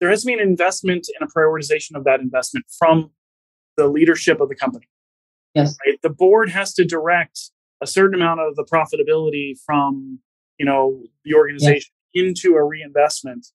There 0.00 0.10
has 0.10 0.20
to 0.20 0.26
be 0.26 0.34
an 0.34 0.40
investment 0.40 1.08
and 1.18 1.28
a 1.28 1.32
prioritization 1.32 1.96
of 1.96 2.04
that 2.04 2.20
investment 2.20 2.66
from 2.78 3.10
the 3.76 3.88
leadership 3.88 4.40
of 4.40 4.48
the 4.48 4.54
company 4.54 4.86
yes 5.54 5.76
right? 5.86 5.98
The 6.02 6.10
board 6.10 6.50
has 6.50 6.74
to 6.74 6.84
direct 6.84 7.50
a 7.80 7.86
certain 7.86 8.14
amount 8.20 8.40
of 8.40 8.56
the 8.56 8.64
profitability 8.64 9.54
from 9.64 10.18
you 10.58 10.66
know 10.66 11.02
the 11.24 11.34
organization 11.34 11.92
into 12.14 12.54
a 12.54 12.64
reinvestment 12.64 13.46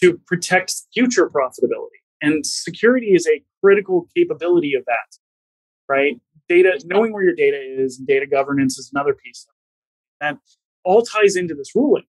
to 0.00 0.18
protect 0.26 0.74
future 0.92 1.30
profitability. 1.30 2.00
And 2.20 2.44
security 2.44 3.14
is 3.14 3.26
a 3.26 3.42
critical 3.62 4.08
capability 4.14 4.74
of 4.74 4.84
that, 4.86 5.18
right? 5.88 6.20
Data, 6.48 6.80
knowing 6.84 7.12
where 7.12 7.22
your 7.24 7.34
data 7.34 7.56
is, 7.58 7.98
and 7.98 8.06
data 8.06 8.26
governance 8.26 8.78
is 8.78 8.90
another 8.94 9.14
piece. 9.14 9.46
That 10.20 10.38
all 10.84 11.02
ties 11.02 11.36
into 11.36 11.54
this 11.54 11.74
ruling. 11.74 12.04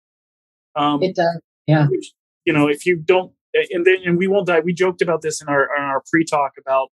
Um, 0.75 1.03
it 1.03 1.15
does 1.15 1.39
yeah 1.67 1.87
which, 1.87 2.11
you 2.45 2.51
know, 2.53 2.67
if 2.67 2.85
you 2.85 2.97
don't, 2.97 3.31
and 3.71 3.85
then 3.85 3.97
and 4.05 4.17
we 4.17 4.27
won't 4.27 4.47
die. 4.47 4.59
We 4.59 4.73
joked 4.73 5.01
about 5.01 5.21
this 5.21 5.41
in 5.41 5.47
our 5.47 5.63
in 5.77 5.83
our 5.83 6.01
pre-talk 6.09 6.53
about 6.59 6.89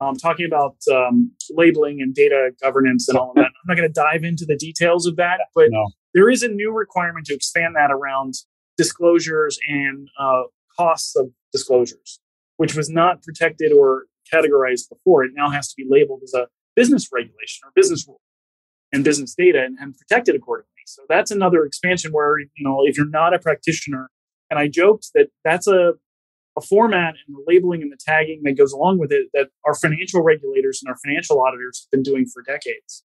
um, 0.00 0.16
talking 0.16 0.46
about 0.46 0.76
um, 0.92 1.32
labeling 1.50 2.00
and 2.00 2.14
data 2.14 2.50
governance 2.62 3.08
and 3.08 3.18
all 3.18 3.30
of 3.30 3.36
that. 3.36 3.46
I'm 3.46 3.66
not 3.66 3.76
going 3.76 3.88
to 3.88 3.92
dive 3.92 4.22
into 4.24 4.44
the 4.46 4.56
details 4.56 5.06
of 5.06 5.16
that, 5.16 5.40
but 5.54 5.66
No. 5.70 5.88
there 6.14 6.28
is 6.30 6.42
a 6.42 6.48
new 6.48 6.72
requirement 6.72 7.26
to 7.26 7.34
expand 7.34 7.74
that 7.76 7.90
around 7.90 8.34
disclosures 8.76 9.58
and 9.68 10.08
uh, 10.18 10.42
costs 10.76 11.14
of 11.16 11.30
disclosures, 11.52 12.20
which 12.56 12.74
was 12.74 12.88
not 12.90 13.22
protected 13.22 13.72
or 13.72 14.04
categorized 14.32 14.88
before. 14.88 15.24
It 15.24 15.32
now 15.34 15.50
has 15.50 15.68
to 15.68 15.74
be 15.76 15.86
labeled 15.88 16.20
as 16.24 16.34
a 16.34 16.46
business 16.76 17.08
regulation 17.12 17.66
or 17.66 17.72
business 17.74 18.06
rule 18.06 18.20
and 18.92 19.04
business 19.04 19.34
data 19.36 19.62
and, 19.64 19.78
and 19.80 19.96
protected 19.96 20.34
accordingly. 20.34 20.68
So 20.86 21.02
that's 21.08 21.30
another 21.30 21.64
expansion 21.64 22.12
where, 22.12 22.38
you 22.38 22.48
know, 22.60 22.80
if 22.84 22.96
you're 22.96 23.08
not 23.08 23.34
a 23.34 23.38
practitioner, 23.38 24.10
and 24.50 24.58
I 24.58 24.68
joked 24.68 25.10
that 25.14 25.28
that's 25.44 25.66
a 25.66 25.94
a 26.56 26.60
format 26.60 27.14
and 27.26 27.36
the 27.36 27.42
labeling 27.46 27.82
and 27.82 27.90
the 27.90 27.98
tagging 27.98 28.40
that 28.44 28.56
goes 28.56 28.72
along 28.72 28.98
with 28.98 29.10
it 29.10 29.28
that 29.34 29.48
our 29.64 29.74
financial 29.74 30.22
regulators 30.22 30.80
and 30.82 30.88
our 30.88 30.96
financial 31.04 31.42
auditors 31.42 31.84
have 31.84 31.90
been 31.90 32.02
doing 32.02 32.26
for 32.26 32.42
decades. 32.42 33.02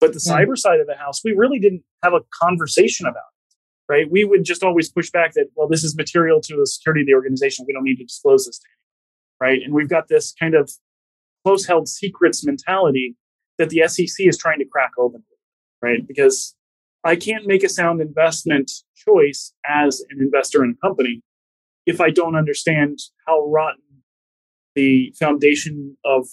But 0.00 0.12
the 0.12 0.18
cyber 0.18 0.56
side 0.56 0.80
of 0.80 0.86
the 0.86 0.94
house, 0.94 1.22
we 1.24 1.32
really 1.32 1.58
didn't 1.58 1.82
have 2.02 2.12
a 2.12 2.20
conversation 2.32 3.06
about 3.06 3.16
it, 3.16 3.92
right? 3.92 4.10
We 4.10 4.24
would 4.24 4.44
just 4.44 4.62
always 4.62 4.90
push 4.90 5.10
back 5.10 5.32
that, 5.34 5.46
well, 5.56 5.68
this 5.68 5.82
is 5.82 5.96
material 5.96 6.40
to 6.40 6.56
the 6.56 6.66
security 6.66 7.02
of 7.02 7.06
the 7.08 7.14
organization. 7.14 7.64
We 7.66 7.72
don't 7.72 7.84
need 7.84 7.96
to 7.96 8.04
disclose 8.04 8.46
this 8.46 8.58
to 8.58 8.64
anyone, 8.68 9.52
right? 9.52 9.64
And 9.64 9.74
we've 9.74 9.88
got 9.88 10.08
this 10.08 10.34
kind 10.38 10.54
of 10.54 10.70
close 11.48 11.66
held 11.66 11.88
secrets 11.88 12.44
mentality 12.44 13.16
that 13.56 13.70
the 13.70 13.82
SEC 13.86 14.26
is 14.26 14.36
trying 14.36 14.58
to 14.58 14.66
crack 14.66 14.90
open, 14.98 15.22
right? 15.80 16.06
Because 16.06 16.54
I 17.04 17.16
can't 17.16 17.46
make 17.46 17.64
a 17.64 17.70
sound 17.70 18.02
investment 18.02 18.70
choice 18.94 19.54
as 19.66 20.02
an 20.10 20.18
investor 20.20 20.62
in 20.62 20.76
a 20.76 20.86
company 20.86 21.22
if 21.86 22.02
I 22.02 22.10
don't 22.10 22.36
understand 22.36 22.98
how 23.26 23.46
rotten 23.46 23.80
the 24.74 25.14
foundation 25.18 25.96
of 26.04 26.28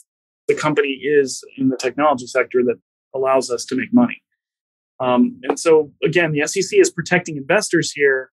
the 0.49 0.53
company 0.53 0.99
is 1.01 1.45
in 1.57 1.69
the 1.69 1.77
technology 1.77 2.27
sector 2.27 2.61
that 2.65 2.75
allows 3.15 3.49
us 3.49 3.63
to 3.67 3.75
make 3.75 3.93
money. 3.93 4.21
Um, 4.99 5.39
and 5.43 5.57
so, 5.57 5.93
again, 6.03 6.33
the 6.33 6.45
SEC 6.45 6.77
is 6.77 6.91
protecting 6.91 7.37
investors 7.37 7.93
here, 7.93 8.31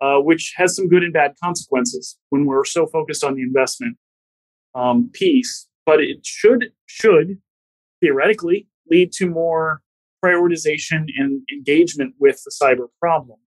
uh, 0.00 0.16
which 0.20 0.54
has 0.56 0.74
some 0.74 0.88
good 0.88 1.02
and 1.02 1.12
bad 1.12 1.34
consequences 1.42 2.16
when 2.30 2.46
we're 2.46 2.64
so 2.64 2.86
focused 2.86 3.22
on 3.22 3.34
the 3.34 3.42
investment 3.42 3.98
um, 4.74 5.10
piece. 5.12 5.67
But 5.88 6.00
it 6.00 6.18
should 6.26 6.66
should 6.84 7.38
theoretically 8.02 8.68
lead 8.90 9.10
to 9.12 9.26
more 9.26 9.80
prioritization 10.22 11.06
and 11.16 11.40
engagement 11.50 12.14
with 12.20 12.42
the 12.44 12.52
cyber 12.62 12.88
problem 13.00 13.38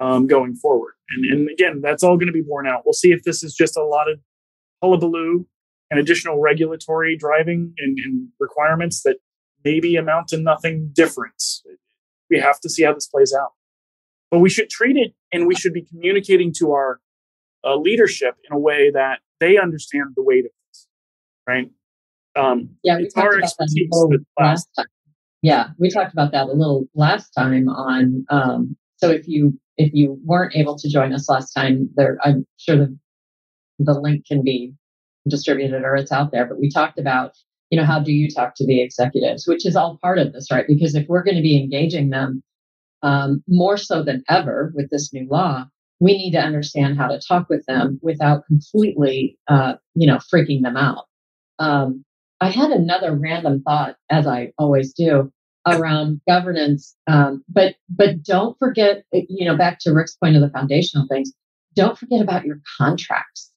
um, 0.00 0.26
going 0.26 0.56
forward. 0.56 0.94
And, 1.10 1.24
and 1.26 1.48
again, 1.48 1.80
that's 1.80 2.02
all 2.02 2.16
going 2.16 2.26
to 2.26 2.32
be 2.32 2.42
borne 2.42 2.66
out. 2.66 2.82
We'll 2.84 2.92
see 2.92 3.12
if 3.12 3.22
this 3.22 3.44
is 3.44 3.54
just 3.54 3.76
a 3.76 3.84
lot 3.84 4.10
of 4.10 4.18
hullabaloo 4.82 5.46
and 5.88 6.00
additional 6.00 6.40
regulatory 6.40 7.16
driving 7.16 7.72
and, 7.78 7.96
and 8.04 8.30
requirements 8.40 9.02
that 9.04 9.18
maybe 9.64 9.94
amount 9.94 10.26
to 10.28 10.38
nothing 10.38 10.90
different. 10.92 11.40
We 12.28 12.40
have 12.40 12.58
to 12.62 12.68
see 12.68 12.82
how 12.82 12.94
this 12.94 13.06
plays 13.06 13.32
out. 13.32 13.52
But 14.32 14.40
we 14.40 14.50
should 14.50 14.70
treat 14.70 14.96
it 14.96 15.14
and 15.32 15.46
we 15.46 15.54
should 15.54 15.72
be 15.72 15.82
communicating 15.82 16.52
to 16.58 16.72
our 16.72 16.98
uh, 17.62 17.76
leadership 17.76 18.34
in 18.50 18.56
a 18.56 18.58
way 18.58 18.90
that 18.90 19.20
they 19.38 19.56
understand 19.56 20.14
the 20.16 20.24
weight 20.24 20.46
of 20.46 20.50
right? 21.46 21.70
Um, 22.36 22.70
yeah, 22.82 22.98
we 22.98 23.08
talked 23.08 23.34
about 23.34 23.50
that 23.58 24.24
last 24.38 24.68
time. 24.76 24.86
Yeah, 25.42 25.68
we 25.78 25.90
talked 25.90 26.12
about 26.12 26.32
that 26.32 26.46
a 26.46 26.52
little 26.52 26.86
last 26.94 27.30
time 27.30 27.68
on. 27.68 28.24
Um, 28.30 28.76
so 28.96 29.10
if 29.10 29.28
you 29.28 29.58
if 29.76 29.92
you 29.92 30.18
weren't 30.24 30.56
able 30.56 30.76
to 30.78 30.88
join 30.88 31.12
us 31.12 31.28
last 31.28 31.52
time, 31.52 31.88
there 31.96 32.18
I'm 32.22 32.46
sure 32.58 32.76
the 32.76 32.98
the 33.78 33.98
link 33.98 34.26
can 34.26 34.42
be 34.42 34.72
distributed 35.28 35.82
or 35.82 35.96
it's 35.96 36.12
out 36.12 36.32
there. 36.32 36.46
But 36.46 36.58
we 36.58 36.70
talked 36.70 36.98
about 36.98 37.32
you 37.70 37.78
know 37.78 37.84
how 37.84 38.00
do 38.00 38.12
you 38.12 38.28
talk 38.28 38.54
to 38.56 38.66
the 38.66 38.82
executives, 38.82 39.46
which 39.46 39.66
is 39.66 39.76
all 39.76 39.98
part 40.02 40.18
of 40.18 40.32
this, 40.32 40.48
right? 40.50 40.66
Because 40.66 40.94
if 40.94 41.06
we're 41.08 41.24
going 41.24 41.36
to 41.36 41.42
be 41.42 41.60
engaging 41.60 42.10
them 42.10 42.42
um, 43.02 43.42
more 43.48 43.76
so 43.76 44.02
than 44.02 44.24
ever 44.28 44.72
with 44.74 44.90
this 44.90 45.12
new 45.12 45.26
law, 45.30 45.64
we 46.00 46.16
need 46.16 46.32
to 46.32 46.40
understand 46.40 46.98
how 46.98 47.08
to 47.08 47.20
talk 47.20 47.48
with 47.48 47.64
them 47.66 47.98
without 48.02 48.46
completely 48.46 49.38
uh, 49.48 49.74
you 49.94 50.06
know 50.06 50.18
freaking 50.32 50.62
them 50.62 50.76
out. 50.76 51.04
Um, 51.58 52.04
I 52.40 52.50
had 52.50 52.70
another 52.70 53.14
random 53.16 53.62
thought, 53.62 53.96
as 54.10 54.26
I 54.26 54.52
always 54.58 54.92
do, 54.92 55.32
around 55.66 56.20
governance. 56.28 56.94
Um, 57.06 57.44
but 57.48 57.76
but 57.88 58.22
don't 58.22 58.58
forget, 58.58 59.04
uh, 59.14 59.20
you 59.28 59.46
know, 59.46 59.56
back 59.56 59.78
to 59.80 59.92
Rick's 59.92 60.16
point 60.16 60.36
of 60.36 60.42
the 60.42 60.50
foundational 60.50 61.06
things. 61.08 61.32
Don't 61.74 61.98
forget 61.98 62.20
about 62.20 62.46
your 62.46 62.60
contracts, 62.78 63.52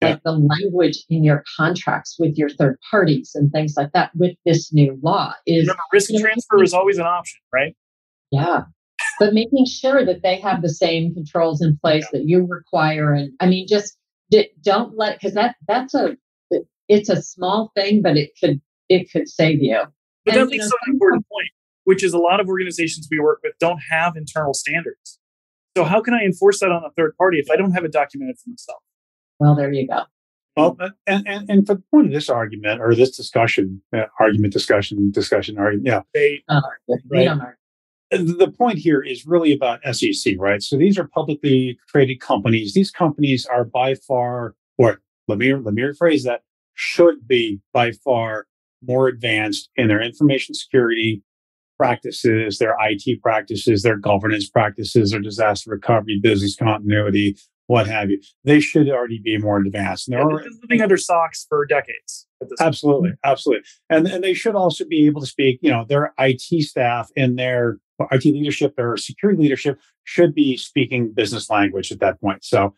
yeah. 0.00 0.10
like 0.10 0.22
the 0.24 0.32
language 0.32 1.04
in 1.08 1.22
your 1.22 1.44
contracts 1.56 2.16
with 2.18 2.36
your 2.36 2.48
third 2.48 2.78
parties 2.90 3.32
and 3.34 3.52
things 3.52 3.74
like 3.76 3.92
that. 3.92 4.10
With 4.14 4.36
this 4.44 4.72
new 4.72 4.98
law, 5.02 5.34
is 5.46 5.66
Remember, 5.66 5.82
risk 5.92 6.10
you 6.10 6.18
know, 6.18 6.24
transfer 6.24 6.62
is 6.62 6.74
always 6.74 6.98
an 6.98 7.06
option, 7.06 7.40
right? 7.52 7.76
Yeah. 8.30 8.62
But 9.20 9.34
making 9.34 9.66
sure 9.66 10.04
that 10.04 10.22
they 10.22 10.36
have 10.40 10.62
the 10.62 10.68
same 10.68 11.14
controls 11.14 11.62
in 11.62 11.78
place 11.78 12.06
yeah. 12.12 12.18
that 12.18 12.28
you 12.28 12.46
require, 12.48 13.12
and 13.12 13.32
I 13.40 13.46
mean, 13.46 13.66
just 13.68 13.96
don't 14.62 14.96
let 14.96 15.16
because 15.16 15.34
that 15.34 15.56
that's 15.68 15.94
a 15.94 16.16
it's 16.88 17.08
a 17.08 17.22
small 17.22 17.72
thing, 17.76 18.02
but 18.02 18.16
it 18.16 18.30
could 18.40 18.60
it 18.88 19.10
could 19.10 19.28
save 19.28 19.62
you. 19.62 19.80
But 20.24 20.34
and, 20.34 20.42
that 20.42 20.50
leads 20.50 20.68
to 20.68 20.76
an 20.86 20.94
important 20.94 21.26
point, 21.30 21.48
which 21.84 22.02
is 22.02 22.12
a 22.12 22.18
lot 22.18 22.40
of 22.40 22.48
organizations 22.48 23.08
we 23.10 23.18
work 23.18 23.40
with 23.42 23.54
don't 23.58 23.80
have 23.90 24.16
internal 24.16 24.54
standards. 24.54 25.18
So 25.76 25.84
how 25.84 26.00
can 26.00 26.14
I 26.14 26.22
enforce 26.22 26.60
that 26.60 26.70
on 26.70 26.84
a 26.84 26.90
third 26.96 27.16
party 27.16 27.38
if 27.38 27.50
I 27.50 27.56
don't 27.56 27.72
have 27.72 27.84
it 27.84 27.92
documented 27.92 28.38
for 28.38 28.50
myself? 28.50 28.78
Well, 29.40 29.54
there 29.54 29.72
you 29.72 29.88
go. 29.88 30.02
Well, 30.56 30.76
and, 31.06 31.26
and, 31.26 31.50
and 31.50 31.66
for 31.66 31.74
the 31.74 31.82
point 31.90 32.06
of 32.06 32.12
this 32.12 32.28
argument 32.28 32.80
or 32.80 32.94
this 32.94 33.16
discussion, 33.16 33.82
uh, 33.92 34.04
argument, 34.20 34.52
discussion, 34.52 35.10
discussion, 35.10 35.58
argument, 35.58 35.86
yeah. 35.86 36.02
They, 36.12 36.44
uh, 36.48 36.60
right? 37.10 37.28
The 38.10 38.54
point 38.56 38.78
here 38.78 39.02
is 39.02 39.26
really 39.26 39.52
about 39.52 39.80
SEC, 39.92 40.34
right? 40.38 40.62
So 40.62 40.76
these 40.76 40.96
are 40.96 41.08
publicly 41.08 41.76
traded 41.88 42.20
companies. 42.20 42.72
These 42.72 42.92
companies 42.92 43.46
are 43.46 43.64
by 43.64 43.96
far, 43.96 44.54
or 44.78 45.00
let 45.26 45.38
me 45.38 45.52
let 45.54 45.74
me 45.74 45.82
rephrase 45.82 46.22
that, 46.22 46.42
should 46.74 47.26
be 47.26 47.60
by 47.72 47.92
far 47.92 48.46
more 48.82 49.08
advanced 49.08 49.70
in 49.76 49.88
their 49.88 50.02
information 50.02 50.54
security 50.54 51.22
practices, 51.76 52.58
their 52.58 52.76
IT 52.80 53.20
practices, 53.22 53.82
their 53.82 53.96
governance 53.96 54.48
practices, 54.48 55.10
their 55.10 55.20
disaster 55.20 55.70
recovery, 55.70 56.20
business 56.22 56.56
continuity, 56.56 57.36
what 57.66 57.86
have 57.86 58.10
you. 58.10 58.20
They 58.44 58.60
should 58.60 58.88
already 58.88 59.20
be 59.22 59.38
more 59.38 59.58
advanced. 59.58 60.08
And 60.08 60.16
they're 60.16 60.22
already, 60.22 60.50
living 60.62 60.82
under 60.82 60.96
SOX 60.96 61.46
for 61.48 61.64
decades. 61.66 62.26
Absolutely, 62.60 63.10
point. 63.10 63.18
absolutely, 63.24 63.64
and 63.88 64.06
and 64.06 64.22
they 64.22 64.34
should 64.34 64.54
also 64.54 64.84
be 64.84 65.06
able 65.06 65.22
to 65.22 65.26
speak. 65.26 65.60
You 65.62 65.70
know, 65.70 65.86
their 65.88 66.12
IT 66.18 66.42
staff 66.64 67.10
and 67.16 67.38
their 67.38 67.78
IT 68.10 68.24
leadership, 68.24 68.76
their 68.76 68.96
security 68.96 69.42
leadership 69.42 69.80
should 70.04 70.34
be 70.34 70.56
speaking 70.56 71.12
business 71.14 71.48
language 71.48 71.90
at 71.90 72.00
that 72.00 72.20
point. 72.20 72.44
So, 72.44 72.74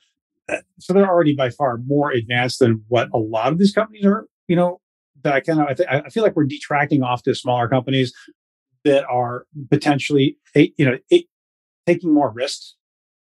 so 0.79 0.93
they're 0.93 1.09
already 1.09 1.35
by 1.35 1.51
far 1.51 1.79
more 1.79 2.11
advanced 2.11 2.61
than 2.61 2.85
what 2.89 3.09
a 3.13 3.19
lot 3.19 3.53
of 3.53 3.59
these 3.59 3.73
companies 3.73 4.05
are. 4.05 4.27
You 4.49 4.57
know, 4.57 4.81
that 5.23 5.35
I 5.35 5.41
kind 5.41 5.61
of 5.61 5.67
I, 5.67 5.75
th- 5.75 5.89
I 5.89 6.09
feel 6.09 6.23
like 6.23 6.37
we're 6.37 6.45
detracting 6.45 7.03
off 7.03 7.23
to 7.25 7.35
smaller 7.35 7.69
companies 7.69 8.13
that 8.85 9.05
are 9.07 9.47
potentially 9.71 10.39
you 10.55 10.73
know 10.79 10.99
taking 11.87 12.13
more 12.13 12.31
risks 12.31 12.77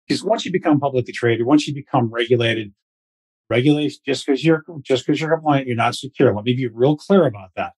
because 0.06 0.22
once 0.24 0.44
you 0.46 0.52
become 0.52 0.80
publicly 0.80 1.12
traded, 1.12 1.46
once 1.46 1.66
you 1.66 1.74
become 1.74 2.10
regulated, 2.10 2.72
regulation 3.50 4.00
just 4.06 4.26
because 4.26 4.44
you're 4.44 4.64
just 4.82 5.06
because 5.06 5.20
you're 5.20 5.34
compliant, 5.34 5.66
you're 5.66 5.76
not 5.76 5.94
secure. 5.94 6.34
Let 6.34 6.44
me 6.44 6.54
be 6.54 6.68
real 6.68 6.96
clear 6.96 7.26
about 7.26 7.50
that. 7.56 7.72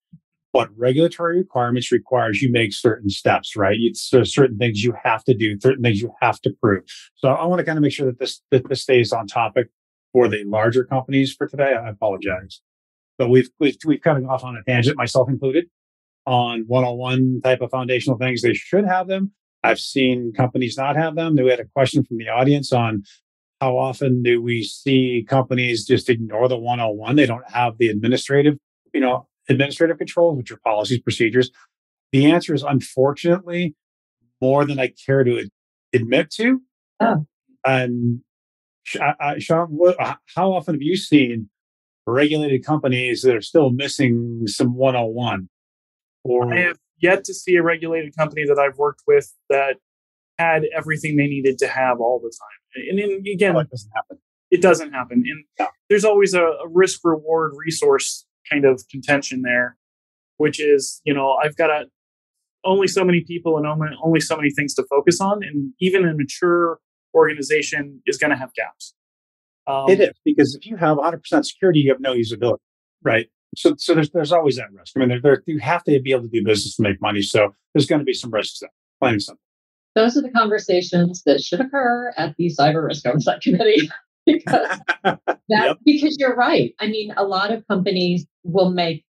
But 0.53 0.69
regulatory 0.77 1.39
requirements 1.39 1.93
requires 1.93 2.43
you 2.43 2.51
make 2.51 2.73
certain 2.73 3.09
steps, 3.09 3.55
right? 3.55 3.77
It's, 3.79 4.11
there's 4.11 4.35
certain 4.35 4.59
things 4.59 4.83
you 4.83 4.95
have 5.05 5.23
to 5.25 5.35
do, 5.35 5.59
certain 5.61 5.83
things 5.83 6.01
you 6.01 6.13
have 6.21 6.41
to 6.41 6.51
prove. 6.61 6.83
So 7.15 7.29
I 7.29 7.45
want 7.47 7.61
to 7.61 7.65
kind 7.65 7.79
of 7.79 7.83
make 7.83 7.93
sure 7.93 8.07
that 8.07 8.19
this 8.19 8.41
that 8.51 8.69
this 8.69 8.83
stays 8.83 9.13
on 9.13 9.29
topic 9.29 9.69
for 10.13 10.29
the 10.29 10.43
larger 10.45 10.85
companies 10.85 11.33
for 11.33 11.47
today. 11.47 11.75
I 11.75 11.89
apologize. 11.89 12.61
But 13.19 13.29
we've, 13.29 13.51
we've, 13.61 13.77
we've 13.85 14.01
kind 14.01 14.23
of 14.23 14.29
off 14.31 14.45
on 14.45 14.57
a 14.57 14.63
tangent, 14.65 14.97
myself 14.97 15.29
included, 15.29 15.67
on 16.27 16.65
one-on-one 16.67 17.43
type 17.45 17.61
of 17.61 17.71
foundational 17.71 18.19
things. 18.19 18.43
They 18.43 18.55
should 18.55 18.87
have 18.87 19.09
them. 19.09 19.33
I've 19.63 19.79
seen 19.79 20.33
companies 20.35 20.79
not 20.79 20.97
have 20.97 21.17
them. 21.17 21.37
We 21.37 21.51
had 21.51 21.61
a 21.61 21.67
question 21.67 22.03
from 22.03 22.17
the 22.17 22.29
audience 22.29 22.73
on 22.73 23.03
how 23.61 23.77
often 23.77 24.23
do 24.23 24.41
we 24.41 24.63
see 24.63 25.25
companies 25.29 25.87
just 25.87 26.09
ignore 26.09 26.49
the 26.49 26.57
101? 26.57 27.17
They 27.17 27.27
don't 27.27 27.49
have 27.51 27.77
the 27.79 27.89
administrative, 27.89 28.57
you 28.95 29.01
know, 29.01 29.29
administrative 29.51 29.99
controls, 29.99 30.37
which 30.39 30.51
are 30.51 30.61
policies, 30.65 31.01
procedures. 31.01 31.51
The 32.13 32.31
answer 32.31 32.55
is 32.55 32.63
unfortunately 32.63 33.75
more 34.41 34.65
than 34.65 34.79
I 34.79 34.93
care 35.07 35.25
to 35.25 35.49
admit 35.93 36.31
to. 36.33 36.63
Oh. 37.01 37.27
And 37.65 38.21
uh, 38.99 39.13
uh, 39.21 39.35
Sean, 39.39 39.69
what, 39.69 40.01
uh, 40.01 40.15
how 40.35 40.53
often 40.53 40.77
have 40.77 40.83
you 40.83 40.97
seen 40.97 41.51
regulated 42.07 42.65
companies 42.65 43.23
that 43.23 43.37
are 43.37 43.43
still 43.43 43.71
missing 43.71 44.43
some 44.47 44.75
101 44.75 45.49
or 46.25 46.53
I 46.53 46.61
have 46.61 46.79
yet 46.99 47.25
to 47.25 47.35
see 47.35 47.57
a 47.57 47.63
regulated 47.63 48.17
company 48.17 48.45
that 48.47 48.59
I've 48.59 48.77
worked 48.77 49.03
with 49.07 49.33
that 49.49 49.77
had 50.39 50.65
everything 50.77 51.17
they 51.17 51.27
needed 51.27 51.59
to 51.59 51.69
have 51.69 52.01
all 52.01 52.19
the 52.19 52.31
time. 52.31 52.89
And, 52.89 52.99
and 52.99 53.27
again, 53.27 53.57
oh, 53.57 53.61
it 53.61 53.71
doesn't 53.71 53.91
happen. 53.95 54.19
It 54.51 54.63
doesn't 54.63 54.93
happen. 54.93 55.23
And 55.27 55.45
yeah. 55.59 55.67
there's 55.89 56.05
always 56.05 56.35
a, 56.35 56.43
a 56.43 56.69
risk 56.69 57.01
reward 57.05 57.53
resource 57.57 58.27
kind 58.51 58.65
of 58.65 58.83
contention 58.91 59.43
there, 59.43 59.77
which 60.37 60.61
is, 60.61 61.01
you 61.05 61.15
know, 61.15 61.37
I've 61.43 61.57
got 61.57 61.71
a, 61.71 61.85
only 62.65 62.87
so 62.87 63.05
many 63.05 63.23
people 63.23 63.57
and 63.57 63.67
only, 63.67 63.89
only 64.03 64.21
so 64.21 64.37
many 64.37 64.51
things 64.51 64.75
to 64.75 64.85
focus 64.89 65.21
on. 65.21 65.43
And 65.43 65.73
even 65.81 66.07
a 66.07 66.15
mature 66.15 66.79
organization 67.15 68.03
is 68.07 68.19
going 68.19 68.31
to 68.31 68.37
have 68.37 68.53
gaps. 68.55 68.95
Um, 69.67 69.89
it 69.89 70.01
is 70.01 70.11
because 70.25 70.55
if 70.55 70.67
you 70.67 70.77
have 70.77 70.97
100% 70.99 71.45
security, 71.45 71.81
you 71.81 71.91
have 71.91 72.01
no 72.01 72.15
usability, 72.15 72.59
right? 73.03 73.27
So, 73.57 73.75
so 73.79 73.95
there's 73.95 74.11
there's 74.11 74.33
always 74.33 74.57
that 74.57 74.73
risk. 74.73 74.93
I 74.97 75.01
mean, 75.01 75.09
there, 75.09 75.21
there, 75.21 75.43
you 75.47 75.59
have 75.59 75.83
to 75.85 76.01
be 76.01 76.13
able 76.13 76.23
to 76.23 76.29
do 76.29 76.45
business 76.45 76.77
to 76.77 76.83
make 76.83 77.01
money. 77.01 77.23
So 77.23 77.55
there's 77.75 77.87
going 77.87 77.99
to 77.99 78.05
be 78.05 78.13
some 78.13 78.31
risks 78.31 78.61
there. 78.61 78.71
Plain 79.01 79.15
and 79.15 79.23
simple. 79.23 79.41
Those 79.97 80.17
are 80.17 80.23
the 80.23 80.31
conversations 80.31 81.23
that 81.27 81.41
should 81.41 81.61
occur 81.61 82.13
at 82.17 82.37
the 82.37 82.53
Cyber 82.57 82.87
Risk 82.87 83.07
Oversight 83.07 83.41
Committee. 83.43 83.91
because 84.27 84.81
that 85.05 85.41
yep. 85.49 85.79
because 85.85 86.17
you're 86.19 86.37
right. 86.37 86.75
I 86.79 86.87
mean, 86.87 87.13
a 87.17 87.25
lot 87.25 87.53
of 87.53 87.67
companies 87.69 88.27
will 88.45 88.71
make 88.71 89.05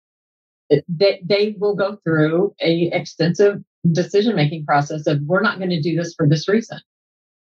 eh, 0.70 0.80
they, 0.88 1.22
they 1.24 1.56
will 1.58 1.74
go 1.74 1.98
through 2.04 2.54
a 2.60 2.90
extensive 2.92 3.62
decision 3.92 4.36
making 4.36 4.64
process 4.64 5.06
of 5.06 5.20
we're 5.26 5.42
not 5.42 5.58
going 5.58 5.70
to 5.70 5.80
do 5.80 5.96
this 5.96 6.14
for 6.16 6.28
this 6.28 6.48
reason. 6.48 6.78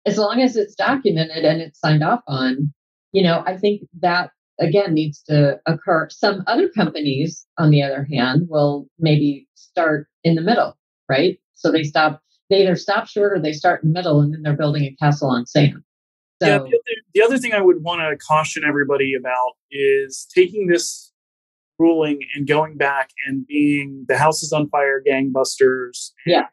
As 0.06 0.18
long 0.18 0.40
as 0.40 0.56
it's 0.56 0.74
documented 0.74 1.44
and 1.44 1.60
it's 1.60 1.80
signed 1.80 2.02
off 2.02 2.20
on, 2.26 2.72
you 3.12 3.22
know, 3.22 3.42
I 3.46 3.56
think 3.56 3.82
that 4.00 4.30
again 4.60 4.94
needs 4.94 5.22
to 5.24 5.60
occur. 5.66 6.08
Some 6.10 6.42
other 6.46 6.68
companies, 6.68 7.46
on 7.58 7.70
the 7.70 7.82
other 7.82 8.06
hand, 8.10 8.46
will 8.48 8.86
maybe 8.98 9.46
start 9.54 10.08
in 10.24 10.34
the 10.34 10.42
middle, 10.42 10.76
right? 11.08 11.38
So 11.54 11.70
they 11.70 11.82
stop, 11.82 12.22
they 12.50 12.62
either 12.62 12.76
stop 12.76 13.08
short 13.08 13.32
or 13.32 13.40
they 13.40 13.52
start 13.52 13.82
in 13.82 13.90
the 13.90 13.94
middle 13.98 14.20
and 14.20 14.32
then 14.32 14.42
they're 14.42 14.56
building 14.56 14.84
a 14.84 14.96
castle 15.02 15.30
on 15.30 15.46
sand. 15.46 15.82
So, 16.40 16.48
yeah, 16.48 16.58
the 16.58 16.64
other, 16.64 17.02
the 17.14 17.22
other 17.22 17.38
thing 17.38 17.52
I 17.52 17.60
would 17.60 17.82
want 17.82 18.00
to 18.00 18.16
caution 18.16 18.62
everybody 18.66 19.14
about 19.14 19.52
is 19.70 20.26
taking 20.32 20.68
this 20.68 21.12
ruling 21.78 22.20
and 22.34 22.46
going 22.46 22.76
back 22.76 23.10
and 23.26 23.46
being 23.46 24.04
the 24.08 24.18
house 24.18 24.42
is 24.42 24.52
on 24.52 24.68
fire 24.68 25.02
gangbusters. 25.06 26.12
And, 26.24 26.32
yeah. 26.34 26.46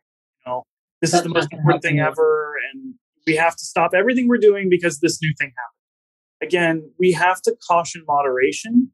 You 0.45 0.51
know, 0.51 0.63
this 1.01 1.11
That's 1.11 1.21
is 1.21 1.23
the 1.23 1.33
most 1.33 1.53
important 1.53 1.83
thing 1.83 1.99
ever. 1.99 2.55
And 2.73 2.95
we 3.27 3.35
have 3.35 3.55
to 3.55 3.65
stop 3.65 3.91
everything 3.95 4.27
we're 4.27 4.37
doing 4.37 4.69
because 4.69 4.99
this 4.99 5.21
new 5.21 5.33
thing 5.37 5.51
happened. 5.55 6.49
Again, 6.49 6.91
we 6.99 7.11
have 7.11 7.41
to 7.43 7.55
caution 7.67 8.03
moderation. 8.07 8.91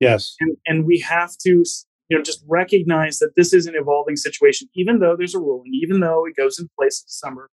Yes. 0.00 0.36
And, 0.40 0.56
and 0.66 0.86
we 0.86 0.98
have 1.00 1.36
to 1.44 1.64
you 2.10 2.16
know 2.16 2.22
just 2.22 2.42
recognize 2.46 3.18
that 3.20 3.36
this 3.36 3.54
is 3.54 3.66
an 3.66 3.74
evolving 3.76 4.16
situation 4.16 4.68
even 4.74 4.98
though 4.98 5.14
there's 5.16 5.34
a 5.34 5.38
ruling 5.38 5.70
even 5.72 6.00
though 6.00 6.26
it 6.26 6.36
goes 6.36 6.58
in 6.58 6.68
place 6.76 7.02
in 7.02 7.06
december 7.06 7.48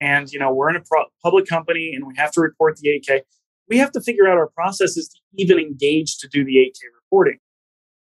and 0.00 0.30
you 0.30 0.38
know 0.38 0.52
we're 0.52 0.70
in 0.70 0.76
a 0.76 0.80
pro- 0.80 1.06
public 1.22 1.46
company 1.46 1.92
and 1.94 2.06
we 2.06 2.14
have 2.16 2.30
to 2.32 2.40
report 2.40 2.76
the 2.76 2.88
8k 2.88 3.20
we 3.68 3.78
have 3.78 3.92
to 3.92 4.00
figure 4.00 4.26
out 4.26 4.38
our 4.38 4.48
processes 4.48 5.08
to 5.08 5.18
even 5.42 5.58
engage 5.58 6.18
to 6.18 6.28
do 6.28 6.44
the 6.44 6.56
8k 6.56 6.78
reporting 6.94 7.38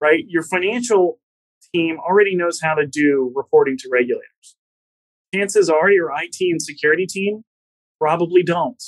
right? 0.03 0.25
Your 0.27 0.43
financial 0.43 1.21
team 1.73 1.99
already 1.99 2.35
knows 2.35 2.61
how 2.61 2.75
to 2.75 2.85
do 2.87 3.33
reporting 3.35 3.79
to 3.79 3.89
regulators. 3.91 4.57
Chances 5.33 5.71
are 5.71 5.91
your 5.91 6.11
it 6.11 6.33
and 6.41 6.61
security 6.61 7.07
team 7.07 7.45
probably 7.99 8.43
don't. 8.43 8.83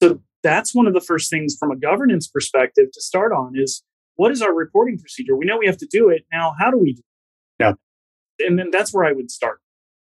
So 0.00 0.22
that's 0.42 0.74
one 0.74 0.86
of 0.86 0.94
the 0.94 1.00
first 1.00 1.28
things 1.28 1.56
from 1.58 1.72
a 1.72 1.76
governance 1.76 2.28
perspective 2.28 2.86
to 2.92 3.02
start 3.02 3.32
on 3.32 3.54
is 3.56 3.82
what 4.14 4.30
is 4.30 4.40
our 4.40 4.54
reporting 4.54 4.98
procedure? 4.98 5.36
We 5.36 5.44
know 5.44 5.58
we 5.58 5.66
have 5.66 5.76
to 5.78 5.88
do 5.90 6.08
it. 6.08 6.24
Now 6.32 6.54
how 6.58 6.70
do 6.70 6.78
we 6.78 6.92
do 6.92 7.00
it? 7.00 7.64
Yeah. 7.64 8.46
And 8.46 8.56
then 8.56 8.70
that's 8.70 8.94
where 8.94 9.04
i 9.04 9.12
would 9.12 9.30
start. 9.30 9.60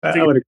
I, 0.02 0.18
I 0.18 0.24
would 0.24 0.42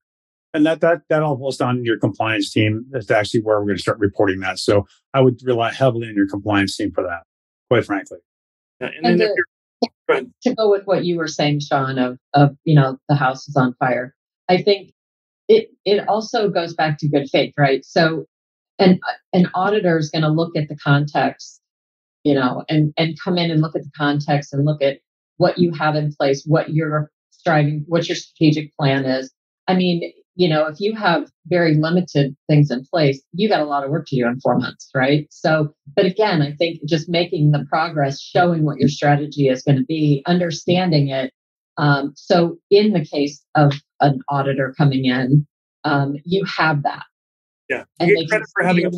and 0.56 0.66
that 0.66 0.82
that 0.82 1.02
that 1.10 1.22
all 1.22 1.38
falls 1.38 1.60
on 1.60 1.84
your 1.84 2.00
compliance 2.00 2.52
team. 2.52 2.86
That's 2.90 3.12
actually 3.12 3.42
where 3.42 3.60
we're 3.60 3.66
going 3.66 3.78
to 3.78 3.82
start 3.82 4.00
reporting 4.00 4.40
that. 4.40 4.58
So 4.58 4.88
I 5.14 5.22
would 5.22 5.40
rely 5.44 5.74
heavily 5.74 6.08
on 6.08 6.16
your 6.16 6.28
compliance 6.28 6.78
team 6.78 6.92
for 6.94 7.04
that. 7.04 7.24
Quite 7.70 7.86
frankly. 7.86 8.20
Yeah, 8.80 8.90
and, 9.04 9.06
and 9.06 9.20
to, 9.20 9.36
go 10.08 10.22
to 10.44 10.56
go 10.56 10.70
with 10.70 10.84
what 10.86 11.04
you 11.04 11.18
were 11.18 11.28
saying, 11.28 11.60
Sean, 11.60 12.00
of 12.00 12.18
of 12.34 12.56
you 12.64 12.76
know 12.76 12.98
the 13.10 13.16
house 13.16 13.48
is 13.48 13.56
on 13.56 13.76
fire. 13.80 14.16
I 14.48 14.62
think 14.62 14.92
it 15.48 15.70
it 15.84 16.08
also 16.08 16.50
goes 16.50 16.74
back 16.74 16.98
to 17.00 17.10
good 17.10 17.30
faith, 17.30 17.54
right? 17.58 17.84
So 17.84 18.26
an 18.80 19.00
an 19.34 19.50
auditor 19.54 19.98
is 19.98 20.10
going 20.10 20.24
to 20.24 20.30
look 20.30 20.56
at 20.56 20.70
the 20.70 20.78
context, 20.78 21.62
you 22.24 22.34
know, 22.34 22.64
and 22.70 22.94
and 22.98 23.16
come 23.22 23.38
in 23.38 23.52
and 23.52 23.62
look 23.62 23.76
at 23.76 23.84
the 23.84 23.92
context 23.98 24.54
and 24.54 24.64
look 24.66 24.82
at 24.82 25.00
what 25.38 25.58
you 25.58 25.74
have 25.74 25.96
in 25.96 26.14
place, 26.18 26.46
what 26.46 26.70
you're 26.70 27.12
striving, 27.32 27.84
what 27.88 28.08
your 28.08 28.16
strategic 28.16 28.74
plan 28.78 29.04
is. 29.04 29.32
I 29.68 29.76
mean, 29.76 30.14
you 30.36 30.50
know, 30.50 30.68
if 30.68 30.80
you 30.80 30.94
have 30.96 31.30
very 31.48 31.76
limited 31.76 32.36
things 32.50 32.70
in 32.70 32.86
place, 32.86 33.22
you 33.34 33.48
got 33.48 33.62
a 33.62 33.66
lot 33.66 33.84
of 33.84 33.90
work 33.90 34.06
to 34.08 34.16
do 34.18 34.28
in 34.28 34.40
four 34.42 34.58
months, 34.58 34.90
right? 34.94 35.28
So, 35.32 35.74
but 35.96 36.06
again, 36.06 36.42
I 36.42 36.52
think 36.54 36.80
just 36.86 37.08
making 37.08 37.52
the 37.52 37.66
progress, 37.70 38.22
showing 38.22 38.66
what 38.66 38.78
your 38.78 38.90
strategy 38.90 39.48
is 39.48 39.64
going 39.64 39.78
to 39.78 39.86
be, 39.86 40.24
understanding 40.28 41.10
it. 41.10 41.32
Um, 41.78 42.14
so, 42.16 42.58
in 42.70 42.94
the 42.94 43.06
case 43.06 43.44
of 43.56 43.74
an 44.02 44.20
auditor 44.30 44.74
coming 44.78 45.06
in, 45.06 45.48
um, 45.86 46.16
you 46.26 46.44
have 46.58 46.84
that. 46.84 47.04
Yeah, 47.70 47.84
you 48.00 48.18
and 48.18 48.18
get 48.18 48.30
credit 48.30 48.48
for 48.56 48.64
having 48.64 48.92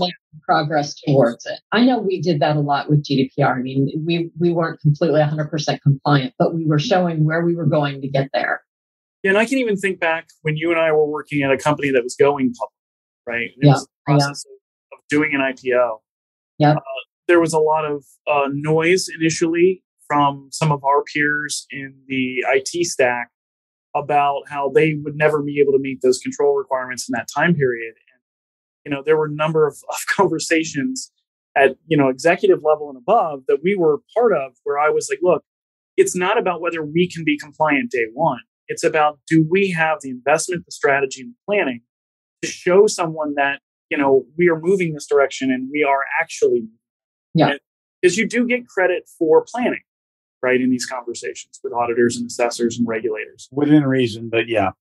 progress 0.44 0.96
towards 1.08 1.46
it. 1.46 1.60
I 1.72 1.86
know 1.86 2.00
we 2.00 2.22
did 2.22 2.42
that 2.42 2.58
a 2.58 2.60
lot 2.60 2.90
with 2.90 3.06
GDPR. 3.06 3.56
I 3.56 3.62
mean, 3.62 3.90
we 4.06 4.32
we 4.40 4.52
weren't 4.52 4.82
completely 4.82 5.22
100% 5.22 5.82
compliant, 5.82 6.34
but 6.38 6.54
we 6.54 6.66
were 6.66 6.80
showing 6.80 7.24
where 7.24 7.46
we 7.46 7.56
were 7.56 7.66
going 7.66 8.02
to 8.02 8.08
get 8.10 8.30
there. 8.34 8.62
Yeah, 9.24 9.32
and 9.32 9.38
I 9.38 9.46
can 9.46 9.58
even 9.58 9.78
think 9.78 10.00
back 10.00 10.28
when 10.42 10.58
you 10.58 10.72
and 10.72 10.80
I 10.80 10.92
were 10.92 11.08
working 11.08 11.42
at 11.44 11.52
a 11.52 11.58
company 11.58 11.92
that 11.92 12.04
was 12.04 12.16
going 12.16 12.54
public, 12.54 12.74
right? 13.26 13.50
it 13.50 13.54
yeah, 13.62 13.74
was 13.74 13.84
the 13.84 13.90
process 14.06 14.46
yeah. 14.46 14.96
of, 14.96 15.00
of, 15.00 15.08
doing 15.10 15.34
an 15.34 15.42
IPO. 15.42 16.00
Yeah. 16.60 16.74
Uh, 16.74 16.82
there 17.28 17.40
was 17.40 17.54
a 17.54 17.60
lot 17.60 17.86
of 17.86 18.06
uh, 18.28 18.48
noise 18.52 19.10
initially 19.20 19.84
from 20.08 20.50
some 20.52 20.72
of 20.72 20.84
our 20.84 21.04
peers 21.04 21.68
in 21.72 21.94
the 22.08 22.46
IT 22.48 22.86
stack 22.86 23.30
about 23.96 24.44
how 24.48 24.70
they 24.70 24.96
would 25.04 25.16
never 25.16 25.42
be 25.42 25.60
able 25.60 25.74
to 25.74 25.80
meet 25.80 26.02
those 26.02 26.20
control 26.20 26.56
requirements 26.56 27.10
in 27.10 27.14
that 27.14 27.28
time 27.34 27.54
period. 27.54 27.94
And, 28.14 28.22
you 28.86 28.92
know, 28.92 29.04
there 29.04 29.18
were 29.18 29.26
a 29.26 29.32
number 29.32 29.68
of, 29.68 29.78
of 29.90 29.98
conversations 30.16 31.12
at, 31.56 31.76
you 31.88 31.98
know, 31.98 32.10
executive 32.10 32.60
level 32.64 32.90
and 32.90 32.98
above 32.98 33.44
that 33.48 33.60
we 33.64 33.76
were 33.76 34.00
part 34.16 34.34
of 34.34 34.54
where 34.64 34.78
I 34.78 34.90
was 34.90 35.10
like, 35.10 35.20
look, 35.22 35.44
it's 35.98 36.16
not 36.16 36.38
about 36.38 36.62
whether 36.62 36.86
we 36.86 37.10
can 37.10 37.24
be 37.24 37.38
compliant 37.38 37.92
day 37.92 38.06
one. 38.14 38.40
It's 38.68 38.84
about 38.84 39.20
do 39.28 39.46
we 39.50 39.72
have 39.72 40.00
the 40.02 40.10
investment, 40.10 40.66
the 40.66 40.72
strategy, 40.72 41.22
and 41.22 41.32
the 41.32 41.38
planning 41.46 41.82
to 42.42 42.48
show 42.48 42.88
someone 42.88 43.36
that 43.36 43.62
you 43.90 43.98
know 43.98 44.26
we 44.38 44.50
are 44.50 44.60
moving 44.60 44.94
this 44.94 45.08
direction 45.08 45.52
and 45.52 45.70
we 45.72 45.84
are 45.84 46.04
actually 46.22 46.68
yeah. 47.34 47.54
Because 48.02 48.18
you 48.18 48.28
do 48.28 48.46
get 48.48 48.68
credit 48.68 49.10
for 49.18 49.46
planning 49.52 49.82
right 50.44 50.62
in 50.62 50.70
these 50.70 50.86
conversations 50.86 51.60
with 51.64 51.74
auditors 51.74 52.16
and 52.16 52.28
assessors 52.28 52.78
and 52.78 52.88
regulators. 52.88 53.48
Within 53.52 53.84
reason 53.86 54.30
but 54.30 54.48
yeah. 54.48 54.72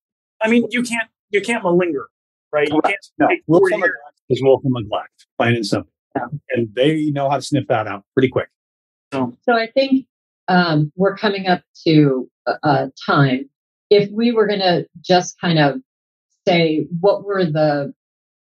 I 0.43 0.49
mean 0.49 0.67
you 0.71 0.83
can't 0.83 1.09
you 1.31 1.41
can't 1.41 1.65
malinger 1.65 2.05
right? 2.53 2.71
Correct. 2.71 3.11
you 3.19 3.27
can't 3.27 3.41
no. 3.49 3.59
willful 3.59 3.79
neglect 3.79 4.21
is 4.29 4.43
willful 4.43 4.71
neglect 4.71 5.27
plain 5.39 5.55
and 5.55 5.67
simple. 5.67 5.91
Yeah. 6.15 6.27
and 6.51 6.69
they 6.75 7.11
know 7.11 7.29
how 7.29 7.37
to 7.37 7.43
sniff 7.43 7.67
that 7.69 7.87
out 7.87 8.05
pretty 8.15 8.29
quick. 8.29 8.49
So, 9.13 9.37
so 9.43 9.53
i 9.53 9.69
think 9.69 10.07
um, 10.49 10.93
we're 10.95 11.17
coming 11.17 11.47
up 11.47 11.63
to 11.87 12.31
a, 12.47 12.53
a 12.63 12.91
time 13.05 13.49
if 13.91 14.11
we 14.11 14.33
were 14.33 14.47
going 14.47 14.61
to 14.61 14.87
just 15.01 15.41
kind 15.41 15.59
of 15.59 15.81
say 16.47 16.87
what 17.01 17.25
were 17.25 17.45
the 17.45 17.93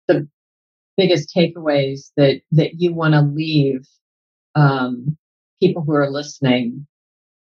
the 0.08 0.28
biggest 0.96 1.32
takeaways 1.34 2.10
that 2.16 2.40
that 2.52 2.80
you 2.80 2.92
want 2.92 3.14
to 3.14 3.22
leave 3.22 3.86
um, 4.54 5.16
people 5.60 5.82
who 5.82 5.94
are 5.94 6.10
listening 6.10 6.86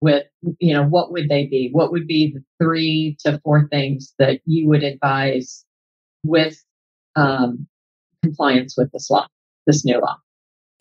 with 0.02 0.26
you 0.60 0.74
know 0.74 0.84
what 0.84 1.12
would 1.12 1.30
they 1.30 1.46
be? 1.46 1.70
What 1.72 1.92
would 1.92 2.08
be 2.08 2.34
the 2.34 2.44
three 2.64 3.18
to 3.26 3.40
four 3.44 3.68
things 3.70 4.14
that 4.20 4.42
you 4.46 4.68
would 4.68 4.84
advise 4.84 5.66
with 6.24 6.64
um, 7.16 7.68
compliance 8.24 8.76
with 8.78 8.92
this 8.92 9.10
law 9.10 9.28
this 9.68 9.86
new 9.86 10.00
law? 10.00 10.18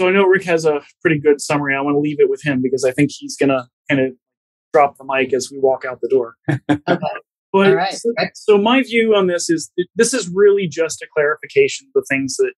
So 0.01 0.09
i 0.09 0.13
know 0.13 0.25
rick 0.25 0.45
has 0.45 0.65
a 0.65 0.81
pretty 1.03 1.19
good 1.19 1.41
summary. 1.41 1.75
I 1.75 1.81
want 1.81 1.95
to 1.95 2.01
leave 2.01 2.21
it 2.21 2.31
with 2.31 2.45
him 2.45 2.63
because 2.63 2.85
i 2.85 2.93
think 2.93 3.11
he's 3.13 3.37
going 3.37 3.51
to 3.51 3.67
kind 3.91 4.01
of 4.01 4.13
drop 4.79 4.97
the 4.97 5.05
mic 5.05 5.33
as 5.33 5.51
we 5.51 5.59
walk 5.59 5.85
out 5.85 6.01
the 6.01 6.09
door. 6.09 6.35
okay. 6.51 6.99
But 7.53 7.75
right. 7.75 7.95
so, 7.95 8.13
so, 8.35 8.59
my 8.59 8.83
view 8.83 9.15
on 9.15 9.27
this 9.27 9.49
is 9.49 9.71
this 9.97 10.13
is 10.13 10.29
really 10.29 10.69
just 10.69 11.01
a 11.01 11.07
clarification 11.15 11.87
of 11.89 11.93
the 11.95 12.07
things 12.09 12.37
that 12.37 12.53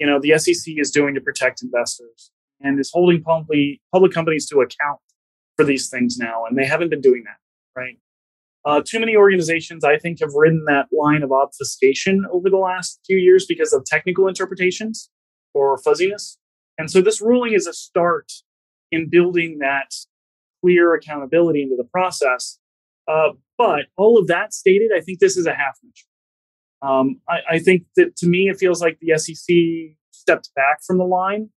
you 0.00 0.06
know 0.06 0.18
the 0.20 0.38
SEC 0.38 0.74
is 0.78 0.90
doing 0.90 1.14
to 1.14 1.20
protect 1.20 1.62
investors 1.62 2.30
and 2.60 2.80
is 2.80 2.90
holding 2.92 3.22
public 3.22 3.80
public 3.92 4.12
companies 4.12 4.46
to 4.48 4.60
account 4.60 5.00
for 5.56 5.64
these 5.64 5.90
things 5.90 6.16
now, 6.16 6.44
and 6.46 6.56
they 6.56 6.64
haven't 6.64 6.88
been 6.88 7.02
doing 7.02 7.24
that, 7.24 7.78
right? 7.78 7.98
Uh, 8.64 8.80
too 8.84 9.00
many 9.00 9.16
organizations, 9.16 9.84
I 9.84 9.98
think, 9.98 10.20
have 10.20 10.30
ridden 10.34 10.64
that 10.66 10.86
line 10.92 11.22
of 11.22 11.32
obfuscation 11.32 12.24
over 12.32 12.48
the 12.48 12.58
last 12.58 13.00
few 13.04 13.18
years 13.18 13.44
because 13.46 13.72
of 13.72 13.84
technical 13.84 14.28
interpretations 14.28 15.10
or 15.52 15.76
fuzziness. 15.76 16.38
And 16.78 16.90
so 16.90 17.02
this 17.02 17.20
ruling 17.20 17.54
is 17.54 17.66
a 17.66 17.72
start 17.74 18.32
in 18.92 19.10
building 19.10 19.58
that 19.60 19.90
clear 20.62 20.94
accountability 20.94 21.62
into 21.62 21.76
the 21.76 21.84
process. 21.84 22.58
Uh, 23.08 23.30
but 23.58 23.86
all 23.96 24.18
of 24.18 24.28
that 24.28 24.54
stated, 24.54 24.90
I 24.96 25.00
think 25.00 25.18
this 25.18 25.36
is 25.36 25.46
a 25.46 25.54
half 25.54 25.78
measure. 25.82 26.06
Um, 26.82 27.20
I, 27.28 27.54
I, 27.56 27.58
think 27.58 27.84
that 27.96 28.16
to 28.16 28.26
me, 28.26 28.48
it 28.48 28.58
feels 28.58 28.80
like 28.80 28.98
the 29.00 29.16
SEC 29.16 29.96
stepped 30.10 30.50
back 30.56 30.82
from 30.84 30.98
the 30.98 31.04
line 31.04 31.50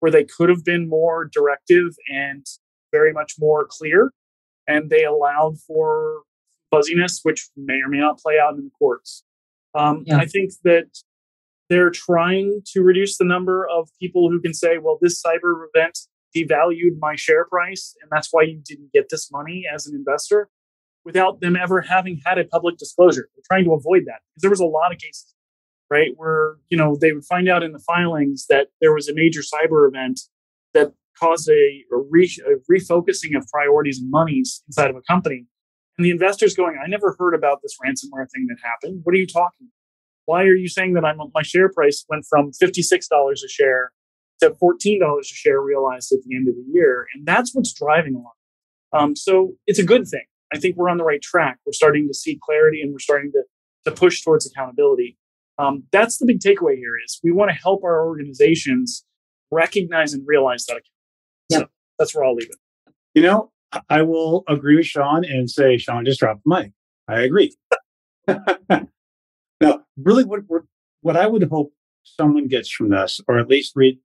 where 0.00 0.12
they 0.12 0.24
could 0.24 0.50
have 0.50 0.64
been 0.64 0.88
more 0.88 1.24
directive 1.32 1.96
and 2.12 2.44
very 2.92 3.12
much 3.12 3.34
more 3.38 3.66
clear. 3.68 4.12
And 4.66 4.90
they 4.90 5.04
allowed 5.04 5.58
for 5.66 6.22
fuzziness, 6.70 7.20
which 7.22 7.48
may 7.56 7.80
or 7.80 7.88
may 7.88 7.98
not 7.98 8.18
play 8.18 8.38
out 8.38 8.54
in 8.54 8.64
the 8.64 8.70
courts. 8.78 9.24
Um, 9.74 10.04
yeah. 10.06 10.18
I 10.18 10.26
think 10.26 10.52
that 10.64 10.88
they're 11.68 11.90
trying 11.90 12.62
to 12.72 12.82
reduce 12.82 13.18
the 13.18 13.24
number 13.24 13.66
of 13.68 13.88
people 14.00 14.30
who 14.30 14.40
can 14.40 14.54
say, 14.54 14.78
well, 14.78 14.98
this 15.00 15.22
cyber 15.22 15.66
event 15.74 15.98
devalued 16.36 16.98
my 17.00 17.16
share 17.16 17.44
price, 17.46 17.94
and 18.02 18.10
that's 18.10 18.28
why 18.30 18.42
you 18.42 18.60
didn't 18.64 18.92
get 18.92 19.08
this 19.08 19.30
money 19.30 19.64
as 19.72 19.86
an 19.86 19.94
investor 19.94 20.48
without 21.04 21.40
them 21.40 21.56
ever 21.56 21.80
having 21.80 22.20
had 22.26 22.38
a 22.38 22.44
public 22.44 22.76
disclosure. 22.76 23.28
They're 23.34 23.42
trying 23.48 23.64
to 23.64 23.72
avoid 23.72 24.02
that 24.06 24.20
because 24.28 24.42
there 24.42 24.50
was 24.50 24.60
a 24.60 24.66
lot 24.66 24.92
of 24.92 24.98
cases 24.98 25.36
right? 25.90 26.10
Where, 26.16 26.56
you 26.68 26.76
know, 26.76 26.96
they 27.00 27.12
would 27.12 27.24
find 27.24 27.48
out 27.48 27.62
in 27.62 27.72
the 27.72 27.78
filings 27.78 28.46
that 28.48 28.68
there 28.80 28.92
was 28.92 29.08
a 29.08 29.14
major 29.14 29.40
cyber 29.40 29.88
event 29.88 30.20
that 30.74 30.92
caused 31.18 31.48
a, 31.48 31.84
a, 31.92 31.96
re, 32.10 32.30
a 32.46 32.72
refocusing 32.72 33.36
of 33.36 33.46
priorities 33.48 34.00
and 34.00 34.10
monies 34.10 34.62
inside 34.66 34.90
of 34.90 34.96
a 34.96 35.02
company. 35.02 35.46
And 35.96 36.04
the 36.04 36.10
investors 36.10 36.54
going, 36.54 36.78
I 36.82 36.88
never 36.88 37.16
heard 37.18 37.34
about 37.34 37.60
this 37.62 37.76
ransomware 37.82 38.26
thing 38.30 38.46
that 38.48 38.58
happened. 38.62 39.00
What 39.04 39.14
are 39.14 39.18
you 39.18 39.26
talking 39.26 39.62
about? 39.62 39.70
Why 40.26 40.42
are 40.42 40.54
you 40.54 40.68
saying 40.68 40.94
that 40.94 41.04
I'm, 41.04 41.18
my 41.34 41.42
share 41.42 41.70
price 41.70 42.04
went 42.08 42.26
from 42.28 42.50
$56 42.50 43.32
a 43.32 43.48
share 43.48 43.92
to 44.40 44.50
$14 44.50 45.20
a 45.20 45.24
share 45.24 45.60
realized 45.60 46.12
at 46.12 46.18
the 46.26 46.36
end 46.36 46.48
of 46.48 46.54
the 46.54 46.64
year? 46.72 47.06
And 47.14 47.26
that's 47.26 47.54
what's 47.54 47.72
driving 47.72 48.14
a 48.14 48.18
lot. 48.18 48.32
Um, 48.92 49.16
so 49.16 49.54
it's 49.66 49.78
a 49.78 49.84
good 49.84 50.06
thing. 50.06 50.24
I 50.52 50.58
think 50.58 50.76
we're 50.76 50.88
on 50.88 50.98
the 50.98 51.04
right 51.04 51.20
track. 51.20 51.58
We're 51.66 51.72
starting 51.72 52.06
to 52.08 52.14
see 52.14 52.38
clarity 52.42 52.80
and 52.80 52.92
we're 52.92 52.98
starting 52.98 53.32
to, 53.32 53.42
to 53.84 53.90
push 53.90 54.22
towards 54.22 54.46
accountability. 54.46 55.18
Um, 55.58 55.84
that's 55.90 56.18
the 56.18 56.26
big 56.26 56.40
takeaway 56.40 56.76
here 56.76 56.92
is 57.04 57.18
we 57.24 57.32
want 57.32 57.50
to 57.50 57.56
help 57.56 57.82
our 57.82 58.06
organizations 58.06 59.04
recognize 59.50 60.12
and 60.12 60.26
realize 60.26 60.66
that. 60.66 60.82
Yep. 61.50 61.60
So 61.60 61.68
that's 61.98 62.14
where 62.14 62.24
I'll 62.24 62.34
leave 62.34 62.50
it. 62.50 62.92
You 63.14 63.22
know, 63.22 63.50
I 63.88 64.02
will 64.02 64.44
agree 64.48 64.76
with 64.76 64.86
Sean 64.86 65.24
and 65.24 65.50
say, 65.50 65.78
Sean 65.78 66.04
just 66.04 66.20
dropped 66.20 66.42
the 66.44 66.54
mic. 66.54 66.72
I 67.08 67.22
agree. 67.22 67.54
now, 69.60 69.84
really, 69.96 70.24
what 70.24 70.40
what 71.00 71.16
I 71.16 71.26
would 71.26 71.44
hope 71.44 71.72
someone 72.02 72.48
gets 72.48 72.70
from 72.70 72.90
this, 72.90 73.20
or 73.28 73.38
at 73.38 73.48
least 73.48 73.72
read. 73.76 73.98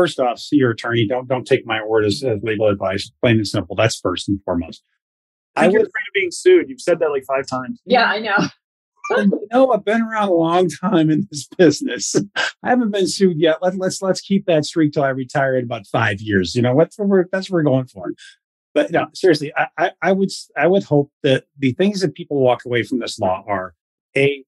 First 0.00 0.18
off, 0.18 0.38
see 0.38 0.56
your 0.56 0.70
attorney. 0.70 1.06
Don't 1.06 1.28
don't 1.28 1.46
take 1.46 1.66
my 1.66 1.84
word 1.84 2.06
as, 2.06 2.24
as 2.24 2.42
legal 2.42 2.68
advice. 2.68 3.10
Plain 3.20 3.36
and 3.36 3.46
simple. 3.46 3.76
That's 3.76 4.00
first 4.00 4.30
and 4.30 4.40
foremost. 4.46 4.82
I, 5.56 5.64
I 5.64 5.66
would, 5.66 5.72
you're 5.74 5.82
afraid 5.82 5.90
of 5.90 6.14
being 6.14 6.30
sued. 6.30 6.70
You've 6.70 6.80
said 6.80 7.00
that 7.00 7.10
like 7.10 7.24
five 7.24 7.46
times. 7.46 7.82
Yeah, 7.84 8.06
I 8.06 8.18
know. 8.18 8.38
you 9.18 9.48
know, 9.52 9.72
I've 9.72 9.84
been 9.84 10.00
around 10.00 10.30
a 10.30 10.32
long 10.32 10.70
time 10.70 11.10
in 11.10 11.28
this 11.30 11.46
business. 11.58 12.16
I 12.34 12.70
haven't 12.70 12.92
been 12.92 13.08
sued 13.08 13.38
yet. 13.38 13.58
Let, 13.60 13.76
let's 13.76 14.00
let's 14.00 14.22
keep 14.22 14.46
that 14.46 14.64
streak 14.64 14.94
till 14.94 15.02
I 15.02 15.10
retire 15.10 15.54
in 15.54 15.64
about 15.64 15.86
five 15.86 16.22
years. 16.22 16.54
You 16.54 16.62
know, 16.62 16.74
what 16.74 16.96
that's 17.30 17.50
what 17.50 17.56
we're 17.56 17.62
going 17.62 17.88
for. 17.88 18.14
But 18.72 18.90
no, 18.90 19.08
seriously, 19.12 19.52
I, 19.54 19.66
I, 19.76 19.90
I 20.00 20.12
would 20.12 20.30
I 20.56 20.66
would 20.66 20.84
hope 20.84 21.12
that 21.24 21.44
the 21.58 21.72
things 21.72 22.00
that 22.00 22.14
people 22.14 22.40
walk 22.40 22.64
away 22.64 22.84
from 22.84 23.00
this 23.00 23.18
law 23.18 23.44
are 23.46 23.74
a 24.16 24.46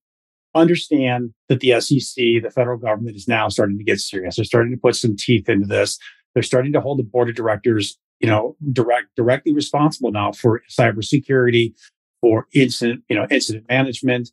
understand 0.55 1.33
that 1.49 1.59
the 1.59 1.79
SEC, 1.79 2.15
the 2.15 2.51
federal 2.53 2.77
government, 2.77 3.15
is 3.15 3.27
now 3.27 3.49
starting 3.49 3.77
to 3.77 3.83
get 3.83 3.99
serious. 3.99 4.35
They're 4.35 4.45
starting 4.45 4.71
to 4.71 4.79
put 4.79 4.95
some 4.95 5.15
teeth 5.15 5.49
into 5.49 5.67
this. 5.67 5.97
They're 6.33 6.43
starting 6.43 6.73
to 6.73 6.81
hold 6.81 6.99
the 6.99 7.03
board 7.03 7.29
of 7.29 7.35
directors, 7.35 7.97
you 8.19 8.27
know, 8.27 8.55
direct 8.71 9.07
directly 9.15 9.53
responsible 9.53 10.11
now 10.11 10.31
for 10.31 10.61
cybersecurity, 10.69 11.73
for 12.21 12.47
incident, 12.53 13.03
you 13.09 13.15
know, 13.15 13.27
incident 13.29 13.65
management, 13.69 14.31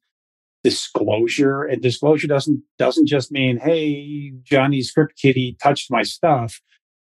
disclosure. 0.64 1.64
And 1.64 1.82
disclosure 1.82 2.26
doesn't 2.26 2.62
doesn't 2.78 3.06
just 3.06 3.32
mean, 3.32 3.58
hey, 3.58 4.32
Johnny 4.42 4.82
Script 4.82 5.18
Kiddie 5.20 5.56
touched 5.62 5.90
my 5.90 6.02
stuff. 6.02 6.60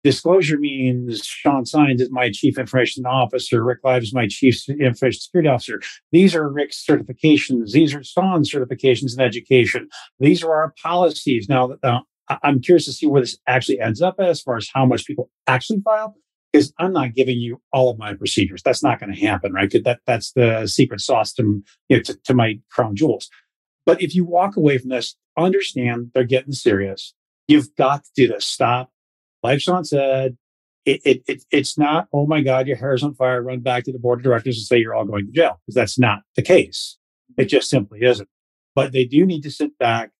Disclosure 0.04 0.58
means 0.58 1.24
Sean 1.24 1.64
Signs 1.64 2.00
is 2.00 2.10
my 2.10 2.30
chief 2.30 2.58
information 2.58 3.06
officer. 3.06 3.62
Rick 3.62 3.78
Live 3.84 4.02
is 4.02 4.12
my 4.12 4.26
chief 4.26 4.68
information 4.68 5.20
security 5.20 5.48
officer. 5.48 5.80
These 6.10 6.34
are 6.34 6.48
Rick's 6.48 6.84
certifications. 6.84 7.70
These 7.70 7.94
are 7.94 8.02
Sean's 8.02 8.52
certifications 8.52 9.14
in 9.14 9.20
education. 9.20 9.88
These 10.18 10.42
are 10.42 10.52
our 10.52 10.74
policies. 10.82 11.48
Now, 11.48 11.74
uh, 11.84 12.00
I'm 12.42 12.60
curious 12.60 12.86
to 12.86 12.92
see 12.92 13.06
where 13.06 13.22
this 13.22 13.38
actually 13.46 13.80
ends 13.80 14.02
up 14.02 14.16
as 14.18 14.42
far 14.42 14.56
as 14.56 14.68
how 14.72 14.84
much 14.86 15.06
people 15.06 15.30
actually 15.46 15.80
file. 15.80 16.16
Because 16.52 16.72
I'm 16.78 16.92
not 16.92 17.14
giving 17.14 17.38
you 17.38 17.62
all 17.72 17.88
of 17.88 17.98
my 17.98 18.12
procedures. 18.12 18.60
That's 18.62 18.82
not 18.82 19.00
going 19.00 19.14
to 19.14 19.18
happen, 19.18 19.54
right? 19.54 19.72
That 19.84 20.00
that's 20.06 20.32
the 20.32 20.66
secret 20.66 21.00
sauce 21.00 21.32
to, 21.34 21.62
you 21.88 21.96
know, 21.96 22.02
to, 22.02 22.14
to 22.24 22.34
my 22.34 22.60
crown 22.70 22.94
jewels. 22.94 23.30
But 23.86 24.02
if 24.02 24.14
you 24.14 24.26
walk 24.26 24.56
away 24.56 24.76
from 24.76 24.90
this, 24.90 25.16
understand 25.38 26.10
they're 26.12 26.24
getting 26.24 26.52
serious. 26.52 27.14
You've 27.48 27.74
got 27.76 28.04
to 28.04 28.10
do 28.14 28.28
this. 28.28 28.46
Stop 28.46 28.90
like 29.42 29.60
Sean 29.60 29.84
said, 29.84 30.36
it, 30.84 31.00
it, 31.04 31.22
it, 31.28 31.44
it's 31.50 31.78
not, 31.78 32.08
oh 32.12 32.26
my 32.26 32.40
God, 32.40 32.66
your 32.66 32.76
hair's 32.76 33.02
on 33.02 33.14
fire, 33.14 33.42
run 33.42 33.60
back 33.60 33.84
to 33.84 33.92
the 33.92 33.98
board 33.98 34.18
of 34.18 34.24
directors 34.24 34.56
and 34.56 34.66
say 34.66 34.78
you're 34.78 34.94
all 34.94 35.04
going 35.04 35.26
to 35.26 35.32
jail, 35.32 35.60
because 35.64 35.74
that's 35.74 35.98
not 35.98 36.20
the 36.36 36.42
case. 36.42 36.98
It 37.36 37.46
just 37.46 37.70
simply 37.70 38.02
isn't. 38.02 38.28
But 38.74 38.92
they 38.92 39.04
do 39.04 39.24
need 39.24 39.42
to 39.42 39.50
sit 39.50 39.78
back, 39.78 40.10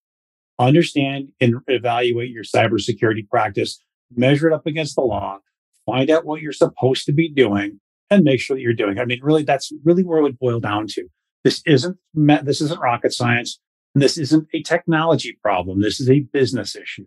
understand 0.59 1.29
and 1.41 1.55
evaluate 1.67 2.29
your 2.29 2.43
cybersecurity 2.43 3.27
practice, 3.29 3.81
measure 4.15 4.47
it 4.47 4.53
up 4.53 4.65
against 4.65 4.95
the 4.95 5.01
law, 5.01 5.39
find 5.85 6.09
out 6.09 6.25
what 6.25 6.41
you're 6.41 6.53
supposed 6.53 7.05
to 7.05 7.11
be 7.11 7.29
doing, 7.29 7.79
and 8.09 8.23
make 8.23 8.39
sure 8.39 8.55
that 8.55 8.61
you're 8.61 8.73
doing. 8.73 8.99
I 8.99 9.05
mean, 9.05 9.19
really, 9.21 9.43
that's 9.43 9.71
really 9.83 10.03
where 10.03 10.19
it 10.19 10.23
would 10.23 10.39
boil 10.39 10.59
down 10.59 10.87
to. 10.87 11.07
This 11.43 11.61
isn't 11.65 11.97
this 12.13 12.61
isn't 12.61 12.79
rocket 12.79 13.11
science. 13.11 13.59
This 13.95 14.17
isn't 14.17 14.47
a 14.53 14.61
technology 14.63 15.37
problem. 15.41 15.81
This 15.81 15.99
is 15.99 16.09
a 16.09 16.21
business 16.21 16.75
issue. 16.75 17.05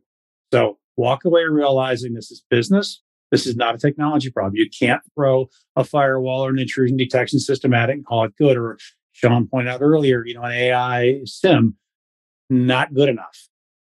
So 0.52 0.78
walk 0.96 1.24
away 1.24 1.42
realizing 1.44 2.14
this 2.14 2.30
is 2.30 2.44
business. 2.50 3.02
This 3.30 3.46
is 3.46 3.56
not 3.56 3.74
a 3.74 3.78
technology 3.78 4.30
problem. 4.30 4.54
You 4.54 4.68
can't 4.70 5.02
throw 5.14 5.48
a 5.74 5.84
firewall 5.84 6.46
or 6.46 6.50
an 6.50 6.58
intrusion 6.58 6.96
detection 6.96 7.40
system 7.40 7.74
at 7.74 7.90
it 7.90 7.94
and 7.94 8.06
call 8.06 8.24
it 8.24 8.36
good. 8.38 8.56
Or 8.56 8.78
Sean 9.12 9.48
pointed 9.48 9.70
out 9.70 9.82
earlier, 9.82 10.24
you 10.24 10.34
know, 10.34 10.42
an 10.42 10.52
AI 10.52 11.20
SIEM, 11.24 11.76
not 12.50 12.94
good 12.94 13.08
enough. 13.08 13.48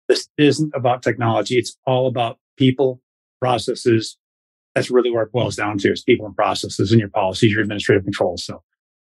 This 0.07 0.27
isn't 0.37 0.73
about 0.73 1.03
technology. 1.03 1.57
It's 1.57 1.77
all 1.85 2.07
about 2.07 2.39
people, 2.57 3.01
processes. 3.39 4.17
That's 4.73 4.89
really 4.89 5.11
where 5.11 5.23
it 5.23 5.31
boils 5.31 5.55
down 5.55 5.77
to 5.79 5.91
is 5.91 6.03
people 6.03 6.25
and 6.25 6.35
processes 6.35 6.91
and 6.91 6.99
your 6.99 7.09
policies, 7.09 7.51
your 7.51 7.61
administrative 7.61 8.03
controls. 8.03 8.43
So 8.43 8.63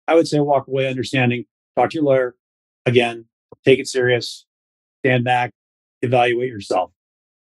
I 0.07 0.15
would 0.15 0.27
say 0.27 0.39
walk 0.39 0.67
away 0.67 0.87
understanding, 0.87 1.45
talk 1.75 1.91
to 1.91 1.95
your 1.95 2.03
lawyer. 2.03 2.35
Again, 2.85 3.25
take 3.65 3.79
it 3.79 3.87
serious, 3.87 4.45
stand 5.03 5.23
back, 5.23 5.51
evaluate 6.01 6.49
yourself. 6.49 6.91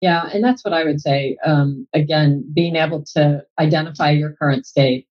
Yeah, 0.01 0.29
and 0.33 0.45
that's 0.45 0.65
what 0.65 0.75
I 0.75 0.85
would 0.85 1.01
say. 1.01 1.37
Um, 1.45 1.87
again, 1.93 2.45
being 2.55 2.77
able 2.77 3.05
to 3.17 3.43
identify 3.59 4.11
your 4.11 4.33
current 4.33 4.65
state, 4.67 5.09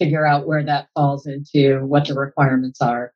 figure 0.00 0.26
out 0.26 0.46
where 0.46 0.64
that 0.64 0.88
falls 0.94 1.26
into 1.26 1.80
what 1.86 2.08
the 2.08 2.14
requirements 2.14 2.80
are, 2.80 3.12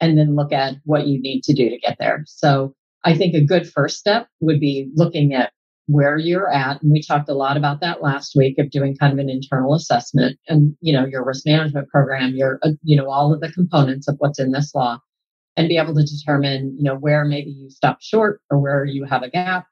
and 0.00 0.16
then 0.16 0.34
look 0.34 0.52
at 0.52 0.76
what 0.84 1.06
you 1.06 1.20
need 1.20 1.42
to 1.44 1.52
do 1.52 1.68
to 1.68 1.78
get 1.78 1.96
there. 1.98 2.24
So 2.26 2.74
I 3.04 3.16
think 3.16 3.34
a 3.34 3.44
good 3.44 3.70
first 3.70 3.98
step 3.98 4.28
would 4.40 4.60
be 4.60 4.90
looking 4.94 5.34
at 5.34 5.52
where 5.86 6.16
you're 6.16 6.50
at. 6.50 6.80
And 6.82 6.90
we 6.92 7.02
talked 7.02 7.28
a 7.28 7.34
lot 7.34 7.56
about 7.56 7.80
that 7.80 8.02
last 8.02 8.34
week 8.34 8.58
of 8.58 8.70
doing 8.70 8.96
kind 8.96 9.12
of 9.12 9.18
an 9.18 9.28
internal 9.28 9.74
assessment 9.74 10.38
and, 10.48 10.74
you 10.80 10.92
know, 10.92 11.04
your 11.04 11.24
risk 11.24 11.44
management 11.44 11.88
program, 11.88 12.34
your, 12.34 12.60
uh, 12.62 12.70
you 12.82 12.96
know, 12.96 13.10
all 13.10 13.34
of 13.34 13.40
the 13.40 13.52
components 13.52 14.08
of 14.08 14.16
what's 14.18 14.38
in 14.38 14.52
this 14.52 14.74
law 14.74 14.98
and 15.56 15.68
be 15.68 15.76
able 15.76 15.94
to 15.94 16.04
determine, 16.04 16.74
you 16.78 16.84
know, 16.84 16.94
where 16.94 17.24
maybe 17.24 17.50
you 17.50 17.68
stop 17.68 17.98
short 18.00 18.40
or 18.48 18.58
where 18.58 18.84
you 18.84 19.04
have 19.04 19.22
a 19.22 19.28
gap 19.28 19.66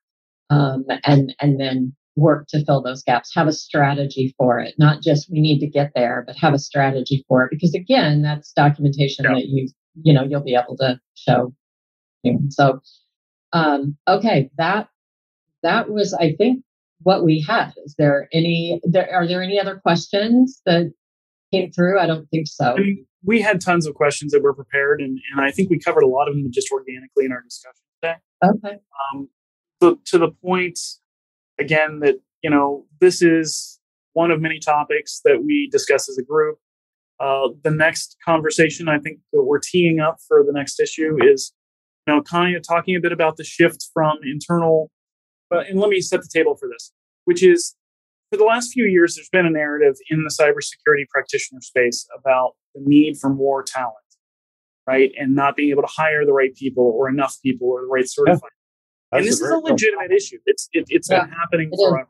um, 0.51 0.85
and 1.05 1.35
and 1.41 1.61
then 1.61 1.95
work 2.17 2.47
to 2.49 2.65
fill 2.65 2.83
those 2.83 3.03
gaps. 3.03 3.35
Have 3.35 3.47
a 3.47 3.53
strategy 3.53 4.35
for 4.37 4.59
it. 4.61 4.75
Not 4.79 5.03
just 5.03 5.31
we 5.31 5.41
need 5.41 5.61
to 5.61 5.67
get 5.67 5.93
there 5.95 6.25
but 6.27 6.37
have 6.37 6.55
a 6.55 6.59
strategy 6.59 7.25
for 7.29 7.45
it. 7.45 7.51
Because 7.51 7.75
again 7.75 8.23
that's 8.23 8.53
documentation 8.53 9.25
yeah. 9.25 9.35
that 9.35 9.47
you 9.47 9.69
you 10.03 10.13
know 10.13 10.23
you'll 10.23 10.43
be 10.43 10.55
able 10.55 10.77
to 10.79 11.01
show. 11.15 11.55
So 12.51 12.81
um 13.53 13.97
okay 14.07 14.51
that 14.59 14.89
that 15.63 15.91
was 15.91 16.15
i 16.15 16.35
think 16.37 16.63
what 17.03 17.25
we 17.25 17.41
had. 17.41 17.73
Is 17.85 17.95
there 17.97 18.29
any 18.33 18.81
there 18.85 19.13
are 19.13 19.27
there 19.27 19.43
any 19.43 19.59
other 19.59 19.77
questions 19.77 20.61
that 20.67 20.93
came 21.53 21.73
through? 21.73 21.99
I 21.99 22.07
don't 22.07 22.27
think 22.27 22.47
so. 22.47 22.75
I 22.75 22.81
mean, 22.81 23.07
we 23.25 23.41
had 23.41 23.61
tons 23.61 23.87
of 23.87 23.95
questions 23.95 24.33
that 24.33 24.43
were 24.43 24.55
prepared 24.55 25.01
and, 25.01 25.19
and 25.33 25.45
i 25.45 25.51
think 25.51 25.69
we 25.69 25.79
covered 25.79 26.03
a 26.03 26.07
lot 26.07 26.27
of 26.27 26.35
them 26.35 26.47
just 26.51 26.71
organically 26.73 27.25
in 27.25 27.33
our 27.33 27.43
discussion 27.43 27.83
today. 28.03 28.17
Okay. 28.45 28.79
Um, 29.15 29.29
to, 29.81 29.99
to 30.07 30.19
the 30.19 30.31
point 30.43 30.79
again 31.59 32.01
that 32.01 32.17
you 32.43 32.51
know 32.51 32.87
this 33.01 33.23
is 33.23 33.79
one 34.13 34.31
of 34.31 34.41
many 34.41 34.59
topics 34.59 35.21
that 35.25 35.43
we 35.45 35.69
discuss 35.71 36.09
as 36.09 36.19
a 36.19 36.23
group. 36.23 36.59
Uh, 37.19 37.49
the 37.63 37.71
next 37.71 38.17
conversation 38.25 38.89
I 38.89 38.99
think 38.99 39.19
that 39.33 39.43
we're 39.43 39.61
teeing 39.61 40.01
up 40.01 40.17
for 40.27 40.43
the 40.45 40.53
next 40.53 40.81
issue 40.81 41.17
is 41.23 41.53
you 42.07 42.15
know 42.15 42.23
kind 42.23 42.57
of 42.57 42.63
talking 42.67 42.97
a 42.97 43.01
bit 43.01 43.13
about 43.13 43.37
the 43.37 43.45
shift 43.45 43.89
from 43.93 44.19
internal. 44.25 44.91
Uh, 45.53 45.65
and 45.69 45.81
let 45.81 45.91
me 45.91 46.01
set 46.01 46.21
the 46.21 46.29
table 46.33 46.55
for 46.55 46.69
this, 46.69 46.93
which 47.25 47.43
is 47.43 47.75
for 48.31 48.37
the 48.37 48.45
last 48.45 48.73
few 48.73 48.85
years, 48.85 49.17
there's 49.17 49.29
been 49.29 49.47
a 49.47 49.51
narrative 49.51 49.97
in 50.09 50.23
the 50.23 50.31
cybersecurity 50.31 51.09
practitioner 51.09 51.61
space 51.61 52.07
about 52.17 52.53
the 52.75 52.81
need 52.85 53.17
for 53.21 53.29
more 53.29 53.65
talent, 53.65 53.97
right? 54.87 55.11
And 55.19 55.35
not 55.35 55.57
being 55.57 55.71
able 55.71 55.83
to 55.83 55.89
hire 55.89 56.25
the 56.25 56.33
right 56.33 56.55
people 56.55 56.85
or 56.97 57.09
enough 57.09 57.37
people 57.43 57.69
or 57.69 57.81
the 57.81 57.89
right 57.89 58.07
certified 59.13 59.19
and 59.19 59.27
this 59.27 59.41
is 59.41 59.51
a 59.51 59.59
legitimate 59.59 60.13
issue. 60.13 60.39
It's 60.47 60.69
it, 60.73 60.87
has 60.93 61.09
yeah, 61.11 61.25
been 61.25 61.33
happening 61.33 61.71
forever. 61.77 62.09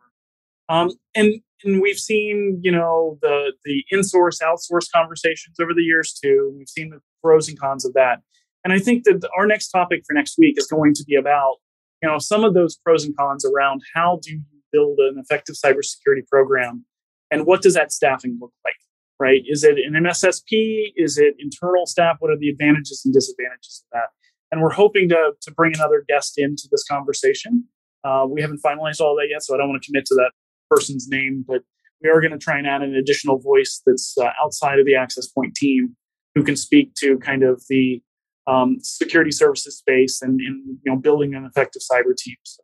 Um, 0.68 0.90
and 1.14 1.34
and 1.64 1.82
we've 1.82 1.98
seen 1.98 2.60
you 2.62 2.72
know 2.72 3.18
the 3.22 3.52
the 3.64 3.84
in-source 3.90 4.40
outsource 4.40 4.86
conversations 4.94 5.56
over 5.60 5.74
the 5.74 5.82
years 5.82 6.12
too. 6.12 6.54
We've 6.56 6.68
seen 6.68 6.90
the 6.90 7.00
pros 7.22 7.48
and 7.48 7.58
cons 7.58 7.84
of 7.84 7.92
that. 7.94 8.20
And 8.62 8.72
I 8.72 8.78
think 8.78 9.04
that 9.04 9.26
our 9.36 9.46
next 9.46 9.68
topic 9.68 10.02
for 10.06 10.12
next 10.12 10.36
week 10.38 10.56
is 10.58 10.66
going 10.66 10.94
to 10.94 11.04
be 11.04 11.14
about 11.14 11.56
you 12.02 12.08
know 12.08 12.18
some 12.18 12.44
of 12.44 12.54
those 12.54 12.76
pros 12.76 13.04
and 13.04 13.16
cons 13.16 13.44
around 13.44 13.82
how 13.94 14.20
do 14.22 14.32
you 14.32 14.40
build 14.72 14.98
an 14.98 15.16
effective 15.18 15.56
cybersecurity 15.56 16.26
program 16.30 16.84
and 17.30 17.46
what 17.46 17.62
does 17.62 17.74
that 17.74 17.92
staffing 17.92 18.38
look 18.40 18.52
like 18.64 18.76
right 19.18 19.42
is 19.46 19.64
it 19.64 19.78
an 19.78 19.94
mssp 20.04 20.92
is 20.96 21.18
it 21.18 21.34
internal 21.38 21.86
staff 21.86 22.16
what 22.20 22.30
are 22.30 22.38
the 22.38 22.48
advantages 22.48 23.02
and 23.04 23.12
disadvantages 23.12 23.84
of 23.84 23.98
that 23.98 24.08
and 24.50 24.60
we're 24.60 24.72
hoping 24.72 25.08
to 25.10 25.32
to 25.40 25.50
bring 25.52 25.72
another 25.74 26.04
guest 26.08 26.34
into 26.38 26.68
this 26.70 26.84
conversation. 26.84 27.64
Uh, 28.04 28.26
we 28.28 28.40
haven't 28.40 28.60
finalized 28.64 29.00
all 29.00 29.14
that 29.16 29.28
yet, 29.30 29.42
so 29.42 29.54
I 29.54 29.58
don't 29.58 29.68
want 29.68 29.82
to 29.82 29.86
commit 29.86 30.06
to 30.06 30.14
that 30.16 30.32
person's 30.70 31.08
name, 31.08 31.44
but 31.46 31.62
we 32.02 32.08
are 32.08 32.20
going 32.20 32.32
to 32.32 32.38
try 32.38 32.56
and 32.56 32.66
add 32.66 32.82
an 32.82 32.94
additional 32.94 33.38
voice 33.38 33.82
that's 33.84 34.16
uh, 34.18 34.30
outside 34.42 34.78
of 34.78 34.86
the 34.86 34.94
Access 34.94 35.26
Point 35.26 35.54
team 35.54 35.96
who 36.34 36.42
can 36.42 36.56
speak 36.56 36.94
to 36.94 37.18
kind 37.18 37.42
of 37.42 37.62
the 37.68 38.00
um, 38.46 38.78
security 38.80 39.30
services 39.30 39.76
space 39.76 40.22
and, 40.22 40.40
and, 40.40 40.78
you 40.82 40.92
know 40.92 40.96
building 40.96 41.34
an 41.34 41.44
effective 41.44 41.82
cyber 41.82 42.16
team. 42.16 42.36
So, 42.42 42.62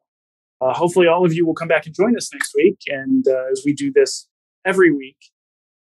uh, 0.62 0.72
hopefully, 0.72 1.06
all 1.06 1.24
of 1.24 1.34
you 1.34 1.46
will 1.46 1.54
come 1.54 1.68
back 1.68 1.86
and 1.86 1.94
join 1.94 2.16
us 2.16 2.32
next 2.32 2.52
week, 2.56 2.78
and 2.86 3.26
uh, 3.28 3.50
as 3.52 3.62
we 3.64 3.74
do 3.74 3.92
this 3.92 4.28
every 4.64 4.90
week, 4.90 5.18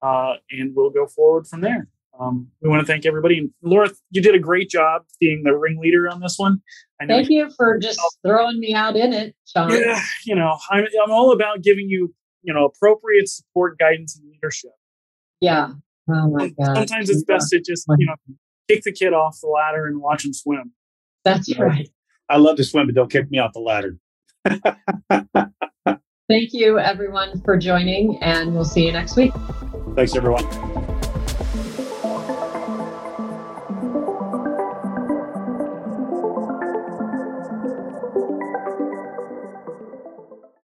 uh, 0.01 0.33
and 0.49 0.75
we'll 0.75 0.89
go 0.89 1.07
forward 1.07 1.47
from 1.47 1.61
there. 1.61 1.87
Um, 2.19 2.47
we 2.61 2.69
want 2.69 2.79
to 2.81 2.85
thank 2.85 3.05
everybody. 3.05 3.39
And 3.39 3.51
Laura, 3.61 3.89
you 4.11 4.21
did 4.21 4.35
a 4.35 4.39
great 4.39 4.69
job 4.69 5.03
being 5.19 5.43
the 5.43 5.55
ringleader 5.55 6.09
on 6.09 6.21
this 6.21 6.35
one. 6.37 6.61
thank 7.07 7.29
you 7.29 7.49
for 7.57 7.77
just 7.77 7.99
throwing 8.25 8.59
me 8.59 8.73
out 8.73 8.95
in 8.95 9.13
it, 9.13 9.35
Sean. 9.45 9.71
Yeah, 9.71 10.01
you 10.25 10.35
know, 10.35 10.57
I'm, 10.69 10.85
I'm 11.03 11.11
all 11.11 11.31
about 11.31 11.61
giving 11.61 11.89
you, 11.89 12.13
you 12.41 12.53
know, 12.53 12.65
appropriate 12.65 13.27
support, 13.27 13.77
guidance, 13.77 14.17
and 14.17 14.29
leadership. 14.31 14.71
Yeah. 15.41 15.71
Oh 16.09 16.29
my 16.29 16.49
God. 16.49 16.75
Sometimes 16.75 17.09
it's 17.09 17.23
best 17.23 17.49
to 17.49 17.59
just, 17.59 17.85
you 17.97 18.05
know, 18.05 18.15
kick 18.67 18.83
the 18.83 18.91
kid 18.91 19.13
off 19.13 19.39
the 19.41 19.47
ladder 19.47 19.85
and 19.85 19.99
watch 19.99 20.25
him 20.25 20.33
swim. 20.33 20.71
That's 21.23 21.57
right. 21.57 21.89
I 22.29 22.37
love 22.37 22.57
to 22.57 22.63
swim, 22.63 22.87
but 22.87 22.95
don't 22.95 23.11
kick 23.11 23.29
me 23.29 23.39
off 23.39 23.53
the 23.53 23.59
ladder. 23.59 23.97
Thank 26.27 26.53
you, 26.53 26.79
everyone, 26.79 27.41
for 27.41 27.55
joining, 27.57 28.17
and 28.21 28.53
we'll 28.55 28.65
see 28.65 28.85
you 28.85 28.91
next 28.91 29.15
week. 29.15 29.33
Thanks, 29.95 30.15
everyone. 30.15 30.94